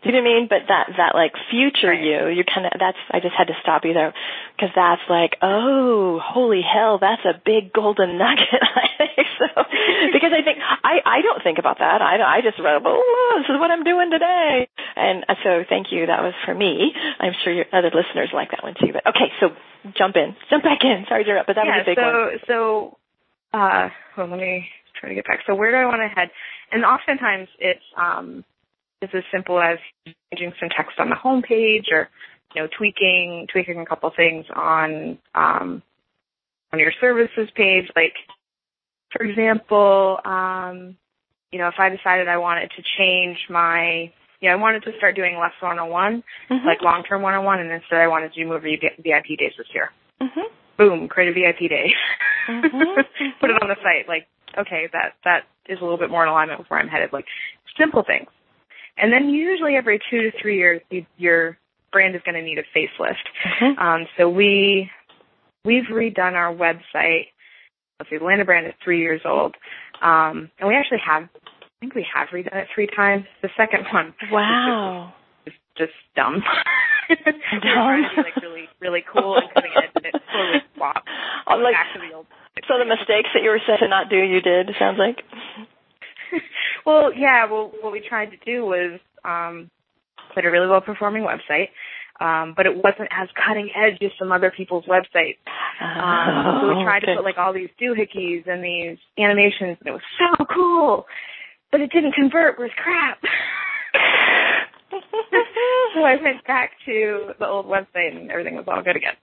You 0.06 0.14
know 0.14 0.22
what 0.22 0.30
I 0.30 0.34
mean? 0.38 0.46
But 0.46 0.70
that 0.70 0.86
that 1.02 1.16
like 1.18 1.34
future 1.50 1.92
you, 1.92 2.30
you 2.30 2.46
kind 2.46 2.70
of 2.70 2.78
that's. 2.78 2.98
I 3.10 3.20
just 3.20 3.34
had 3.34 3.50
to 3.50 3.58
stop 3.66 3.86
you 3.86 3.94
there 3.98 4.14
because 4.54 4.70
that's 4.78 5.02
like 5.10 5.34
oh 5.42 6.22
holy 6.22 6.62
hell, 6.62 7.00
that's 7.02 7.26
a 7.26 7.34
big 7.42 7.74
golden 7.74 8.18
nugget. 8.22 8.62
I 8.62 8.86
think 9.02 9.28
so 9.42 9.50
because 10.14 10.30
I 10.30 10.46
think 10.46 10.62
I 10.62 11.02
I 11.02 11.22
don't 11.26 11.42
think 11.42 11.58
about 11.58 11.80
that. 11.80 12.06
I 12.06 12.22
I 12.22 12.46
just 12.46 12.62
read 12.62 12.86
oh 12.86 13.42
this 13.42 13.50
is 13.50 13.58
what 13.60 13.72
I'm 13.72 13.84
doing 13.84 14.14
today, 14.14 14.70
and 14.96 15.26
uh, 15.28 15.36
so 15.42 15.66
thank 15.68 15.90
you. 15.92 16.06
That 16.06 16.22
was 16.22 16.38
for 16.46 16.54
me. 16.54 16.94
I'm 17.20 17.34
sure 17.44 17.52
your 17.52 17.66
other 17.74 17.90
listeners 17.90 18.30
like 18.30 18.52
that 18.52 18.62
one 18.62 18.76
too. 18.78 18.94
But 18.94 19.10
okay, 19.10 19.34
so 19.42 19.58
jump 19.98 20.16
in, 20.16 20.38
jump 20.54 20.64
back 20.64 20.86
in. 20.86 21.06
Sorry 21.10 21.24
to 21.24 21.30
interrupt, 21.30 21.48
but 21.48 21.58
that 21.58 21.66
yeah, 21.66 21.82
was 21.82 21.86
a 21.86 21.90
big 21.90 21.98
so, 21.98 22.06
one. 22.06 22.40
So 22.46 22.96
so 23.52 23.58
uh, 23.58 23.90
well, 24.18 24.28
let 24.28 24.40
me 24.40 24.70
try 25.00 25.10
to 25.10 25.16
get 25.16 25.26
back. 25.26 25.40
So 25.48 25.56
where 25.56 25.72
do 25.72 25.78
I 25.78 25.86
want 25.86 26.02
to 26.06 26.14
head? 26.14 26.30
And 26.72 26.86
oftentimes 26.86 27.48
it's 27.60 27.84
um, 27.98 28.44
it's 29.02 29.14
as 29.14 29.24
simple 29.32 29.60
as 29.60 29.78
changing 30.32 30.54
some 30.60 30.70
text 30.70 31.00
on 31.00 31.10
the 31.10 31.16
homepage 31.16 31.92
or 31.92 32.10
you 32.54 32.62
know 32.62 32.68
tweaking 32.78 33.48
tweaking 33.52 33.80
a 33.80 33.86
couple 33.86 34.12
things 34.16 34.46
on 34.54 35.18
um, 35.34 35.84
on 36.72 36.80
your 36.80 36.92
services 37.00 37.50
page. 37.56 37.86
Like 37.96 38.14
for 39.12 39.26
example, 39.26 40.20
um, 40.24 40.98
you 41.52 41.60
know 41.60 41.68
if 41.68 41.76
I 41.78 41.90
decided 41.90 42.28
I 42.28 42.38
wanted 42.38 42.72
to 42.78 42.84
change 42.98 43.38
my 43.50 44.12
yeah, 44.42 44.52
I 44.52 44.56
wanted 44.56 44.84
to 44.84 44.92
start 44.98 45.16
doing 45.16 45.40
less 45.40 45.54
one-on-one, 45.62 46.22
mm-hmm. 46.52 46.68
like 46.68 46.82
long-term 46.82 47.22
one-on-one, 47.22 47.62
and 47.62 47.72
instead 47.72 48.00
I 48.00 48.08
wanted 48.08 48.34
to 48.34 48.44
do 48.44 48.48
more 48.48 48.60
VIP 48.60 49.40
days 49.40 49.54
this 49.58 49.68
year. 49.74 49.90
Mm-hmm. 50.22 50.54
Boom, 50.78 51.08
create 51.08 51.30
a 51.30 51.34
VIP 51.34 51.70
day. 51.70 51.88
Mm-hmm. 52.50 52.68
Put 53.40 53.50
it 53.50 53.62
on 53.62 53.70
the 53.70 53.76
site. 53.82 54.08
Like 54.08 54.28
okay, 54.58 54.88
that 54.94 55.14
that 55.24 55.44
is 55.68 55.80
a 55.80 55.84
little 55.84 55.98
bit 55.98 56.10
more 56.10 56.24
in 56.24 56.30
alignment 56.30 56.60
with 56.60 56.70
where 56.70 56.80
I'm 56.80 56.88
headed. 56.88 57.12
Like 57.14 57.26
simple 57.78 58.04
things, 58.06 58.28
and 58.98 59.12
then 59.12 59.30
usually 59.30 59.76
every 59.76 60.00
two 60.10 60.22
to 60.22 60.32
three 60.42 60.58
years, 60.58 60.82
you, 60.90 61.06
your 61.18 61.58
brand 61.92 62.16
is 62.16 62.22
going 62.26 62.36
to 62.36 62.42
need 62.42 62.58
a 62.58 62.78
facelift. 62.78 63.16
Mm-hmm. 63.62 63.80
Um, 63.80 64.08
so 64.18 64.30
we 64.30 64.90
we've 65.64 65.86
redone 65.86 66.34
our 66.34 66.54
website. 66.54 67.28
Let's 68.00 68.10
see, 68.10 68.18
the 68.18 68.24
Atlanta 68.24 68.46
brand 68.46 68.68
is 68.68 68.74
three 68.84 69.00
years 69.00 69.22
old, 69.26 69.56
um, 70.02 70.50
and 70.60 70.68
we 70.68 70.76
actually 70.76 71.02
have. 71.06 71.24
I 71.24 71.80
think 71.80 71.96
we 71.96 72.06
have 72.16 72.30
redone 72.30 72.56
it 72.56 72.68
three 72.74 72.88
times. 72.88 73.26
The 73.42 73.50
second 73.58 73.86
one, 73.94 74.14
wow, 74.32 75.14
is 75.46 75.54
just, 75.78 75.92
just 75.92 76.16
dumb. 76.16 76.42
dumb. 77.10 77.42
trying 77.62 78.04
to 78.04 78.10
be 78.10 78.22
like 78.24 78.36
really, 78.42 78.70
really 78.82 79.04
cool 79.12 79.36
and 79.36 79.54
cutting 79.54 79.72
edge, 79.76 79.92
and 79.96 80.06
it 80.06 80.16
totally 80.32 80.60
flopped. 80.76 81.08
Like, 81.48 81.74
back 81.74 81.94
to 81.94 82.00
the 82.00 82.16
old 82.16 82.26
so 82.68 82.80
the 82.80 82.88
mistakes 82.88 83.30
that 83.36 83.44
you 83.44 83.52
were 83.52 83.60
said 83.68 83.84
to 83.84 83.88
not 83.88 84.10
do, 84.10 84.16
you 84.16 84.40
did. 84.40 84.70
It 84.70 84.76
sounds 84.80 84.98
like. 84.98 85.20
Well, 86.86 87.12
yeah. 87.14 87.50
Well, 87.50 87.72
what 87.82 87.92
we 87.92 88.02
tried 88.08 88.32
to 88.32 88.38
do 88.46 88.66
was 88.66 89.00
um, 89.24 89.70
put 90.34 90.46
a 90.46 90.52
really 90.52 90.68
well 90.68 90.82
performing 90.82 91.24
website, 91.24 91.70
um, 92.20 92.54
but 92.56 92.66
it 92.66 92.76
wasn't 92.76 93.10
as 93.12 93.28
cutting 93.36 93.70
edge 93.76 94.02
as 94.02 94.12
some 94.20 94.32
other 94.32 94.52
people's 94.56 94.86
websites. 94.86 95.38
Um, 95.82 96.62
so 96.62 96.68
we 96.70 96.84
tried 96.84 97.04
okay. 97.04 97.14
to 97.14 97.18
put 97.18 97.26
like 97.26 97.38
all 97.38 97.54
these 97.54 97.70
doohickeys 97.82 98.48
and 98.48 98.64
these 98.64 98.98
animations, 99.18 99.78
and 99.80 99.88
it 99.88 99.92
was 99.92 100.02
so 100.20 100.46
cool, 100.54 101.06
but 101.72 101.82
it 101.82 101.92
didn't 101.92 102.14
convert 102.14 102.60
worth 102.60 102.72
crap. 102.72 103.20
so 105.96 106.02
I 106.02 106.16
went 106.22 106.46
back 106.46 106.72
to 106.86 107.32
the 107.40 107.48
old 107.48 107.66
website, 107.66 108.16
and 108.16 108.32
everything 108.32 108.56
was 108.56 108.66
all 108.68 108.84
good 108.84 108.96
again. 108.96 109.16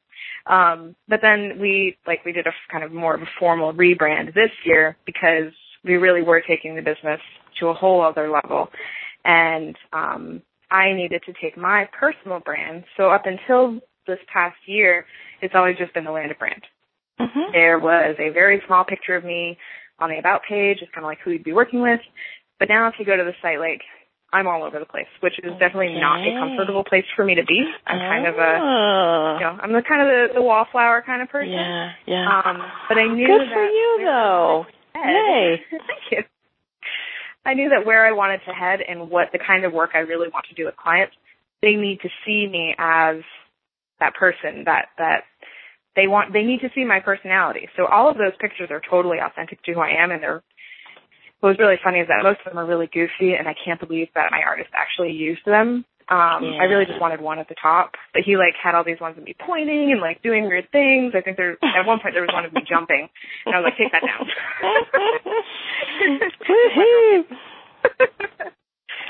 Um, 0.47 0.97
but 1.09 1.21
then 1.23 1.59
we 1.61 1.97
like 2.07 2.25
we 2.25 2.33
did 2.33 2.47
a 2.47 2.53
kind 2.71 2.83
of 2.83 2.93
more 2.93 3.15
of 3.15 3.23
a 3.23 3.31
formal 3.39 3.73
rebrand 3.73 4.35
this 4.35 4.51
year 4.65 4.97
because 5.07 5.53
we 5.85 5.95
really 5.95 6.23
were 6.23 6.43
taking 6.47 6.75
the 6.75 6.83
business 6.83 7.21
to 7.63 7.69
a 7.69 7.75
whole 7.75 8.03
other 8.03 8.29
level, 8.31 8.69
and 9.25 9.77
um, 9.93 10.43
I 10.71 10.93
needed 10.93 11.23
to 11.27 11.33
take 11.41 11.57
my 11.57 11.89
personal 11.99 12.41
brand. 12.41 12.85
So 12.97 13.11
up 13.11 13.23
until 13.27 13.81
this 14.07 14.19
past 14.33 14.57
year, 14.67 15.07
it's 15.41 15.55
always 15.55 15.77
just 15.79 15.95
been 15.95 16.05
the 16.05 16.11
Landed 16.11 16.39
brand. 16.39 16.63
Mm-hmm. 17.21 17.53
There 17.53 17.79
was 17.79 18.17
a 18.19 18.31
very 18.31 18.61
small 18.67 18.85
picture 18.85 19.15
of 19.17 19.25
me 19.25 19.57
on 19.99 20.11
the 20.11 20.19
about 20.19 20.43
page. 20.49 20.79
It's 20.83 20.91
kind 20.93 21.05
of 21.05 21.09
like 21.09 21.19
who 21.25 21.31
you'd 21.31 21.45
be 21.45 21.53
working 21.53 21.81
with. 21.83 22.01
But 22.59 22.69
now 22.69 22.89
if 22.89 22.95
you 22.99 23.07
go 23.07 23.17
to 23.17 23.23
the 23.25 23.35
site, 23.43 23.61
like 23.61 23.83
I'm 24.33 24.47
all 24.49 24.65
over 24.65 24.79
the 24.79 24.87
place, 24.87 25.07
which 25.21 25.39
is 25.45 25.53
definitely 25.61 26.01
not 26.01 26.21
a 26.27 26.33
comfortable 26.41 26.85
place 26.85 27.05
for 27.15 27.25
me 27.25 27.35
to 27.35 27.45
be. 27.45 27.63
I'm 27.87 27.99
kind 27.99 28.27
of 28.27 28.35
a, 28.37 28.53
Oh. 28.59 29.37
you 29.39 29.45
know, 29.45 29.59
I'm 29.61 29.73
the 29.73 29.83
kind 29.87 30.01
of 30.03 30.09
the, 30.09 30.41
the 30.41 30.43
wallflower 30.43 31.03
kind 31.05 31.21
of 31.21 31.29
person. 31.29 31.53
Yeah, 31.53 31.93
yeah. 32.07 32.41
Um, 32.41 32.59
but 32.89 32.99
I 32.99 33.07
knew 33.13 33.27
Good 33.27 33.43
that 33.43 33.53
for 33.53 33.65
you, 33.65 34.01
though. 34.05 34.67
Yay. 34.97 35.61
Thank 35.71 36.03
you. 36.11 36.23
I 37.45 37.55
knew 37.55 37.71
that 37.71 37.87
where 37.87 38.07
I 38.07 38.13
wanted 38.13 38.41
to 38.47 38.53
head 38.53 38.81
and 38.87 39.11
what 39.11 39.29
the 39.33 39.39
kind 39.39 39.65
of 39.65 39.73
work 39.73 39.91
I 39.95 39.99
really 39.99 40.29
want 40.29 40.47
to 40.49 40.55
do 40.55 40.67
with 40.67 40.77
clients, 40.77 41.15
they 41.61 41.75
need 41.75 42.01
to 42.03 42.09
see 42.25 42.47
me 42.51 42.75
as 42.79 43.17
that 44.01 44.15
person 44.15 44.65
that 44.67 44.89
that 44.99 45.23
they 45.97 46.07
want. 46.07 46.33
They 46.33 46.43
need 46.43 46.61
to 46.61 46.71
see 46.75 46.85
my 46.85 47.01
personality. 47.01 47.69
So 47.77 47.87
all 47.87 48.09
of 48.09 48.17
those 48.17 48.33
pictures 48.41 48.71
are 48.71 48.81
totally 48.89 49.19
authentic 49.19 49.63
to 49.65 49.73
who 49.73 49.81
I 49.81 50.03
am, 50.03 50.11
and 50.11 50.23
they're 50.23 50.43
what 51.41 51.51
was 51.51 51.59
really 51.59 51.81
funny 51.83 51.99
is 51.99 52.07
that 52.07 52.23
most 52.23 52.39
of 52.47 52.53
them 52.53 52.59
are 52.59 52.67
really 52.67 52.87
goofy, 52.87 53.35
and 53.35 53.49
I 53.49 53.55
can't 53.65 53.81
believe 53.81 54.07
that 54.15 54.31
my 54.31 54.43
artist 54.47 54.71
actually 54.79 55.11
used 55.11 55.43
them. 55.45 55.85
Um, 56.09 56.45
Yeah. 56.45 56.59
I 56.61 56.65
really 56.65 56.85
just 56.87 57.01
wanted 57.01 57.21
one 57.21 57.39
at 57.39 57.49
the 57.49 57.55
top, 57.61 57.93
but 58.13 58.23
he 58.25 58.37
like 58.37 58.55
had 58.63 58.75
all 58.75 58.85
these 58.85 59.01
ones 59.01 59.17
of 59.19 59.25
me 59.25 59.35
pointing 59.39 59.93
and 59.93 60.01
like 60.01 60.23
doing 60.23 60.45
weird 60.45 60.71
things. 60.73 61.13
I 61.15 61.21
think 61.21 61.37
there 61.37 61.57
at 61.63 61.87
one 61.87 62.01
point 62.01 62.15
there 62.15 62.23
was 62.23 62.33
one 62.33 62.45
of 62.45 62.53
me 62.53 62.63
jumping, 62.69 63.09
and 63.47 63.55
I 63.55 63.61
was 63.61 63.71
like, 63.71 63.77
take 63.79 63.93
that 63.93 64.03
down. 64.03 64.27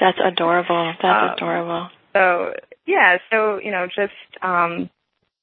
That's 0.01 0.18
adorable. 0.24 0.93
That's 1.03 1.05
Um, 1.05 1.34
adorable. 1.36 1.88
So 2.14 2.53
yeah, 2.86 3.18
so 3.30 3.59
you 3.62 3.70
know, 3.70 3.86
just 3.86 4.12
um 4.43 4.90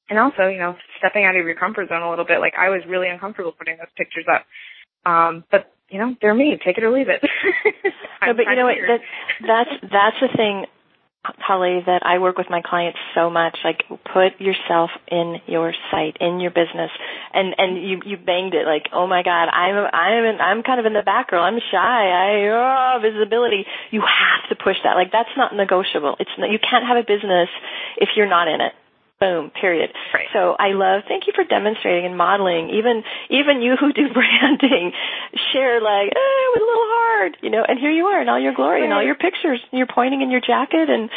and 0.10 0.18
also, 0.18 0.48
you 0.48 0.58
know, 0.58 0.76
stepping 0.98 1.24
out 1.26 1.36
of 1.36 1.46
your 1.46 1.54
comfort 1.56 1.88
zone 1.90 2.02
a 2.02 2.10
little 2.10 2.26
bit. 2.26 2.40
Like 2.40 2.54
I 2.58 2.70
was 2.70 2.82
really 2.88 3.08
uncomfortable 3.10 3.52
putting 3.58 3.78
those 3.78 3.92
pictures 3.96 4.26
up. 4.32 4.46
Um, 5.06 5.44
but 5.52 5.72
you 5.90 6.00
know, 6.00 6.16
they're 6.22 6.34
me. 6.36 6.58
Take 6.64 6.78
it 6.78 6.84
or 6.84 6.92
leave 6.92 7.10
it. 7.10 7.22
No, 8.22 8.34
but 8.34 8.44
you 8.50 8.56
know 8.58 8.66
what? 8.66 8.76
That, 8.86 9.00
that's 9.48 9.70
that's 9.94 10.16
the 10.20 10.28
thing, 10.36 10.66
Holly, 11.26 11.84
that 11.86 12.06
I 12.06 12.20
work 12.20 12.38
with 12.38 12.50
my 12.50 12.62
clients 12.64 12.98
so 13.14 13.30
much. 13.30 13.58
Like, 13.64 13.84
put 14.14 14.40
yourself 14.40 14.90
in 15.12 15.42
your 15.48 15.74
site, 15.92 16.16
in 16.22 16.40
your 16.40 16.52
business, 16.52 16.92
and 17.34 17.54
and 17.58 17.78
you 17.78 18.00
you 18.06 18.18
banged 18.18 18.54
it. 18.54 18.66
Like, 18.66 18.88
oh 18.94 19.06
my 19.06 19.22
God, 19.22 19.50
I'm 19.52 19.76
I'm 19.92 20.24
in, 20.24 20.40
I'm 20.40 20.64
kind 20.64 20.80
of 20.80 20.86
in 20.86 20.94
the 20.94 21.04
back 21.04 21.32
row. 21.32 21.42
I'm 21.42 21.60
shy. 21.60 21.76
I 21.76 22.48
oh 22.48 23.00
visibility. 23.02 23.66
You 23.92 24.02
have 24.02 24.50
to 24.50 24.64
push 24.64 24.78
that. 24.86 24.96
Like, 24.96 25.12
that's 25.12 25.36
not 25.36 25.54
negotiable. 25.54 26.16
It's 26.20 26.32
not, 26.38 26.52
you 26.52 26.60
can't 26.60 26.86
have 26.88 26.96
a 26.96 27.04
business 27.04 27.50
if 27.98 28.10
you're 28.16 28.30
not 28.30 28.48
in 28.48 28.62
it. 28.62 28.74
Boom. 29.20 29.52
Period. 29.52 29.92
Right. 30.14 30.28
So 30.32 30.56
I 30.58 30.72
love. 30.72 31.04
Thank 31.08 31.28
you 31.28 31.34
for 31.36 31.44
demonstrating 31.44 32.06
and 32.06 32.16
modeling. 32.18 32.70
Even 32.70 33.04
even 33.30 33.62
you 33.62 33.76
who 33.80 33.92
do 33.92 34.08
branding, 34.14 34.94
share 35.52 35.82
like, 35.82 36.14
oh, 36.16 36.38
it 36.46 36.50
was 36.56 36.62
a 36.64 36.70
little 36.70 36.88
hard, 36.88 37.38
you 37.42 37.50
know. 37.50 37.64
And 37.68 37.78
here 37.80 37.92
you 37.92 38.06
are 38.06 38.22
in 38.22 38.30
all 38.30 38.40
your 38.40 38.54
glory 38.54 38.84
and 38.84 38.94
all 38.94 39.04
your 39.04 39.16
pictures. 39.16 39.60
and 39.72 39.78
You're 39.78 39.92
pointing 39.94 40.22
in 40.22 40.32
your 40.32 40.40
jacket 40.42 40.90
and 40.90 41.10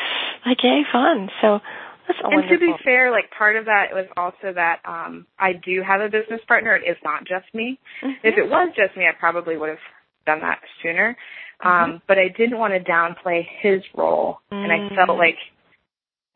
like, 0.44 0.58
yay, 0.64 0.82
fun. 0.90 1.30
So 1.40 1.60
that's 2.08 2.18
and 2.24 2.34
wonderful. 2.34 2.56
to 2.58 2.60
be 2.60 2.74
fair, 2.84 3.12
like 3.12 3.30
part 3.30 3.54
of 3.56 3.66
that 3.66 3.94
was 3.94 4.06
also 4.16 4.52
that 4.52 4.80
um 4.84 5.26
I 5.38 5.52
do 5.52 5.82
have 5.86 6.00
a 6.00 6.08
business 6.08 6.40
partner. 6.48 6.74
It 6.74 6.88
is 6.90 6.96
not 7.04 7.20
just 7.24 7.46
me. 7.54 7.78
Mm-hmm. 8.02 8.26
If 8.26 8.34
it 8.36 8.50
was 8.50 8.70
just 8.76 8.96
me, 8.96 9.04
I 9.06 9.12
probably 9.18 9.56
would 9.56 9.68
have 9.68 9.78
done 10.26 10.40
that 10.40 10.58
sooner. 10.82 11.16
Mm-hmm. 11.64 11.92
Um, 11.92 12.02
but 12.08 12.18
I 12.18 12.26
didn't 12.36 12.58
want 12.58 12.74
to 12.74 12.80
downplay 12.80 13.46
his 13.60 13.82
role, 13.94 14.38
and 14.50 14.72
I 14.72 14.88
felt 14.96 15.10
Mm. 15.10 15.18
like, 15.18 15.36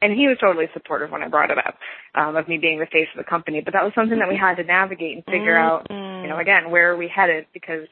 and 0.03 0.13
he 0.13 0.29
was 0.29 0.37
totally 0.41 0.67
supportive 0.75 1.11
when 1.11 1.23
I 1.23 1.29
brought 1.29 1.51
it 1.51 1.59
up 1.59 1.79
um, 2.15 2.37
of 2.37 2.49
me 2.49 2.59
being 2.59 2.79
the 2.79 2.87
face 2.87 3.09
of 3.15 3.19
the 3.25 3.29
company. 3.29 3.63
But 3.65 3.73
that 3.73 3.83
was 3.83 3.93
something 3.95 4.19
that 4.19 4.29
we 4.29 4.37
had 4.37 4.57
to 4.57 4.65
navigate 4.65 5.15
and 5.17 5.25
figure 5.25 5.57
out. 5.57 5.89
Mm. 5.89 6.23
You 6.23 6.29
know, 6.29 6.39
again, 6.39 6.71
where 6.71 6.93
are 6.93 6.97
we 6.97 7.09
headed? 7.09 7.47
Because 7.53 7.87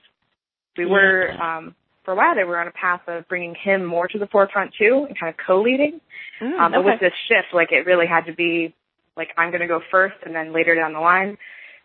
we 0.77 0.87
were 0.87 1.31
um, 1.41 1.75
for 2.05 2.13
a 2.13 2.17
while 2.17 2.37
we 2.37 2.45
were 2.45 2.59
on 2.59 2.69
a 2.69 2.73
path 2.73 3.01
of 3.09 3.27
bringing 3.29 3.55
him 3.55 3.85
more 3.85 4.07
to 4.09 4.19
the 4.19 4.27
forefront 4.27 4.73
too, 4.79 5.07
and 5.09 5.19
kind 5.19 5.31
of 5.33 5.37
co-leading. 5.47 6.01
Mm, 6.43 6.59
Um, 6.59 6.73
but 6.73 6.81
okay. 6.81 6.91
with 6.91 7.01
this 7.01 7.13
shift, 7.29 7.55
like 7.55 7.73
it 7.73 7.87
really 7.87 8.07
had 8.07 8.27
to 8.27 8.35
be 8.35 8.75
like 9.17 9.29
I'm 9.39 9.51
going 9.51 9.63
to 9.63 9.69
go 9.69 9.81
first, 9.91 10.17
and 10.25 10.35
then 10.35 10.53
later 10.53 10.75
down 10.75 10.93
the 10.93 11.01
line, 11.01 11.39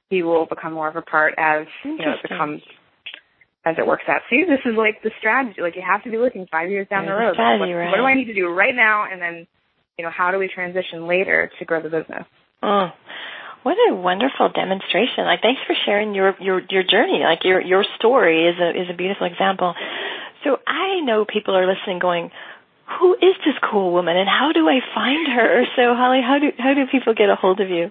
he 0.10 0.24
will 0.24 0.46
become 0.48 0.74
more 0.74 0.90
of 0.90 0.96
a 0.96 1.02
part 1.02 1.36
as 1.38 1.68
you 1.86 1.98
know 1.98 2.14
it 2.22 2.30
becomes 2.30 2.62
as 3.66 3.76
it 3.78 3.86
works 3.86 4.04
out. 4.08 4.22
See, 4.30 4.44
this 4.48 4.60
is 4.66 4.76
like 4.78 5.02
the 5.04 5.12
strategy. 5.20 5.62
Like 5.62 5.76
you 5.76 5.84
have 5.86 6.04
to 6.04 6.12
be 6.12 6.18
looking 6.18 6.48
five 6.52 6.70
years 6.70 6.88
down 6.90 7.06
There's 7.06 7.16
the 7.16 7.20
the 7.20 7.26
road. 7.28 7.34
strategy, 7.36 7.74
what, 7.74 7.80
right. 7.80 7.90
what 7.92 7.98
do 7.98 8.04
I 8.04 8.16
need 8.16 8.26
to 8.26 8.34
do 8.34 8.50
right 8.50 8.76
now, 8.76 9.06
and 9.10 9.22
then 9.22 9.48
you 10.00 10.06
know 10.06 10.12
how 10.16 10.32
do 10.32 10.40
we 10.40 10.48
transition 10.48 11.08
later 11.08 11.52
to 11.60 11.66
grow 11.66 11.82
the 11.84 11.90
business? 11.90 12.24
Oh, 12.64 12.88
what 13.64 13.76
a 13.92 13.94
wonderful 13.94 14.48
demonstration! 14.48 15.26
Like, 15.26 15.42
thanks 15.42 15.60
for 15.68 15.76
sharing 15.86 16.16
your 16.16 16.36
your 16.40 16.62
your 16.70 16.84
journey. 16.84 17.20
Like 17.22 17.44
your 17.44 17.60
your 17.60 17.84
story 17.98 18.48
is 18.48 18.56
a 18.58 18.70
is 18.70 18.90
a 18.90 18.96
beautiful 18.96 19.28
example. 19.28 19.76
So 20.46 20.58
I 20.66 21.02
know 21.02 21.26
people 21.26 21.54
are 21.54 21.68
listening, 21.68 22.00
going, 22.00 22.32
"Who 22.98 23.14
is 23.16 23.36
this 23.46 23.56
cool 23.70 23.92
woman, 23.92 24.16
and 24.16 24.30
how 24.30 24.54
do 24.54 24.70
I 24.70 24.80
find 24.96 25.28
her?" 25.28 25.66
So 25.76 25.94
Holly, 25.96 26.22
how 26.26 26.40
do 26.40 26.52
how 26.58 26.74
do 26.74 26.88
people 26.90 27.14
get 27.14 27.28
a 27.28 27.36
hold 27.36 27.60
of 27.60 27.70
you? 27.70 27.90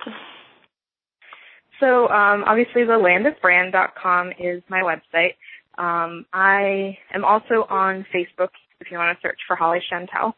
So 1.80 2.08
um, 2.08 2.44
obviously, 2.46 2.84
the 2.84 2.92
landofbrand.com 2.96 4.32
is 4.40 4.62
my 4.70 4.80
website. 4.80 5.36
Um, 5.76 6.24
I 6.32 6.96
am 7.12 7.26
also 7.26 7.66
on 7.68 8.06
Facebook 8.14 8.56
if 8.80 8.90
you 8.90 8.96
want 8.96 9.14
to 9.14 9.20
search 9.20 9.38
for 9.46 9.56
Holly 9.56 9.80
Chantel. 9.92 10.32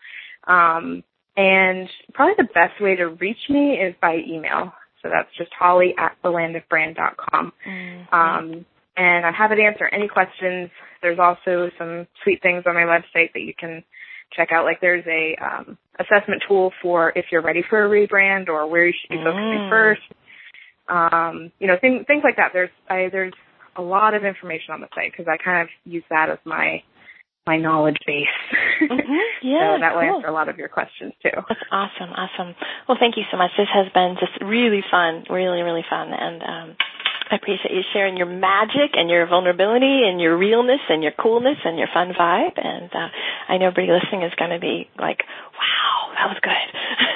Um, 0.48 1.04
and 1.40 1.88
probably 2.12 2.34
the 2.36 2.52
best 2.52 2.80
way 2.80 2.96
to 2.96 3.06
reach 3.08 3.48
me 3.48 3.74
is 3.74 3.94
by 4.02 4.16
email. 4.28 4.72
So 5.02 5.08
that's 5.08 5.28
just 5.38 5.50
holly 5.58 5.94
at 5.96 6.12
thelandofbrand.com. 6.22 7.52
Um, 8.12 8.66
and 8.96 9.24
I'm 9.24 9.32
happy 9.32 9.56
to 9.56 9.62
answer 9.62 9.88
any 9.88 10.06
questions. 10.08 10.68
There's 11.00 11.18
also 11.18 11.70
some 11.78 12.06
sweet 12.22 12.42
things 12.42 12.64
on 12.66 12.74
my 12.74 12.82
website 12.82 13.32
that 13.32 13.40
you 13.40 13.54
can 13.58 13.82
check 14.36 14.52
out. 14.52 14.66
Like 14.66 14.82
there's 14.82 15.04
a 15.06 15.34
um, 15.42 15.78
assessment 15.98 16.42
tool 16.46 16.72
for 16.82 17.10
if 17.16 17.24
you're 17.32 17.40
ready 17.40 17.62
for 17.70 17.86
a 17.86 17.88
rebrand 17.88 18.48
or 18.48 18.68
where 18.68 18.86
you 18.86 18.92
should 19.00 19.16
be 19.16 19.24
focusing 19.24 19.60
Mm. 19.60 19.70
first. 19.70 20.02
Um, 20.88 21.52
you 21.60 21.68
know, 21.68 21.76
things 21.80 22.04
things 22.06 22.22
like 22.24 22.36
that. 22.36 22.50
There's 22.52 22.70
I, 22.90 23.08
there's 23.10 23.32
a 23.76 23.82
lot 23.82 24.12
of 24.12 24.24
information 24.24 24.74
on 24.74 24.80
the 24.80 24.88
site 24.94 25.12
because 25.12 25.28
I 25.28 25.36
kind 25.42 25.62
of 25.62 25.68
use 25.90 26.04
that 26.10 26.28
as 26.28 26.38
my 26.44 26.82
my 27.46 27.56
knowledge 27.56 27.98
base. 28.06 28.26
Mhm. 28.82 29.00
Yeah, 29.42 29.76
so 29.76 29.80
that 29.80 29.94
will 29.94 30.02
answer 30.02 30.28
a 30.28 30.32
lot 30.32 30.50
of 30.50 30.58
your 30.58 30.68
questions 30.68 31.14
too. 31.22 31.32
That's 31.48 31.60
awesome, 31.72 32.12
awesome. 32.12 32.54
Well, 32.86 32.98
thank 33.00 33.16
you 33.16 33.24
so 33.30 33.38
much. 33.38 33.50
This 33.56 33.68
has 33.72 33.88
been 33.94 34.16
just 34.20 34.32
really 34.42 34.84
fun, 34.90 35.24
really, 35.30 35.62
really 35.62 35.84
fun, 35.88 36.12
and 36.12 36.42
um, 36.42 36.76
I 37.30 37.36
appreciate 37.36 37.72
you 37.72 37.82
sharing 37.92 38.16
your 38.16 38.26
magic 38.26 38.92
and 38.94 39.08
your 39.08 39.26
vulnerability 39.26 40.02
and 40.04 40.20
your 40.20 40.36
realness 40.36 40.80
and 40.90 41.02
your 41.02 41.12
coolness 41.12 41.56
and 41.64 41.78
your 41.78 41.88
fun 41.94 42.12
vibe. 42.12 42.58
And 42.58 42.90
uh, 42.92 43.08
I 43.48 43.56
know 43.56 43.68
everybody 43.68 43.96
listening 43.96 44.22
is 44.26 44.34
going 44.36 44.50
to 44.50 44.58
be 44.58 44.90
like, 44.98 45.22
"Wow, 45.60 46.16
that 46.16 46.26
was 46.32 46.40
good." 46.40 46.66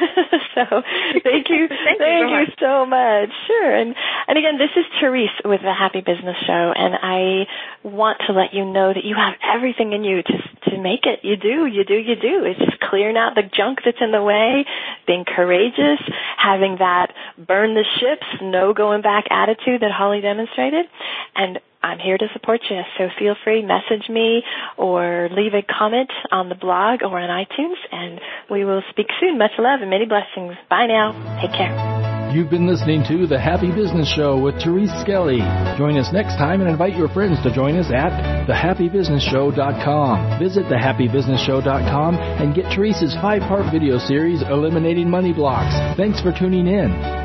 so 0.55 0.83
thank 1.25 1.49
you, 1.49 1.69
Thank 1.89 2.01
you 2.01 2.21
so 2.21 2.29
you 2.29 2.45
so 2.61 2.87
much. 2.87 3.31
Sure. 3.47 3.75
And 3.75 3.95
and 4.29 4.39
again, 4.39 4.59
this 4.59 4.71
is 4.77 4.85
Therese 5.01 5.31
with 5.45 5.63
the 5.63 5.73
Happy 5.73 6.01
Business 6.01 6.37
Show, 6.47 6.73
and 6.77 6.95
I 7.01 7.47
want 7.83 8.21
to 8.27 8.33
let 8.33 8.53
you 8.53 8.65
know 8.65 8.93
that 8.93 9.05
you 9.05 9.15
have 9.17 9.35
everything 9.43 9.93
in 9.93 10.05
you 10.05 10.23
to 10.23 10.71
to 10.71 10.79
make 10.79 11.07
it. 11.07 11.21
You 11.23 11.37
do, 11.37 11.67
you 11.67 11.85
do, 11.85 11.95
you 11.95 12.17
do. 12.17 12.45
It's 12.45 12.59
just 12.59 12.81
clearing 12.81 13.17
out 13.17 13.35
the 13.35 13.43
junk 13.43 13.81
that's 13.85 13.99
in 14.01 14.13
the 14.13 14.23
way, 14.23 14.67
being 15.07 15.25
courageous, 15.25 16.01
having 16.37 16.77
that 16.79 17.13
burn 17.39 17.75
the 17.75 17.85
ships, 17.99 18.27
no 18.43 18.73
going 18.75 19.03
back 19.03 19.25
attitude 19.31 19.81
that 19.81 19.91
Holly 19.91 20.21
demonstrated, 20.21 20.87
and 21.35 21.61
I'm 21.85 21.99
here 21.99 22.17
to 22.17 22.27
support 22.33 22.63
you. 22.71 22.81
So 22.97 23.09
feel 23.19 23.35
free, 23.45 23.63
message 23.63 24.09
me 24.09 24.43
or 24.79 25.29
leave 25.31 25.53
a 25.53 25.61
comment 25.63 26.11
on 26.33 26.49
the 26.49 26.55
blog 26.55 27.03
or 27.03 27.21
on 27.21 27.29
iTunes, 27.29 27.77
and 27.93 28.19
we 28.51 28.65
will 28.65 28.83
speak 28.91 29.09
soon. 29.21 29.37
Much 29.37 29.53
love 29.59 29.81
and 29.83 29.91
many 29.91 30.07
blessings. 30.07 30.55
Bye 30.71 30.87
now. 30.87 31.13
Take 31.43 31.53
care. 31.53 32.15
You've 32.35 32.51
been 32.51 32.67
listening 32.67 33.05
to 33.07 33.29
The 33.29 33.39
Happy 33.39 33.71
Business 33.71 34.13
Show 34.13 34.41
with 34.41 34.61
Therese 34.61 34.91
Skelly. 35.03 35.39
Join 35.79 35.97
us 35.97 36.11
next 36.13 36.35
time 36.35 36.63
and 36.63 36.71
invite 36.71 36.97
your 36.97 37.09
friends 37.11 37.41
to 37.45 37.55
join 37.55 37.77
us 37.77 37.93
at 37.95 38.11
thehappybusinessshow.com. 38.49 40.41
Visit 40.41 40.65
thehappybusinessshow.com 40.65 42.17
and 42.17 42.55
get 42.55 42.65
Therese's 42.75 43.15
five-part 43.23 43.71
video 43.71 43.99
series, 43.99 44.43
Eliminating 44.43 45.09
Money 45.09 45.33
Blocks. 45.33 45.77
Thanks 45.97 46.21
for 46.21 46.33
tuning 46.33 46.67
in. 46.67 47.24